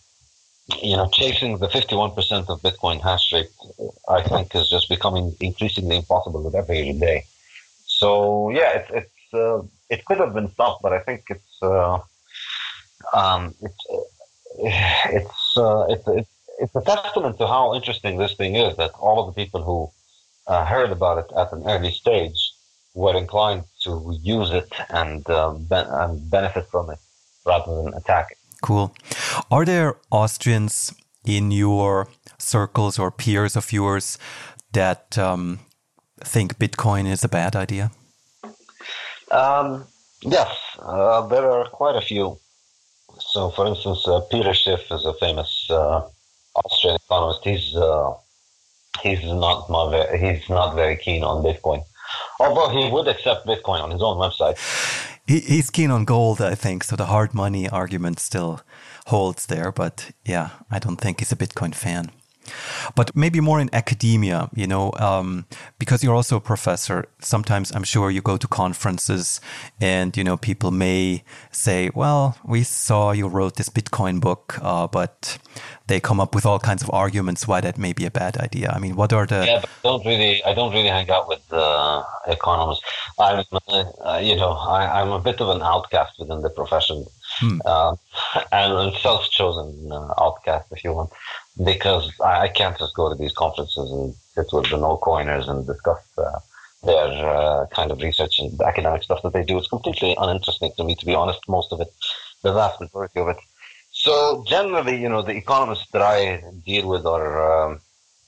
you 0.82 0.96
know, 0.96 1.08
chasing 1.12 1.56
the 1.58 1.68
51% 1.68 2.48
of 2.50 2.60
Bitcoin 2.60 3.00
hash 3.00 3.32
rate, 3.32 3.50
I 4.08 4.22
think, 4.22 4.54
is 4.54 4.68
just 4.68 4.90
becoming 4.90 5.34
increasingly 5.40 5.96
impossible 5.96 6.42
with 6.42 6.54
every 6.54 6.92
day. 6.92 7.24
So 7.86 8.50
yeah, 8.50 8.78
it, 8.78 8.86
it's 8.90 9.34
uh, 9.34 9.62
it 9.92 10.04
could 10.06 10.18
have 10.18 10.32
been 10.38 10.50
stopped, 10.54 10.80
but 10.82 10.92
I 10.92 11.00
think 11.06 11.20
it's 11.34 11.54
uh, 11.62 11.98
um, 13.20 13.54
it's 13.66 13.82
it's, 15.18 15.56
uh, 15.56 15.84
it's 15.92 16.06
it's 16.08 16.34
it's 16.62 16.76
a 16.76 16.82
testament 16.82 17.38
to 17.38 17.46
how 17.46 17.74
interesting 17.74 18.14
this 18.18 18.34
thing 18.34 18.54
is 18.56 18.76
that 18.76 18.92
all 19.04 19.16
of 19.20 19.26
the 19.28 19.36
people 19.42 19.62
who 19.68 19.90
uh, 20.52 20.64
heard 20.64 20.90
about 20.90 21.18
it 21.22 21.30
at 21.36 21.52
an 21.52 21.62
early 21.66 21.90
stage 21.90 22.40
were 22.94 23.16
inclined 23.16 23.64
to 23.84 23.92
use 24.22 24.50
it 24.50 24.70
and, 24.90 25.28
uh, 25.30 25.54
ben- 25.72 25.86
and 25.88 26.30
benefit 26.30 26.66
from 26.70 26.90
it 26.90 26.98
rather 27.46 27.74
than 27.76 27.94
attack 27.94 28.26
it. 28.32 28.38
Cool. 28.60 28.94
Are 29.50 29.64
there 29.64 29.96
Austrians 30.10 30.94
in 31.24 31.50
your 31.50 32.08
circles 32.38 32.98
or 32.98 33.10
peers 33.10 33.56
of 33.56 33.72
yours 33.72 34.18
that 34.72 35.18
um, 35.18 35.60
think 36.20 36.58
Bitcoin 36.58 37.10
is 37.10 37.24
a 37.24 37.28
bad 37.28 37.56
idea? 37.56 37.90
Um, 39.32 39.86
yes, 40.22 40.50
uh, 40.78 41.26
there 41.26 41.50
are 41.50 41.68
quite 41.68 41.96
a 41.96 42.00
few. 42.00 42.38
So, 43.18 43.50
for 43.50 43.66
instance, 43.66 44.06
uh, 44.06 44.20
Peter 44.30 44.54
Schiff 44.54 44.90
is 44.90 45.04
a 45.04 45.14
famous 45.14 45.66
uh, 45.70 46.02
Austrian 46.56 46.96
economist. 46.96 47.40
He's 47.44 47.74
uh, 47.76 48.14
he's 49.02 49.24
not, 49.24 49.68
not 49.70 50.14
he's 50.14 50.48
not 50.48 50.74
very 50.74 50.96
keen 50.96 51.22
on 51.22 51.42
Bitcoin, 51.42 51.82
although 52.40 52.68
he 52.68 52.90
would 52.90 53.08
accept 53.08 53.46
Bitcoin 53.46 53.82
on 53.82 53.90
his 53.90 54.02
own 54.02 54.16
website 54.16 54.58
he, 55.26 55.40
he's 55.40 55.70
keen 55.70 55.90
on 55.90 56.04
gold, 56.04 56.40
I 56.40 56.54
think. 56.54 56.84
So 56.84 56.96
the 56.96 57.06
hard 57.06 57.34
money 57.34 57.68
argument 57.68 58.20
still 58.20 58.60
holds 59.06 59.46
there. 59.46 59.72
But 59.72 60.10
yeah, 60.24 60.50
I 60.70 60.78
don't 60.78 61.00
think 61.00 61.20
he's 61.20 61.32
a 61.32 61.36
Bitcoin 61.36 61.74
fan 61.74 62.10
but 62.94 63.14
maybe 63.14 63.40
more 63.40 63.60
in 63.60 63.70
academia, 63.72 64.48
you 64.54 64.66
know, 64.66 64.92
um, 64.98 65.46
because 65.78 66.02
you're 66.02 66.14
also 66.14 66.36
a 66.36 66.40
professor. 66.40 67.06
Sometimes 67.20 67.72
I'm 67.74 67.84
sure 67.84 68.10
you 68.10 68.20
go 68.20 68.36
to 68.36 68.48
conferences 68.48 69.40
and, 69.80 70.16
you 70.16 70.24
know, 70.24 70.36
people 70.36 70.70
may 70.70 71.24
say, 71.50 71.90
well, 71.94 72.36
we 72.44 72.62
saw 72.62 73.12
you 73.12 73.28
wrote 73.28 73.56
this 73.56 73.68
Bitcoin 73.68 74.20
book, 74.20 74.58
uh, 74.62 74.86
but 74.86 75.38
they 75.86 76.00
come 76.00 76.20
up 76.20 76.34
with 76.34 76.46
all 76.46 76.58
kinds 76.58 76.82
of 76.82 76.90
arguments 76.90 77.46
why 77.46 77.60
that 77.60 77.78
may 77.78 77.92
be 77.92 78.04
a 78.04 78.10
bad 78.10 78.36
idea. 78.38 78.70
I 78.70 78.78
mean, 78.78 78.96
what 78.96 79.12
are 79.12 79.26
the. 79.26 79.44
Yeah, 79.46 79.60
but 79.60 79.70
I 79.84 79.88
don't 79.88 80.06
really, 80.06 80.44
I 80.44 80.54
don't 80.54 80.72
really 80.72 80.88
hang 80.88 81.10
out 81.10 81.28
with 81.28 81.42
uh, 81.52 82.02
economists. 82.26 82.84
I'm, 83.18 83.44
uh, 83.68 84.20
you 84.22 84.36
know, 84.36 84.52
I, 84.52 85.00
I'm 85.00 85.10
a 85.10 85.20
bit 85.20 85.40
of 85.40 85.48
an 85.48 85.62
outcast 85.62 86.18
within 86.18 86.42
the 86.42 86.50
profession. 86.50 87.04
Hmm. 87.38 87.58
Uh, 87.64 87.96
and 88.52 88.72
a 88.72 88.98
self-chosen 88.98 89.90
uh, 89.90 90.14
outcast, 90.18 90.68
if 90.70 90.84
you 90.84 90.92
want 90.92 91.10
because 91.64 92.12
I, 92.20 92.42
I, 92.42 92.48
can't 92.48 92.78
just 92.78 92.94
go 92.94 93.08
to 93.08 93.14
these 93.14 93.32
conferences 93.32 93.90
and 93.90 94.14
sit 94.34 94.46
with 94.52 94.70
the 94.70 94.78
no 94.78 94.96
coiners 94.96 95.48
and 95.48 95.66
discuss 95.66 96.00
uh, 96.18 96.38
their 96.82 97.28
uh, 97.28 97.66
kind 97.66 97.90
of 97.90 98.00
research 98.00 98.38
and 98.38 98.60
academic 98.62 99.02
stuff 99.02 99.22
that 99.22 99.32
they 99.32 99.44
do. 99.44 99.58
It's 99.58 99.68
completely 99.68 100.16
uninteresting 100.18 100.72
to 100.76 100.84
me, 100.84 100.94
to 100.96 101.06
be 101.06 101.14
honest. 101.14 101.40
Most 101.48 101.72
of 101.72 101.80
it, 101.80 101.88
the 102.42 102.52
vast 102.52 102.80
majority 102.80 103.20
of 103.20 103.28
it. 103.28 103.36
So 103.90 104.44
generally, 104.48 105.00
you 105.00 105.08
know, 105.08 105.22
the 105.22 105.36
economists 105.36 105.90
that 105.92 106.02
I 106.02 106.42
deal 106.64 106.88
with 106.88 107.04
are 107.06 107.66
um, 107.66 107.80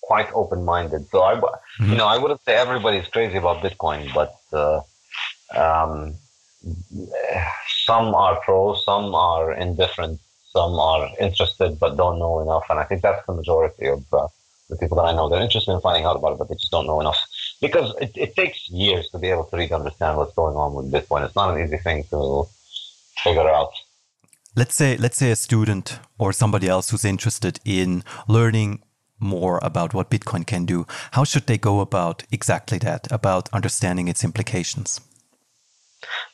quite 0.03 0.31
open-minded. 0.35 1.09
So 1.11 1.23
I, 1.23 1.35
mm-hmm. 1.35 1.91
you 1.91 1.97
know, 1.97 2.07
I 2.07 2.19
wouldn't 2.19 2.45
say 2.45 2.55
everybody's 2.55 3.09
crazy 3.09 3.39
about 3.39 3.63
Bitcoin, 3.63 4.13
but 4.13 4.35
uh, 4.53 4.81
um, 5.57 6.15
some 7.85 8.15
are 8.15 8.41
pro, 8.45 8.75
some 8.75 9.15
are 9.15 9.53
indifferent 9.53 10.21
some 10.55 10.79
are 10.79 11.11
interested 11.21 11.79
but 11.79 11.97
don't 11.97 12.19
know 12.19 12.41
enough. 12.41 12.65
And 12.71 12.79
I 12.79 12.85
think 12.85 13.03
that's 13.03 13.27
the 13.27 13.35
majority 13.35 13.87
of 13.89 14.03
uh, 14.13 14.29
the 14.71 14.77
people 14.77 14.97
that 14.99 15.09
I 15.11 15.13
know. 15.13 15.29
They're 15.29 15.43
interested 15.43 15.73
in 15.73 15.81
finding 15.81 16.05
out 16.05 16.17
about 16.17 16.33
it, 16.33 16.39
but 16.39 16.49
they 16.49 16.55
just 16.55 16.71
don't 16.71 16.87
know 16.87 17.01
enough. 17.01 17.21
Because 17.61 17.95
it, 18.01 18.13
it 18.15 18.37
takes 18.37 18.71
years 18.71 19.09
to 19.11 19.19
be 19.19 19.29
able 19.31 19.45
to 19.45 19.57
really 19.57 19.73
understand 19.73 20.17
what's 20.17 20.35
going 20.35 20.57
on 20.57 20.75
with 20.75 20.93
Bitcoin. 20.93 21.25
It's 21.25 21.37
not 21.37 21.55
an 21.55 21.63
easy 21.63 21.79
thing 21.79 22.05
to 22.11 22.45
figure 23.23 23.49
out. 23.49 23.73
Let's 24.57 24.77
say, 24.77 24.97
let's 24.97 25.19
say 25.19 25.31
a 25.33 25.37
student 25.37 25.99
or 26.19 26.33
somebody 26.33 26.69
else 26.69 26.91
who's 26.91 27.05
interested 27.05 27.59
in 27.65 28.05
learning 28.29 28.83
more 29.19 29.59
about 29.63 29.95
what 29.95 30.11
Bitcoin 30.11 30.47
can 30.47 30.65
do. 30.65 30.87
How 31.13 31.25
should 31.25 31.47
they 31.47 31.59
go 31.59 31.81
about 31.81 32.23
exactly 32.31 32.79
that, 32.79 33.11
about 33.11 33.49
understanding 33.53 34.07
its 34.07 34.23
implications? 34.23 35.01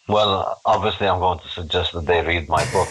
Well, 0.09 0.61
obviously, 0.65 1.07
I'm 1.07 1.21
going 1.21 1.39
to 1.41 1.49
suggest 1.49 1.93
that 1.93 2.07
they 2.07 2.21
read 2.23 2.49
my 2.49 2.65
book. 2.73 2.89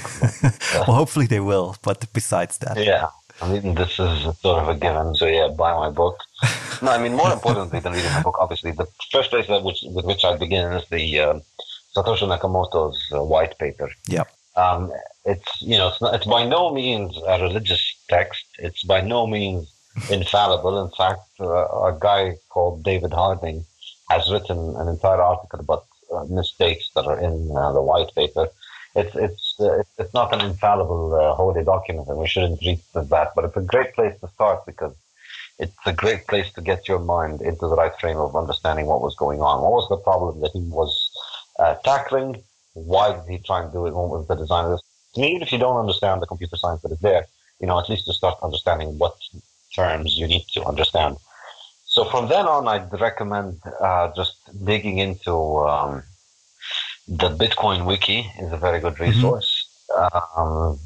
well, 0.88 0.98
hopefully 0.98 1.28
they 1.28 1.40
will. 1.40 1.76
But 1.82 2.06
besides 2.14 2.58
that, 2.60 2.78
yeah, 2.78 3.10
I 3.42 3.52
mean, 3.52 3.76
this 3.76 4.00
is 4.00 4.40
sort 4.40 4.64
of 4.64 4.70
a 4.70 4.76
given. 4.76 5.16
So 5.16 5.26
yeah, 5.26 5.50
buy 5.50 5.74
my 5.74 5.90
book. 5.90 6.18
no, 6.82 6.92
I 6.92 6.98
mean, 6.98 7.16
more 7.16 7.32
importantly 7.32 7.80
than 7.80 7.94
reading 7.94 8.12
my 8.12 8.24
book, 8.24 8.38
obviously, 8.40 8.72
the 8.72 8.88
first 9.12 9.30
place 9.30 9.48
that 9.48 9.64
which, 9.64 9.80
with 9.84 10.06
which 10.06 10.24
I 10.24 10.38
begin 10.38 10.72
is 10.74 10.88
the 10.90 11.20
uh, 11.20 11.40
Satoshi 11.96 12.28
Nakamoto's 12.28 13.00
uh, 13.14 13.24
white 13.24 13.58
paper. 13.58 13.90
Yeah. 14.08 14.24
Um, 14.56 14.92
it's 15.26 15.62
you 15.62 15.78
know 15.78 15.90
it's, 15.90 16.02
not, 16.02 16.14
it's 16.16 16.26
by 16.26 16.46
no 16.46 16.74
means 16.74 17.18
a 17.28 17.42
religious 17.42 17.84
text. 18.10 18.46
It's 18.58 18.84
by 18.84 19.02
no 19.02 19.28
means 19.28 19.72
infallible. 20.10 20.84
In 20.84 20.92
fact, 20.92 21.22
uh, 21.40 21.46
a 21.92 21.98
guy 22.00 22.36
called 22.50 22.84
David 22.84 23.14
Harding 23.14 23.66
has 24.10 24.32
written 24.32 24.76
an 24.78 24.88
entire 24.88 25.22
article 25.22 25.60
about 25.60 25.86
mistakes 26.30 26.90
that 26.96 27.06
are 27.06 27.20
in 27.20 27.52
uh, 27.56 27.72
the 27.74 27.82
white 27.82 28.14
paper. 28.16 28.50
It's 28.96 29.16
it's 29.16 29.56
uh, 29.60 29.84
it's 29.98 30.14
not 30.14 30.34
an 30.34 30.42
infallible 30.42 31.14
uh, 31.14 31.36
holy 31.36 31.64
document, 31.64 32.08
and 32.08 32.18
we 32.18 32.28
shouldn't 32.28 32.62
as 32.64 33.10
that. 33.10 33.34
But 33.36 33.46
it's 33.46 33.58
a 33.58 33.62
great 33.62 33.94
place 33.94 34.20
to 34.22 34.28
start 34.30 34.66
because 34.66 34.96
it's 35.60 35.76
a 35.86 35.94
great 35.94 36.26
place 36.28 36.52
to 36.54 36.62
get 36.62 36.88
your 36.88 37.00
mind 37.00 37.42
into 37.42 37.68
the 37.68 37.76
right 37.76 37.92
frame 38.00 38.18
of 38.18 38.36
understanding 38.36 38.86
what 38.88 39.02
was 39.02 39.16
going 39.16 39.42
on. 39.42 39.62
What 39.62 39.74
was 39.74 39.90
the 39.90 39.98
problem 39.98 40.40
that 40.42 40.52
he 40.54 40.62
was 40.62 41.12
uh, 41.60 41.76
tackling? 41.84 42.42
Why 42.74 43.12
did 43.14 43.30
he 43.30 43.38
try 43.40 43.64
and 43.64 43.72
do 43.72 43.86
it? 43.86 43.94
What 43.94 44.10
was 44.10 44.28
the 44.28 44.36
design 44.36 44.66
of 44.66 44.72
this? 44.72 44.82
Mean, 45.18 45.36
even 45.36 45.42
if 45.42 45.52
you 45.52 45.58
don't 45.58 45.78
understand 45.78 46.22
the 46.22 46.28
computer 46.28 46.56
science 46.56 46.82
that 46.82 46.92
is 46.92 47.00
there, 47.00 47.26
you 47.60 47.68
know, 47.68 47.80
at 47.80 47.90
least 47.90 48.06
to 48.06 48.14
start 48.14 48.38
understanding 48.42 48.98
what 48.98 49.16
terms 49.76 50.18
you 50.18 50.28
need 50.28 50.46
to 50.54 50.64
understand. 50.64 51.18
So 52.00 52.06
from 52.06 52.30
then 52.30 52.46
on, 52.46 52.66
I'd 52.66 52.94
recommend 52.94 53.60
uh, 53.82 54.14
just 54.16 54.38
digging 54.64 55.00
into 55.00 55.34
um, 55.68 56.02
the 57.10 57.28
Bitcoin 57.28 57.86
Wiki 57.86 58.20
is 58.40 58.54
a 58.54 58.56
very 58.56 58.80
good 58.80 58.94
mm-hmm. 58.94 59.12
resource, 59.12 59.68
mm-hmm. 59.90 60.40
um, 60.40 60.80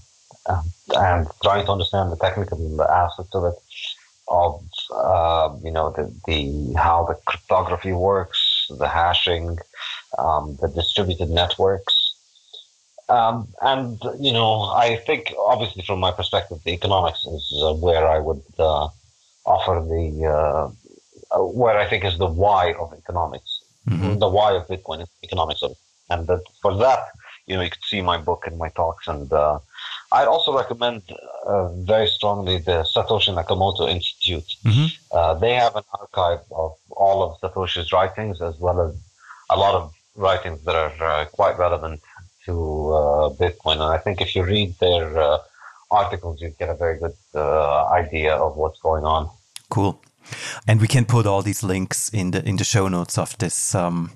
and 0.96 1.28
trying 1.44 1.68
to 1.68 1.72
understand 1.72 2.12
the 2.12 2.16
technical 2.16 2.82
aspects 2.82 3.36
of 3.36 3.46
it, 3.46 3.54
of 4.28 4.64
uh, 4.92 5.56
you 5.64 5.70
know 5.70 5.92
the, 5.92 6.12
the 6.26 6.74
how 6.80 7.06
the 7.06 7.14
cryptography 7.28 7.94
works, 7.94 8.66
the 8.80 8.88
hashing, 8.88 9.60
um, 10.18 10.58
the 10.62 10.68
distributed 10.68 11.30
networks. 11.30 12.16
Um, 13.08 13.50
and 13.62 14.02
you 14.20 14.32
know, 14.32 14.64
I 14.64 14.96
think 14.96 15.32
obviously 15.38 15.84
from 15.84 16.00
my 16.00 16.12
perspective, 16.12 16.58
the 16.66 16.72
economics 16.72 17.24
is 17.28 17.54
uh, 17.64 17.74
where 17.74 18.08
I 18.08 18.18
would 18.18 18.42
uh, 18.58 18.88
offer 19.46 19.86
the 19.88 20.26
uh, 20.26 20.34
uh, 20.34 20.72
where 21.40 21.78
I 21.78 21.88
think 21.90 22.06
is 22.06 22.18
the 22.18 22.28
why 22.28 22.74
of 22.74 22.94
economics, 22.94 23.64
mm-hmm. 23.88 24.20
the 24.20 24.30
why 24.30 24.54
of 24.54 24.68
Bitcoin, 24.68 25.06
economics 25.24 25.62
of 25.64 25.72
it. 25.72 25.78
And 26.10 26.28
that 26.28 26.42
for 26.62 26.76
that, 26.78 27.08
you 27.48 27.56
know, 27.56 27.64
you 27.64 27.70
could 27.70 27.84
see 27.84 28.02
my 28.02 28.18
book 28.18 28.44
and 28.46 28.58
my 28.58 28.70
talks. 28.70 29.08
And 29.08 29.32
uh, 29.32 29.60
I'd 30.12 30.28
also 30.28 30.56
recommend 30.56 31.02
uh, 31.46 31.70
very 31.74 32.08
strongly 32.08 32.58
the 32.60 32.84
Satoshi 32.84 33.34
Nakamoto 33.34 33.90
Institute. 33.90 34.50
Mm-hmm. 34.64 34.88
Uh, 35.12 35.34
they 35.36 35.54
have 35.54 35.76
an 35.76 35.84
archive 36.00 36.40
of 36.52 36.74
all 36.92 37.24
of 37.24 37.40
Satoshi's 37.42 37.92
writings, 37.92 38.42
as 38.42 38.58
well 38.60 38.82
as 38.82 38.96
a 39.50 39.58
lot 39.58 39.76
of 39.76 39.94
writings 40.16 40.64
that 40.66 40.76
are 40.76 41.04
uh, 41.04 41.26
quite 41.26 41.58
relevant 41.58 42.02
to 42.46 42.54
uh, 42.94 43.30
Bitcoin. 43.32 43.74
And 43.74 43.84
I 43.84 43.98
think 43.98 44.22
if 44.22 44.36
you 44.36 44.44
read 44.44 44.76
their 44.80 45.40
articles, 45.90 46.42
you 46.42 46.50
get 46.60 46.70
a 46.70 46.76
very 46.76 47.00
good 47.00 47.16
idea 47.36 48.36
of 48.36 48.56
what's 48.56 48.80
going 48.80 49.06
on. 49.06 49.30
Cool. 49.70 50.00
And 50.68 50.82
we 50.82 50.88
can 50.88 51.06
put 51.06 51.26
all 51.26 51.42
these 51.42 51.64
links 51.64 52.10
in 52.10 52.32
the 52.32 52.48
in 52.48 52.58
the 52.58 52.64
show 52.64 52.88
notes 52.88 53.18
of 53.18 53.38
this 53.38 53.76
um, 53.76 54.12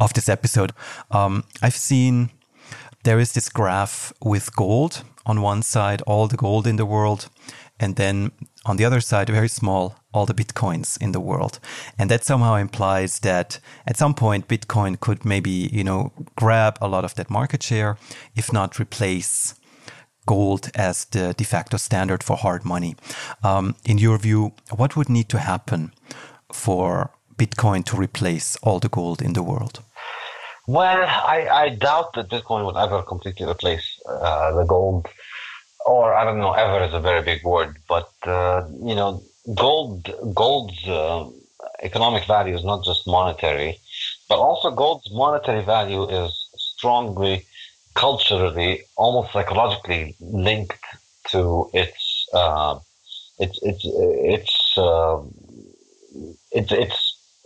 of 0.00 0.12
this 0.12 0.28
episode. 0.28 0.72
Um, 1.10 1.44
I've 1.62 1.76
seen 1.76 2.30
there 3.04 3.20
is 3.20 3.32
this 3.32 3.48
graph 3.48 4.12
with 4.22 4.54
gold 4.56 5.02
on 5.26 5.42
one 5.42 5.62
side, 5.62 6.02
all 6.06 6.26
the 6.26 6.36
gold 6.36 6.66
in 6.66 6.76
the 6.76 6.86
world, 6.86 7.28
and 7.78 7.96
then 7.96 8.30
on 8.66 8.76
the 8.76 8.84
other 8.84 9.00
side, 9.00 9.28
very 9.28 9.48
small, 9.48 9.96
all 10.12 10.26
the 10.26 10.34
bitcoins 10.34 11.00
in 11.00 11.12
the 11.12 11.20
world. 11.20 11.60
And 11.98 12.10
that 12.10 12.24
somehow 12.24 12.54
implies 12.54 13.20
that 13.20 13.60
at 13.86 13.96
some 13.96 14.14
point, 14.14 14.48
Bitcoin 14.48 14.98
could 14.98 15.24
maybe, 15.24 15.68
you 15.72 15.84
know, 15.84 16.12
grab 16.36 16.78
a 16.80 16.88
lot 16.88 17.04
of 17.04 17.14
that 17.16 17.30
market 17.30 17.62
share, 17.62 17.98
if 18.34 18.52
not 18.52 18.78
replace 18.78 19.54
gold 20.26 20.70
as 20.74 21.04
the 21.06 21.34
de 21.34 21.44
facto 21.44 21.76
standard 21.76 22.22
for 22.22 22.36
hard 22.36 22.64
money. 22.64 22.96
Um, 23.42 23.76
in 23.84 23.98
your 23.98 24.18
view, 24.18 24.52
what 24.74 24.96
would 24.96 25.08
need 25.08 25.28
to 25.30 25.38
happen 25.38 25.92
for 26.52 27.10
Bitcoin 27.36 27.84
to 27.86 27.96
replace 27.96 28.56
all 28.62 28.80
the 28.80 28.88
gold 28.88 29.20
in 29.22 29.32
the 29.32 29.42
world? 29.42 29.82
Well, 30.66 31.04
I, 31.06 31.48
I 31.50 31.68
doubt 31.70 32.14
that 32.14 32.30
Bitcoin 32.30 32.64
would 32.64 32.76
ever 32.76 33.02
completely 33.02 33.46
replace 33.46 34.00
uh, 34.08 34.52
the 34.52 34.64
gold, 34.64 35.06
or 35.84 36.14
I 36.14 36.24
don't 36.24 36.38
know, 36.38 36.52
ever 36.52 36.82
is 36.84 36.94
a 36.94 37.00
very 37.00 37.22
big 37.22 37.44
word, 37.44 37.76
but 37.86 38.08
uh, 38.26 38.66
you 38.82 38.94
know, 38.94 39.22
gold 39.54 40.10
gold's 40.32 40.88
uh, 40.88 41.28
economic 41.82 42.24
value 42.26 42.54
is 42.54 42.64
not 42.64 42.82
just 42.82 43.06
monetary, 43.06 43.78
but 44.28 44.38
also 44.38 44.70
gold's 44.70 45.10
monetary 45.12 45.62
value 45.62 46.08
is 46.08 46.48
strongly 46.56 47.44
culturally, 47.94 48.82
almost 48.96 49.32
psychologically 49.32 50.16
linked 50.20 50.84
to 51.30 51.70
its 51.72 52.28
uh, 52.32 52.78
its 53.38 53.58
its 53.62 53.82
its 53.84 54.78
uh, 54.78 55.20
its 56.52 56.72
its 56.72 56.96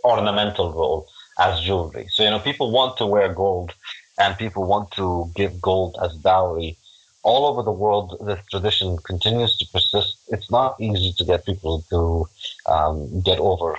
ornamental 0.03 0.73
role 0.73 1.07
as 1.39 1.61
jewelry. 1.61 2.07
So 2.09 2.23
you 2.23 2.29
know, 2.29 2.39
people 2.39 2.71
want 2.71 2.97
to 2.97 3.05
wear 3.05 3.33
gold, 3.33 3.73
and 4.19 4.37
people 4.37 4.65
want 4.65 4.91
to 4.91 5.31
give 5.35 5.61
gold 5.61 5.97
as 6.03 6.15
dowry. 6.17 6.77
All 7.21 7.45
over 7.45 7.63
the 7.63 7.71
world, 7.71 8.17
this 8.25 8.39
tradition 8.49 8.97
continues 9.05 9.57
to 9.57 9.65
persist. 9.73 10.17
It's 10.29 10.49
not 10.49 10.79
easy 10.79 11.13
to 11.17 11.25
get 11.25 11.45
people 11.45 11.83
to 11.89 12.25
um, 12.71 13.21
get 13.21 13.39
over 13.39 13.77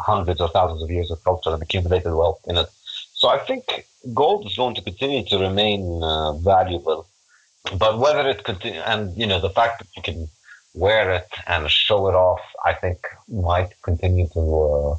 hundreds 0.00 0.40
or 0.40 0.48
thousands 0.50 0.82
of 0.82 0.90
years 0.90 1.10
of 1.10 1.22
culture 1.24 1.50
and 1.50 1.62
accumulated 1.62 2.12
wealth 2.12 2.40
in 2.46 2.58
it. 2.58 2.68
So 3.22 3.28
I 3.28 3.38
think 3.38 3.86
gold 4.12 4.46
is 4.48 4.56
going 4.56 4.74
to 4.74 4.82
continue 4.82 5.24
to 5.26 5.38
remain 5.38 6.02
uh, 6.02 6.32
valuable, 6.38 7.06
but 7.78 8.00
whether 8.00 8.28
it 8.28 8.42
continue 8.42 8.80
and 8.80 9.16
you 9.16 9.28
know 9.28 9.40
the 9.40 9.54
fact 9.58 9.78
that 9.78 9.90
you 9.96 10.02
can 10.02 10.28
wear 10.74 11.12
it 11.12 11.30
and 11.46 11.70
show 11.70 12.08
it 12.08 12.16
off, 12.16 12.40
I 12.64 12.72
think 12.74 12.98
might 13.28 13.80
continue 13.82 14.26
to 14.36 14.42
uh, 14.64 14.96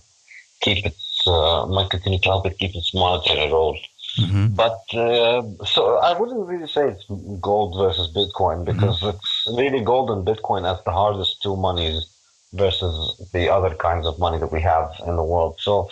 keep 0.61 0.86
its 0.86 1.28
uh, 1.28 1.65
might 1.65 1.89
continue 1.89 2.19
to 2.19 2.30
help 2.30 2.45
it 2.45 2.57
keep 2.59 2.74
its 2.74 2.93
monetary 2.93 3.51
role. 3.51 3.78
Mm-hmm. 4.17 4.47
But 4.55 4.80
uh, 4.93 5.41
so 5.65 5.97
I 5.97 6.17
wouldn't 6.17 6.47
really 6.47 6.69
say 6.76 6.84
it's 6.91 7.05
gold 7.41 7.71
versus 7.78 8.07
Bitcoin 8.19 8.63
because 8.63 9.01
mm-hmm. 9.01 9.17
it's 9.17 9.47
really 9.59 9.82
gold 9.82 10.09
and 10.11 10.26
Bitcoin 10.26 10.63
as 10.71 10.82
the 10.86 10.91
hardest 10.91 11.41
two 11.41 11.57
monies 11.57 12.07
versus 12.53 13.30
the 13.34 13.49
other 13.49 13.76
kinds 13.76 14.07
of 14.07 14.17
money 14.17 14.38
that 14.38 14.51
we 14.51 14.61
have 14.61 14.89
in 15.07 15.17
the 15.17 15.24
world. 15.24 15.55
So 15.59 15.89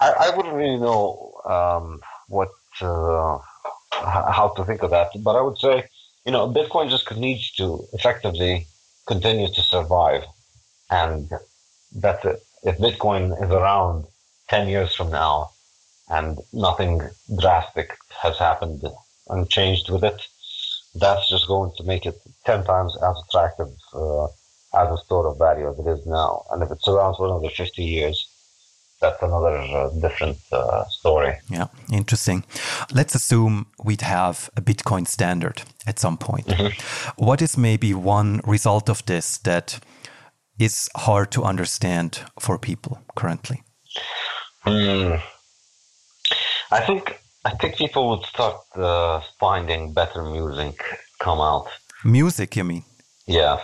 I, 0.00 0.12
I 0.26 0.36
wouldn't 0.36 0.54
really 0.54 0.78
know 0.78 1.31
um, 1.44 2.00
what 2.28 2.50
uh, 2.80 3.38
how 3.92 4.52
to 4.56 4.64
think 4.64 4.82
of 4.82 4.90
that. 4.90 5.10
But 5.22 5.36
I 5.36 5.42
would 5.42 5.58
say, 5.58 5.84
you 6.24 6.32
know, 6.32 6.48
Bitcoin 6.48 6.88
just 6.90 7.14
needs 7.16 7.50
to 7.52 7.86
effectively 7.92 8.66
continue 9.06 9.48
to 9.48 9.62
survive, 9.62 10.24
and 10.90 11.30
that's 11.94 12.24
it. 12.24 12.42
If 12.62 12.78
Bitcoin 12.78 13.32
is 13.42 13.50
around 13.50 14.06
ten 14.48 14.68
years 14.68 14.94
from 14.94 15.10
now, 15.10 15.50
and 16.08 16.38
nothing 16.52 17.00
drastic 17.40 17.96
has 18.22 18.38
happened 18.38 18.82
and 19.28 19.48
changed 19.50 19.90
with 19.90 20.04
it, 20.04 20.20
that's 20.94 21.28
just 21.28 21.48
going 21.48 21.72
to 21.76 21.84
make 21.84 22.06
it 22.06 22.20
ten 22.44 22.64
times 22.64 22.96
as 23.02 23.16
attractive 23.28 23.68
uh, 23.94 24.26
as 24.74 24.90
a 24.90 24.98
store 25.04 25.26
of 25.26 25.38
value 25.38 25.68
as 25.70 25.78
it 25.78 25.88
is 25.88 26.06
now. 26.06 26.44
And 26.50 26.62
if 26.62 26.70
it's 26.70 26.88
around 26.88 27.16
for 27.16 27.26
another 27.26 27.50
fifty 27.50 27.84
years, 27.84 28.28
that's 29.02 29.22
another 29.22 29.56
uh, 29.58 29.90
different 30.00 30.38
uh, 30.52 30.84
story. 30.86 31.34
Yeah, 31.50 31.66
interesting. 31.92 32.44
Let's 32.94 33.14
assume 33.14 33.66
we'd 33.84 34.00
have 34.02 34.48
a 34.56 34.62
Bitcoin 34.62 35.06
standard 35.06 35.62
at 35.86 35.98
some 35.98 36.16
point. 36.16 36.46
Mm-hmm. 36.46 37.24
What 37.24 37.42
is 37.42 37.58
maybe 37.58 37.92
one 37.92 38.40
result 38.46 38.88
of 38.88 39.04
this 39.04 39.38
that 39.38 39.80
is 40.58 40.88
hard 40.96 41.30
to 41.32 41.42
understand 41.42 42.20
for 42.38 42.58
people 42.58 43.02
currently? 43.16 43.62
Mm. 44.64 45.20
I 46.70 46.80
think 46.86 47.20
I 47.44 47.50
think 47.50 47.76
people 47.76 48.08
would 48.10 48.24
start 48.24 48.60
uh, 48.76 49.20
finding 49.40 49.92
better 49.92 50.22
music 50.22 50.76
come 51.18 51.40
out. 51.40 51.66
Music, 52.04 52.56
you 52.56 52.64
mean? 52.64 52.84
Yeah. 53.26 53.58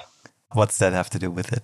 What's 0.52 0.78
that 0.78 0.92
have 0.92 1.10
to 1.10 1.18
do 1.18 1.30
with 1.30 1.52
it? 1.52 1.62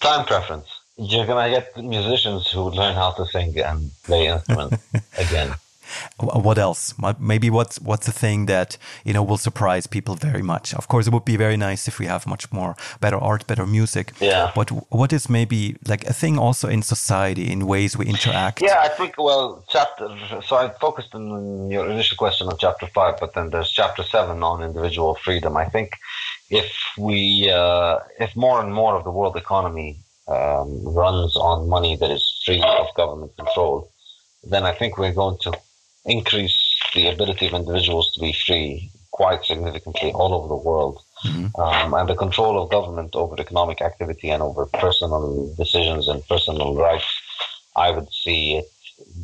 Time 0.00 0.24
preference 0.26 0.79
you're 1.00 1.26
gonna 1.26 1.50
get 1.50 1.76
musicians 1.82 2.50
who 2.50 2.70
learn 2.70 2.94
how 2.94 3.10
to 3.12 3.24
sing 3.26 3.58
and 3.58 3.90
play 4.04 4.26
instruments 4.26 4.82
again. 5.18 5.54
What 6.20 6.58
else? 6.58 6.94
Maybe 7.18 7.50
what's 7.50 7.80
what's 7.80 8.06
the 8.06 8.12
thing 8.12 8.46
that 8.46 8.76
you 9.04 9.12
know 9.12 9.24
will 9.24 9.38
surprise 9.38 9.88
people 9.88 10.14
very 10.14 10.42
much? 10.42 10.72
Of 10.74 10.86
course, 10.86 11.08
it 11.08 11.12
would 11.12 11.24
be 11.24 11.36
very 11.36 11.56
nice 11.56 11.88
if 11.88 11.98
we 11.98 12.06
have 12.06 12.28
much 12.28 12.52
more 12.52 12.76
better 13.00 13.16
art, 13.16 13.44
better 13.48 13.66
music. 13.66 14.12
Yeah. 14.20 14.52
But 14.54 14.70
what 14.92 15.12
is 15.12 15.28
maybe 15.28 15.76
like 15.88 16.06
a 16.06 16.12
thing 16.12 16.38
also 16.38 16.68
in 16.68 16.82
society 16.82 17.50
in 17.50 17.66
ways 17.66 17.96
we 17.96 18.06
interact? 18.06 18.62
Yeah, 18.62 18.78
I 18.80 18.88
think 18.88 19.14
well, 19.18 19.64
chapter. 19.68 20.16
So 20.46 20.56
I 20.56 20.68
focused 20.80 21.12
on 21.14 21.70
your 21.72 21.90
initial 21.90 22.16
question 22.16 22.46
on 22.46 22.56
chapter 22.58 22.86
five, 22.86 23.18
but 23.18 23.34
then 23.34 23.50
there's 23.50 23.72
chapter 23.72 24.04
seven 24.04 24.44
on 24.44 24.62
individual 24.62 25.16
freedom. 25.16 25.56
I 25.56 25.64
think 25.64 25.96
if 26.50 26.72
we 26.96 27.50
uh, 27.50 27.98
if 28.20 28.36
more 28.36 28.60
and 28.60 28.72
more 28.72 28.94
of 28.94 29.02
the 29.02 29.10
world 29.10 29.36
economy 29.36 29.98
um, 30.30 30.68
runs 30.84 31.36
on 31.36 31.68
money 31.68 31.96
that 31.96 32.10
is 32.10 32.42
free 32.44 32.62
of 32.62 32.86
government 32.96 33.36
control, 33.36 33.90
then 34.44 34.64
I 34.64 34.72
think 34.72 34.96
we're 34.96 35.12
going 35.12 35.38
to 35.42 35.52
increase 36.04 36.58
the 36.94 37.08
ability 37.08 37.46
of 37.46 37.54
individuals 37.54 38.12
to 38.12 38.20
be 38.20 38.32
free 38.32 38.90
quite 39.10 39.44
significantly 39.44 40.12
all 40.12 40.32
over 40.32 40.48
the 40.48 40.56
world. 40.56 41.02
Mm-hmm. 41.24 41.60
Um, 41.60 41.94
and 41.94 42.08
the 42.08 42.14
control 42.14 42.62
of 42.62 42.70
government 42.70 43.14
over 43.14 43.34
economic 43.38 43.82
activity 43.82 44.30
and 44.30 44.42
over 44.42 44.64
personal 44.66 45.54
decisions 45.56 46.08
and 46.08 46.26
personal 46.26 46.74
rights, 46.74 47.04
I 47.76 47.90
would 47.90 48.10
see 48.12 48.56
it 48.56 48.66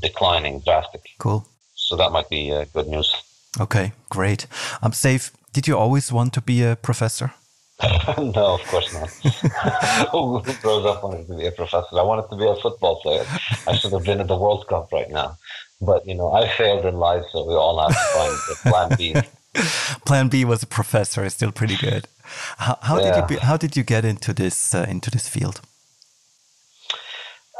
declining 0.00 0.60
drastically. 0.60 1.12
Cool. 1.18 1.46
So 1.74 1.96
that 1.96 2.12
might 2.12 2.28
be 2.28 2.52
uh, 2.52 2.66
good 2.74 2.88
news. 2.88 3.14
Okay, 3.58 3.92
great. 4.10 4.46
Um, 4.82 4.92
Saif, 4.92 5.30
did 5.52 5.66
you 5.66 5.78
always 5.78 6.12
want 6.12 6.34
to 6.34 6.42
be 6.42 6.62
a 6.62 6.76
professor? 6.76 7.32
no, 8.18 8.54
of 8.54 8.62
course 8.68 8.92
not. 8.94 9.10
Who 10.12 10.42
grows 10.62 10.86
up 10.86 11.02
wanting 11.04 11.26
to 11.26 11.36
be 11.36 11.46
a 11.46 11.52
professor? 11.52 11.98
I 11.98 12.02
wanted 12.02 12.28
to 12.30 12.36
be 12.36 12.46
a 12.46 12.56
football 12.56 13.00
player. 13.02 13.24
I 13.66 13.76
should 13.76 13.92
have 13.92 14.04
been 14.04 14.20
at 14.20 14.28
the 14.28 14.36
World 14.36 14.66
Cup 14.66 14.90
right 14.92 15.10
now. 15.10 15.36
But, 15.80 16.06
you 16.06 16.14
know, 16.14 16.32
I 16.32 16.48
failed 16.48 16.86
in 16.86 16.94
life, 16.94 17.24
so 17.32 17.44
we 17.46 17.54
all 17.54 17.78
have 17.78 17.90
to 17.90 18.04
find 18.14 18.32
the 18.48 18.56
plan 18.70 18.96
B. 18.96 19.14
plan 20.06 20.28
B 20.28 20.44
was 20.46 20.62
a 20.62 20.66
professor. 20.66 21.22
It's 21.24 21.34
still 21.34 21.52
pretty 21.52 21.76
good. 21.76 22.08
How, 22.56 22.78
how 22.80 22.98
yeah. 22.98 23.10
did 23.10 23.16
you 23.16 23.26
be, 23.36 23.36
how 23.44 23.58
did 23.58 23.76
you 23.76 23.82
get 23.82 24.04
into 24.04 24.32
this 24.32 24.74
uh, 24.74 24.86
into 24.88 25.10
this 25.10 25.28
field? 25.28 25.60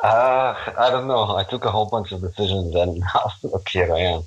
Uh, 0.03 0.55
I 0.79 0.91
don't 0.91 1.09
know. 1.09 1.37
I 1.37 1.45
took 1.45 1.65
a 1.65 1.71
whole 1.71 1.87
bunch 1.87 2.13
of 2.13 2.21
decisions, 2.21 2.75
and 2.75 3.03
here 3.71 3.93
I 3.95 4.01
am. 4.01 4.23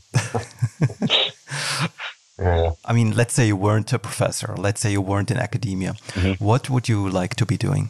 Yeah. 2.40 2.72
I 2.86 2.94
mean, 2.94 3.16
let's 3.16 3.34
say 3.34 3.48
you 3.48 3.56
weren't 3.56 3.92
a 3.94 4.00
professor. 4.00 4.56
Let's 4.58 4.82
say 4.82 4.92
you 4.92 5.02
weren't 5.02 5.32
in 5.32 5.38
academia. 5.38 5.94
Mm-hmm. 5.94 6.44
What 6.44 6.70
would 6.70 6.88
you 6.88 7.10
like 7.10 7.36
to 7.36 7.46
be 7.46 7.58
doing? 7.58 7.90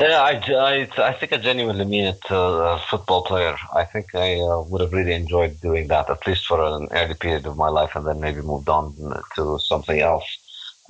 Yeah, 0.00 0.20
I, 0.20 0.32
I, 0.52 0.88
I 0.98 1.12
think 1.12 1.32
I 1.32 1.36
genuinely 1.36 1.84
mean 1.84 2.06
it. 2.06 2.20
Uh, 2.30 2.76
a 2.76 2.82
football 2.90 3.22
player. 3.22 3.56
I 3.72 3.84
think 3.84 4.14
I 4.14 4.34
uh, 4.40 4.62
would 4.62 4.80
have 4.80 4.92
really 4.92 5.14
enjoyed 5.14 5.60
doing 5.60 5.86
that, 5.88 6.10
at 6.10 6.26
least 6.26 6.46
for 6.46 6.60
an 6.60 6.88
early 6.90 7.14
period 7.14 7.46
of 7.46 7.56
my 7.56 7.68
life, 7.68 7.94
and 7.94 8.06
then 8.06 8.20
maybe 8.20 8.42
moved 8.42 8.68
on 8.68 8.94
to 9.36 9.58
something 9.60 10.00
else. 10.00 10.26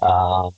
Um, 0.01 0.53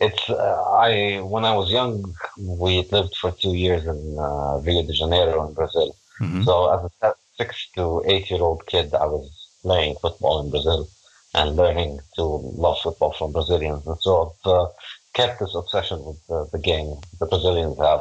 it's 0.00 0.28
uh, 0.28 0.62
I 0.72 1.20
when 1.22 1.44
I 1.44 1.54
was 1.54 1.70
young, 1.70 2.14
we 2.38 2.82
lived 2.90 3.14
for 3.16 3.30
two 3.30 3.54
years 3.54 3.84
in 3.84 4.16
uh, 4.18 4.58
Rio 4.64 4.82
de 4.82 4.92
Janeiro 4.92 5.46
in 5.46 5.54
Brazil. 5.54 5.94
Mm-hmm. 6.20 6.42
So 6.42 6.52
as 6.74 6.90
a 7.02 7.14
six 7.36 7.68
to 7.76 8.02
eight 8.06 8.30
year 8.30 8.40
old 8.40 8.66
kid, 8.66 8.94
I 8.94 9.06
was 9.06 9.30
playing 9.62 9.96
football 10.00 10.42
in 10.42 10.50
Brazil 10.50 10.88
and 11.34 11.56
learning 11.56 12.00
to 12.16 12.22
love 12.22 12.78
football 12.82 13.12
from 13.12 13.32
Brazilians, 13.32 13.86
and 13.86 13.96
so 14.00 14.34
I've 14.44 14.50
uh, 14.50 14.66
kept 15.14 15.40
this 15.40 15.54
obsession 15.54 16.04
with 16.04 16.18
the, 16.28 16.48
the 16.52 16.58
game 16.58 16.94
the 17.20 17.26
Brazilians 17.26 17.78
have. 17.78 18.00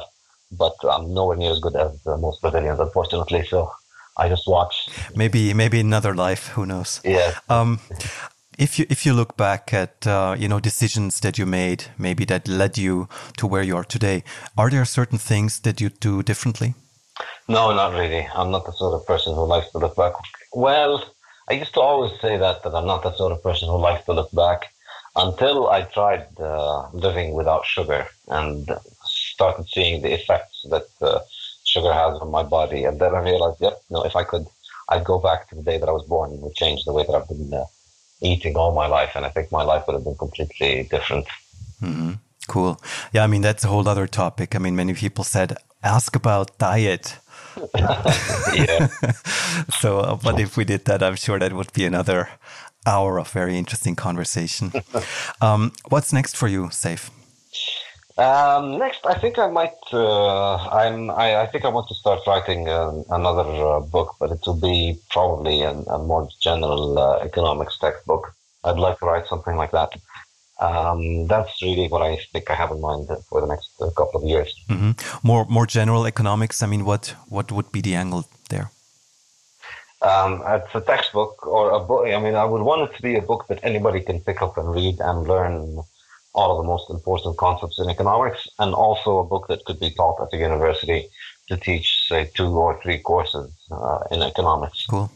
But 0.51 0.75
I'm 0.83 1.13
nowhere 1.13 1.35
near 1.35 1.51
as 1.51 1.59
good 1.59 1.75
as 1.75 1.91
most 2.05 2.41
Brazilians, 2.41 2.79
unfortunately. 2.79 3.43
So 3.47 3.71
I 4.17 4.29
just 4.29 4.47
watch. 4.47 4.87
Maybe, 5.15 5.53
maybe 5.53 5.79
another 5.79 6.13
life. 6.13 6.49
Who 6.49 6.65
knows? 6.67 7.01
Yeah. 7.03 7.33
Um, 7.49 7.79
if 8.57 8.77
you 8.77 8.85
if 8.89 9.05
you 9.05 9.13
look 9.13 9.35
back 9.35 9.73
at 9.73 10.05
uh, 10.05 10.35
you 10.37 10.47
know 10.47 10.59
decisions 10.59 11.19
that 11.21 11.37
you 11.37 11.45
made, 11.45 11.85
maybe 11.97 12.25
that 12.25 12.47
led 12.47 12.77
you 12.77 13.07
to 13.37 13.47
where 13.47 13.63
you 13.63 13.75
are 13.75 13.83
today, 13.83 14.23
are 14.57 14.69
there 14.69 14.85
certain 14.85 15.17
things 15.17 15.59
that 15.61 15.81
you 15.81 15.89
do 15.89 16.23
differently? 16.23 16.75
No, 17.47 17.73
not 17.73 17.93
really. 17.93 18.27
I'm 18.35 18.51
not 18.51 18.65
the 18.65 18.71
sort 18.73 18.93
of 18.93 19.05
person 19.05 19.33
who 19.33 19.45
likes 19.45 19.71
to 19.71 19.77
look 19.77 19.95
back. 19.95 20.13
Well, 20.53 21.03
I 21.49 21.53
used 21.53 21.73
to 21.73 21.81
always 21.81 22.19
say 22.21 22.37
that 22.37 22.63
that 22.63 22.73
I'm 22.73 22.87
not 22.87 23.03
the 23.03 23.13
sort 23.13 23.31
of 23.31 23.43
person 23.43 23.67
who 23.67 23.77
likes 23.77 24.05
to 24.05 24.13
look 24.13 24.31
back 24.31 24.73
until 25.15 25.69
I 25.69 25.83
tried 25.83 26.27
uh, 26.39 26.89
living 26.91 27.33
without 27.33 27.65
sugar 27.65 28.07
and 28.27 28.69
started 29.05 29.67
seeing 29.69 30.01
the 30.01 30.13
effects 30.13 30.65
that 30.69 30.87
uh, 31.01 31.19
sugar 31.65 31.93
has 31.93 32.13
on 32.21 32.29
my 32.31 32.43
body, 32.43 32.83
and 32.85 32.99
then 32.99 33.13
I 33.15 33.19
realized, 33.19 33.59
yep, 33.61 33.81
no, 33.89 34.03
if 34.03 34.15
I 34.15 34.23
could, 34.23 34.45
I'd 34.89 35.03
go 35.03 35.19
back 35.19 35.49
to 35.49 35.55
the 35.55 35.63
day 35.63 35.77
that 35.77 35.89
I 35.89 35.91
was 35.91 36.05
born 36.07 36.31
and 36.31 36.41
would 36.41 36.55
change 36.55 36.83
the 36.83 36.93
way 36.93 37.03
that 37.07 37.13
I've 37.13 37.27
been 37.27 37.53
uh, 37.53 37.65
eating 38.21 38.55
all 38.55 38.73
my 38.73 38.87
life, 38.87 39.11
and 39.15 39.25
I 39.25 39.29
think 39.29 39.51
my 39.51 39.63
life 39.63 39.85
would 39.85 39.93
have 39.93 40.03
been 40.03 40.15
completely 40.15 40.87
different. 40.89 41.27
Mm-hmm. 41.81 42.13
Cool. 42.47 42.81
Yeah, 43.13 43.23
I 43.23 43.27
mean 43.27 43.41
that's 43.41 43.63
a 43.63 43.67
whole 43.67 43.87
other 43.87 44.07
topic. 44.07 44.55
I 44.55 44.59
mean, 44.59 44.75
many 44.75 44.93
people 44.93 45.23
said 45.23 45.57
ask 45.83 46.15
about 46.15 46.57
diet. 46.57 47.17
yeah. 47.75 48.87
so, 49.79 49.99
uh, 49.99 50.15
but 50.15 50.39
if 50.39 50.57
we 50.57 50.65
did 50.65 50.85
that, 50.85 51.03
I'm 51.03 51.15
sure 51.15 51.39
that 51.39 51.53
would 51.53 51.73
be 51.73 51.85
another 51.85 52.29
hour 52.85 53.19
of 53.19 53.31
very 53.31 53.57
interesting 53.57 53.95
conversation. 53.95 54.71
um, 55.41 55.71
what's 55.89 56.11
next 56.11 56.35
for 56.35 56.47
you, 56.47 56.67
Saif? 56.67 57.09
Um, 58.17 58.77
next, 58.77 59.05
I 59.05 59.15
think 59.15 59.39
I 59.39 59.47
might. 59.47 59.73
Uh, 59.91 60.55
I'm. 60.69 61.09
I, 61.09 61.41
I, 61.41 61.47
think 61.47 61.65
I 61.65 61.69
want 61.69 61.87
to 61.87 61.95
start 61.95 62.19
writing 62.27 62.69
uh, 62.69 63.01
another 63.09 63.49
uh, 63.49 63.79
book, 63.79 64.15
but 64.19 64.31
it 64.31 64.39
will 64.45 64.59
be 64.59 64.99
probably 65.09 65.61
a, 65.61 65.71
a 65.71 65.97
more 65.97 66.27
general 66.39 66.99
uh, 66.99 67.17
economics 67.19 67.79
textbook. 67.79 68.35
I'd 68.63 68.77
like 68.77 68.99
to 68.99 69.05
write 69.07 69.25
something 69.27 69.55
like 69.55 69.71
that. 69.71 69.93
Um, 70.67 71.27
that's 71.27 71.55
really 71.61 71.87
what 71.93 72.01
I 72.01 72.11
think 72.31 72.45
I 72.49 72.55
have 72.61 72.71
in 72.75 72.79
mind 72.79 73.07
for 73.29 73.41
the 73.43 73.47
next 73.53 73.69
uh, 73.81 73.89
couple 73.99 74.17
of 74.21 74.25
years. 74.33 74.49
Mm-hmm. 74.69 74.91
More, 75.27 75.45
more 75.57 75.67
general 75.67 76.03
economics. 76.13 76.63
I 76.63 76.67
mean, 76.67 76.83
what 76.85 77.03
what 77.35 77.51
would 77.51 77.69
be 77.71 77.81
the 77.81 77.95
angle 77.95 78.23
there? 78.49 78.67
Um, 80.01 80.31
it's 80.57 80.73
a 80.75 80.81
textbook 80.81 81.45
or 81.47 81.71
a 81.71 81.79
book. 81.79 82.03
I 82.07 82.19
mean, 82.25 82.35
I 82.35 82.45
would 82.51 82.61
want 82.69 82.81
it 82.85 82.95
to 82.95 83.01
be 83.01 83.15
a 83.15 83.21
book 83.21 83.47
that 83.49 83.59
anybody 83.63 84.01
can 84.01 84.19
pick 84.27 84.41
up 84.41 84.57
and 84.57 84.67
read 84.79 84.95
and 84.99 85.27
learn 85.33 85.83
all 86.33 86.49
of 86.51 86.57
the 86.61 86.67
most 86.73 86.89
important 86.89 87.37
concepts 87.37 87.77
in 87.79 87.89
economics, 87.89 88.41
and 88.59 88.73
also 88.73 89.19
a 89.19 89.23
book 89.23 89.47
that 89.49 89.63
could 89.65 89.79
be 89.79 89.91
taught 89.91 90.21
at 90.21 90.29
the 90.31 90.37
university 90.37 91.07
to 91.47 91.57
teach, 91.57 92.07
say, 92.09 92.29
two 92.33 92.51
or 92.65 92.79
three 92.81 92.99
courses 92.99 93.51
uh, 93.71 93.99
in 94.11 94.21
economics. 94.21 94.85
Cool. 94.87 95.11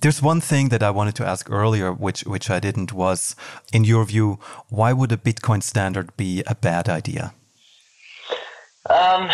There's 0.00 0.22
one 0.22 0.40
thing 0.40 0.68
that 0.68 0.82
I 0.82 0.90
wanted 0.90 1.14
to 1.16 1.26
ask 1.26 1.50
earlier, 1.50 1.92
which 1.92 2.22
which 2.22 2.50
I 2.50 2.60
didn't. 2.60 2.92
Was 2.92 3.36
in 3.72 3.84
your 3.84 4.04
view, 4.04 4.38
why 4.68 4.92
would 4.92 5.12
a 5.12 5.16
Bitcoin 5.16 5.62
standard 5.62 6.16
be 6.16 6.42
a 6.46 6.54
bad 6.54 6.88
idea? 6.88 7.34
Um, 8.88 9.30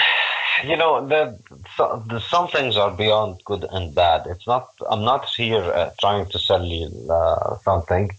you 0.64 0.76
know, 0.76 1.06
the, 1.06 1.38
the, 1.78 2.20
some 2.20 2.48
things 2.48 2.76
are 2.76 2.90
beyond 2.90 3.40
good 3.44 3.64
and 3.70 3.94
bad. 3.94 4.26
It's 4.26 4.46
not. 4.46 4.68
I'm 4.90 5.04
not 5.04 5.28
here 5.36 5.62
uh, 5.62 5.90
trying 6.00 6.26
to 6.26 6.38
sell 6.38 6.64
you 6.64 6.86
uh, 7.10 7.56
something. 7.64 8.10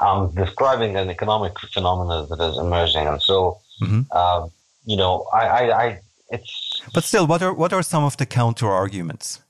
I'm 0.00 0.32
describing 0.34 0.96
an 0.96 1.10
economic 1.10 1.58
phenomenon 1.72 2.28
that 2.30 2.40
is 2.40 2.58
emerging, 2.58 3.06
and 3.06 3.20
so 3.20 3.58
mm-hmm. 3.82 4.02
uh, 4.12 4.48
you 4.84 4.96
know, 4.96 5.26
I, 5.32 5.46
I, 5.46 5.84
I, 5.84 6.00
it's. 6.30 6.82
But 6.94 7.04
still, 7.04 7.26
what 7.26 7.42
are 7.42 7.54
what 7.54 7.72
are 7.72 7.82
some 7.82 8.04
of 8.04 8.16
the 8.16 8.26
counter 8.26 8.68
arguments? 8.68 9.40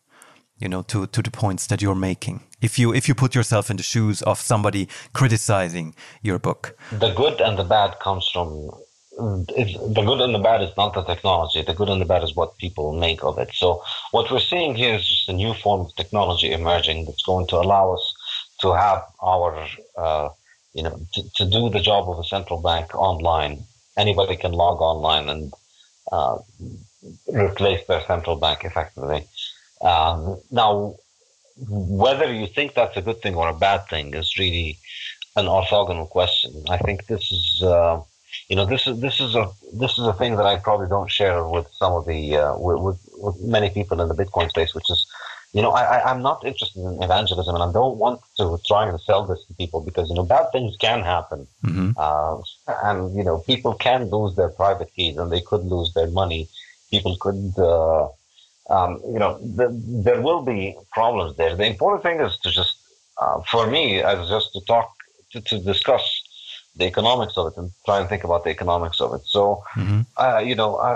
You 0.59 0.68
know, 0.68 0.82
to 0.82 1.06
to 1.06 1.22
the 1.22 1.30
points 1.30 1.66
that 1.66 1.80
you're 1.80 1.94
making. 1.94 2.40
If 2.61 2.78
you 2.78 2.94
if 2.94 3.09
you 3.09 3.14
put 3.14 3.34
yourself 3.34 3.70
in 3.70 3.76
the 3.76 3.82
shoes 3.82 4.22
of 4.22 4.40
somebody 4.40 4.88
criticizing 5.12 5.94
your 6.22 6.38
book, 6.38 6.76
the 6.90 7.12
good 7.12 7.40
and 7.40 7.59
the 7.59 7.64
bad 7.64 7.98
comes 8.00 8.28
from. 8.28 8.70
The 9.20 10.04
good 10.06 10.20
and 10.20 10.32
the 10.32 10.38
bad 10.38 10.62
is 10.62 10.70
not 10.76 10.94
the 10.94 11.02
technology. 11.02 11.62
The 11.62 11.74
good 11.74 11.88
and 11.88 12.00
the 12.00 12.04
bad 12.04 12.22
is 12.22 12.36
what 12.36 12.56
people 12.59 12.92
make 12.92 13.24
of 13.24 13.36
it. 13.38 13.50
So 13.52 13.82
what 14.12 14.30
we're 14.30 14.38
seeing 14.38 14.76
here 14.76 14.94
is 14.94 15.09
just 15.09 15.28
a 15.28 15.32
new 15.32 15.54
form 15.54 15.80
of 15.80 15.96
technology 15.96 16.52
emerging 16.52 17.06
that's 17.06 17.24
going 17.24 17.48
to 17.48 17.56
allow 17.56 17.94
us 17.94 18.14
to 18.61 18.72
have 18.74 19.02
our 19.20 19.66
uh, 19.96 20.28
you 20.78 20.82
know, 20.84 21.00
to, 21.12 21.22
to 21.34 21.44
do 21.44 21.68
the 21.70 21.80
job 21.80 22.09
of 22.09 22.18
a 22.18 22.24
central 22.24 22.62
bank 22.62 22.94
online, 22.94 23.64
anybody 23.96 24.36
can 24.36 24.52
log 24.52 24.80
online 24.80 25.28
and 25.28 25.52
uh, 26.12 26.38
replace 27.26 27.84
their 27.86 28.02
central 28.02 28.36
bank 28.36 28.64
effectively. 28.64 29.26
Um, 29.81 30.41
now, 30.51 30.97
whether 31.68 32.33
you 32.33 32.47
think 32.47 32.74
that's 32.74 32.97
a 32.97 33.03
good 33.03 33.20
thing 33.22 33.35
or 33.35 33.49
a 33.49 33.55
bad 33.55 33.89
thing 33.89 34.14
is 34.14 34.39
really 34.39 34.79
an 35.37 35.47
orthogonal 35.47 36.09
question. 36.09 36.64
I 36.68 36.79
think 36.79 37.07
this 37.07 37.31
is, 37.31 37.62
uh, 37.62 38.01
you 38.49 38.57
know, 38.57 38.64
this 38.64 38.87
is 38.87 39.01
this 39.01 39.20
is 39.20 39.35
a 39.35 39.51
this 39.72 39.99
is 39.99 40.07
a 40.07 40.12
thing 40.12 40.37
that 40.37 40.47
I 40.47 40.57
probably 40.57 40.89
don't 40.89 41.11
share 41.11 41.45
with 41.47 41.68
some 41.72 41.93
of 41.93 42.07
the 42.07 42.37
uh, 42.37 42.59
with, 42.59 42.81
with, 42.81 43.09
with 43.18 43.41
many 43.43 43.70
people 43.70 44.01
in 44.01 44.09
the 44.09 44.14
Bitcoin 44.14 44.49
space, 44.49 44.74
which 44.74 44.91
is 44.91 45.07
you 45.53 45.62
know, 45.62 45.70
I, 45.70 46.11
I'm 46.11 46.20
not 46.20 46.45
interested 46.45 46.81
in 46.81 47.03
evangelism, 47.03 47.55
and 47.55 47.64
I 47.64 47.72
don't 47.72 47.97
want 47.97 48.20
to 48.37 48.59
try 48.66 48.87
and 48.87 49.01
sell 49.01 49.24
this 49.24 49.43
to 49.47 49.55
people 49.55 49.81
because 49.81 50.09
you 50.11 50.14
know 50.14 50.24
bad 50.24 50.53
things 50.53 50.76
can 50.76 51.03
happen, 51.03 51.47
mm-hmm. 51.64 51.93
uh, 51.97 52.41
and 52.85 53.16
you 53.16 53.24
know 53.24 53.39
people 53.39 53.72
can 53.74 54.11
lose 54.11 54.37
their 54.37 54.51
private 54.51 54.93
keys 54.95 55.16
and 55.16 55.33
they 55.33 55.41
could 55.41 55.64
lose 55.64 55.95
their 55.95 56.09
money. 56.09 56.49
People 56.91 57.16
could, 57.16 57.59
uh, 57.59 58.09
um, 58.69 59.01
you 59.07 59.19
know, 59.19 59.39
the, 59.39 59.69
there 60.05 60.21
will 60.21 60.43
be 60.43 60.77
problems 60.93 61.37
there. 61.37 61.57
The 61.57 61.66
important 61.66 62.03
thing 62.03 62.21
is 62.21 62.39
to 62.39 62.51
just, 62.51 62.77
uh, 63.21 63.41
for 63.51 63.66
me, 63.66 64.03
as 64.03 64.29
just 64.29 64.53
to 64.53 64.61
talk 64.66 64.93
to, 65.33 65.41
to 65.41 65.59
discuss 65.59 66.23
the 66.79 66.87
economics 66.87 67.37
of 67.37 67.49
it 67.49 67.57
and 67.57 67.73
try 67.85 67.99
and 68.01 68.09
think 68.09 68.25
about 68.25 68.45
the 68.45 68.51
economics 68.51 69.01
of 69.01 69.12
it. 69.14 69.23
So, 69.25 69.62
mm-hmm. 69.75 70.01
uh, 70.16 70.39
you 70.39 70.55
know, 70.55 70.77
I, 70.77 70.93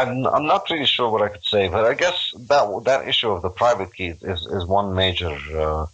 am 0.00 0.26
I'm, 0.26 0.34
I'm 0.34 0.46
not 0.46 0.68
really 0.70 0.86
sure 0.86 1.10
what 1.10 1.22
I 1.22 1.28
could 1.28 1.44
say, 1.44 1.68
but 1.68 1.84
I 1.84 1.94
guess 1.94 2.32
that 2.48 2.82
that 2.84 3.06
issue 3.06 3.30
of 3.30 3.42
the 3.42 3.50
private 3.50 3.94
keys 3.94 4.16
is, 4.22 4.46
is 4.46 4.64
one 4.66 4.94
major 4.94 5.36
uh, 5.54 5.86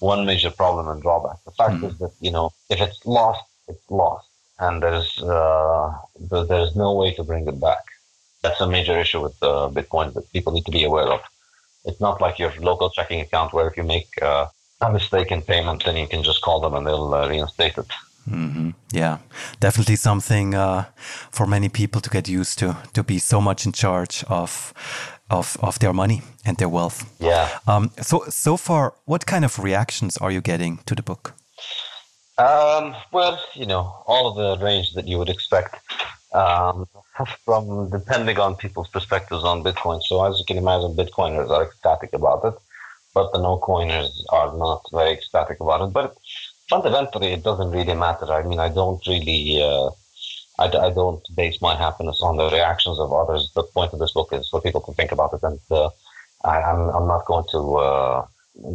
one 0.00 0.26
major 0.26 0.50
problem 0.50 0.88
and 0.88 1.00
drawback. 1.00 1.36
The 1.44 1.52
fact 1.52 1.74
mm-hmm. 1.74 1.86
is 1.86 1.98
that 1.98 2.12
you 2.20 2.30
know 2.30 2.50
if 2.68 2.80
it's 2.80 3.04
lost, 3.06 3.42
it's 3.66 3.90
lost, 3.90 4.28
and 4.58 4.82
there's 4.82 5.22
uh, 5.22 5.94
there's 6.20 6.76
no 6.76 6.92
way 6.92 7.14
to 7.14 7.24
bring 7.24 7.48
it 7.48 7.58
back. 7.60 7.84
That's 8.44 8.60
a 8.60 8.68
major 8.68 8.96
issue 9.04 9.22
with 9.22 9.36
uh, 9.42 9.70
Bitcoin 9.72 10.12
that 10.14 10.30
people 10.34 10.52
need 10.52 10.66
to 10.66 10.70
be 10.70 10.84
aware 10.84 11.08
of. 11.16 11.20
It's 11.86 12.00
not 12.00 12.20
like 12.20 12.38
your 12.38 12.52
local 12.60 12.90
checking 12.90 13.20
account 13.20 13.54
where 13.54 13.66
if 13.68 13.76
you 13.78 13.84
make 13.84 14.08
uh, 14.20 14.46
a 14.82 14.92
mistake 14.92 15.32
in 15.32 15.40
payment, 15.40 15.84
then 15.84 15.96
you 15.96 16.06
can 16.06 16.22
just 16.22 16.42
call 16.42 16.60
them 16.60 16.74
and 16.74 16.86
they'll 16.86 17.14
uh, 17.14 17.26
reinstate 17.26 17.78
it. 17.78 17.90
Mm-hmm. 18.28 18.70
Yeah, 18.92 19.18
definitely 19.60 19.96
something 19.96 20.54
uh, 20.54 20.84
for 21.30 21.46
many 21.46 21.68
people 21.68 22.00
to 22.02 22.10
get 22.10 22.28
used 22.28 22.58
to, 22.58 22.76
to 22.92 23.02
be 23.02 23.18
so 23.18 23.40
much 23.40 23.66
in 23.66 23.72
charge 23.72 24.24
of 24.28 24.74
of, 25.30 25.56
of 25.62 25.78
their 25.78 25.92
money 25.92 26.20
and 26.44 26.56
their 26.58 26.68
wealth. 26.68 27.10
Yeah. 27.18 27.48
Um, 27.66 27.90
so 28.02 28.24
so 28.28 28.56
far, 28.56 28.92
what 29.06 29.26
kind 29.26 29.44
of 29.44 29.58
reactions 29.58 30.18
are 30.18 30.30
you 30.30 30.42
getting 30.42 30.80
to 30.84 30.94
the 30.94 31.02
book? 31.02 31.34
Um, 32.36 32.94
well, 33.12 33.38
you 33.54 33.66
know, 33.66 34.02
all 34.06 34.26
of 34.26 34.36
the 34.36 34.64
range 34.64 34.92
that 34.94 35.06
you 35.06 35.18
would 35.18 35.30
expect 35.30 35.76
um, 36.34 36.86
from 37.44 37.90
depending 37.90 38.38
on 38.38 38.56
people's 38.56 38.88
perspectives 38.88 39.44
on 39.44 39.62
Bitcoin. 39.62 40.02
So 40.02 40.24
as 40.24 40.38
you 40.38 40.44
can 40.44 40.58
imagine, 40.58 40.96
Bitcoiners 40.96 41.48
are 41.48 41.64
ecstatic 41.64 42.12
about 42.12 42.44
it, 42.44 42.54
but 43.14 43.32
the 43.32 43.38
no 43.38 43.58
coiners 43.58 44.24
are 44.30 44.56
not 44.56 44.82
very 44.92 45.12
ecstatic 45.12 45.60
about 45.60 45.88
it. 45.88 45.92
But 45.92 46.16
fundamentally, 46.68 47.32
it 47.32 47.44
doesn't 47.44 47.70
really 47.70 47.94
matter. 47.94 48.26
I 48.32 48.42
mean, 48.42 48.58
I 48.58 48.68
don't 48.68 49.04
really. 49.06 49.62
Uh, 49.62 49.90
I, 50.56 50.66
I 50.66 50.90
don't 50.90 51.22
base 51.34 51.60
my 51.60 51.74
happiness 51.76 52.20
on 52.22 52.36
the 52.36 52.48
reactions 52.48 53.00
of 53.00 53.12
others. 53.12 53.50
The 53.54 53.64
point 53.64 53.92
of 53.92 53.98
this 53.98 54.12
book 54.12 54.28
is 54.32 54.48
for 54.48 54.60
people 54.60 54.82
to 54.82 54.92
think 54.92 55.10
about 55.10 55.32
it, 55.34 55.42
and 55.42 55.58
uh, 55.70 55.90
I, 56.44 56.60
am 56.60 56.90
I'm, 56.90 56.96
I'm 56.96 57.08
not 57.08 57.26
going 57.26 57.44
to 57.50 57.76
uh, 57.76 58.26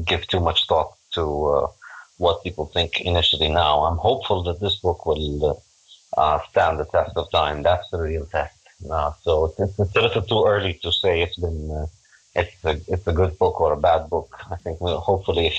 give 0.06 0.28
too 0.28 0.42
much 0.42 0.68
thought 0.68 0.92
to 1.14 1.46
uh, 1.46 1.68
what 2.18 2.44
people 2.44 2.66
think 2.66 3.00
initially. 3.00 3.48
Now, 3.48 3.84
I'm 3.84 3.98
hopeful 3.98 4.44
that 4.44 4.60
this 4.60 4.76
book 4.76 5.06
will 5.06 5.62
uh, 6.20 6.40
stand 6.50 6.80
the 6.80 6.86
test 6.86 7.14
of 7.16 7.26
time. 7.32 7.64
That's 7.64 7.90
the 7.92 8.02
real 8.10 8.26
test. 8.26 8.58
Uh, 8.90 9.12
so 9.22 9.32
it's, 9.46 9.80
it's, 9.80 9.96
a 9.96 10.02
little 10.02 10.22
too 10.22 10.44
early 10.46 10.74
to 10.84 10.92
say 10.92 11.22
it's 11.22 11.38
been 11.38 11.72
uh, 11.72 11.88
it's 12.36 12.64
a 12.64 12.74
it's 12.94 13.08
a 13.08 13.16
good 13.20 13.38
book 13.38 13.60
or 13.60 13.74
a 13.74 13.82
bad 13.90 14.10
book. 14.10 14.30
I 14.52 14.58
think 14.64 14.80
hopefully, 14.80 15.48
if 15.48 15.58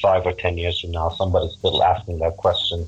five 0.00 0.22
or 0.24 0.32
ten 0.32 0.56
years 0.56 0.80
from 0.80 0.92
now 0.92 1.08
somebody's 1.10 1.54
still 1.58 1.82
asking 1.82 2.18
that 2.20 2.36
question 2.36 2.86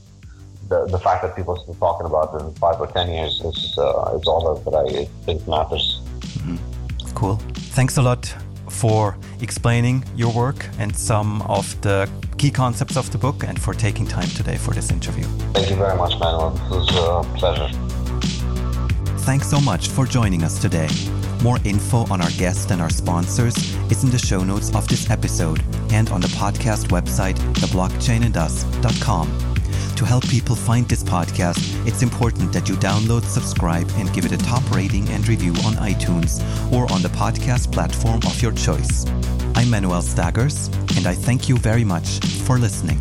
the, 0.69 0.87
the 0.87 0.99
fact 0.99 1.23
that 1.23 1.37
people 1.37 1.55
are 1.57 1.62
still 1.62 1.75
talking 1.75 2.07
about 2.07 2.35
it 2.35 2.45
in 2.45 2.53
five 2.55 2.81
or 2.81 2.89
ten 2.89 3.11
years 3.11 3.41
is 3.41 3.79
uh, 3.79 4.17
is 4.17 4.27
all 4.27 4.55
that 4.55 4.75
I 4.75 5.05
think 5.25 5.47
matters. 5.47 6.01
Mm-hmm. 6.39 7.14
Cool. 7.14 7.37
Thanks 7.77 7.97
a 7.97 8.03
lot 8.03 8.45
for 8.77 9.16
explaining 9.41 10.05
your 10.16 10.33
work 10.33 10.66
and 10.79 10.95
some 10.95 11.43
of 11.43 11.81
the 11.81 12.09
key 12.39 12.51
concepts 12.51 12.97
of 12.97 13.11
the 13.11 13.18
book 13.18 13.43
and 13.45 13.61
for 13.61 13.74
taking 13.74 14.07
time 14.07 14.29
today 14.29 14.57
for 14.57 14.72
this 14.74 14.91
interview. 14.91 15.24
Thank 15.55 15.70
you 15.70 15.77
very 15.77 15.97
much, 15.97 16.18
Manuel. 16.20 16.55
It 16.55 16.70
was 16.70 16.89
uh, 16.97 17.22
a 17.22 17.24
pleasure. 17.39 17.68
Thanks 19.20 19.49
so 19.49 19.61
much 19.61 19.89
for 19.89 20.07
joining 20.07 20.45
us 20.45 20.59
today. 20.61 20.89
More 21.43 21.59
info 21.64 22.07
on 22.12 22.20
our 22.20 22.31
guests 22.39 22.70
and 22.70 22.81
our 22.81 22.91
sponsors 22.91 23.57
is 23.91 24.05
in 24.05 24.11
the 24.11 24.18
show 24.18 24.45
notes 24.45 24.74
of 24.74 24.87
this 24.89 25.11
episode 25.11 25.62
and 25.91 26.09
on 26.11 26.20
the 26.20 26.29
podcast 26.29 26.89
website, 26.89 27.37
theblockchainandus.com. 27.55 29.56
To 29.97 30.05
help 30.05 30.28
people 30.28 30.55
find 30.55 30.86
this 30.86 31.03
podcast, 31.03 31.59
it's 31.86 32.03
important 32.03 32.53
that 32.53 32.68
you 32.68 32.74
download, 32.76 33.24
subscribe, 33.24 33.90
and 33.97 34.12
give 34.12 34.26
it 34.26 34.32
a 34.32 34.36
top 34.36 34.62
rating 34.70 35.09
and 35.09 35.26
review 35.26 35.53
on 35.64 35.72
iTunes 35.76 36.42
or 36.70 36.90
on 36.92 37.01
the 37.01 37.09
podcast 37.09 37.72
platform 37.72 38.20
of 38.26 38.42
your 38.42 38.53
choice. 38.53 39.07
I'm 39.55 39.70
Manuel 39.70 40.03
Stagars, 40.03 40.68
and 40.97 41.07
I 41.07 41.14
thank 41.14 41.49
you 41.49 41.57
very 41.57 41.82
much 41.82 42.18
for 42.44 42.59
listening. 42.59 43.01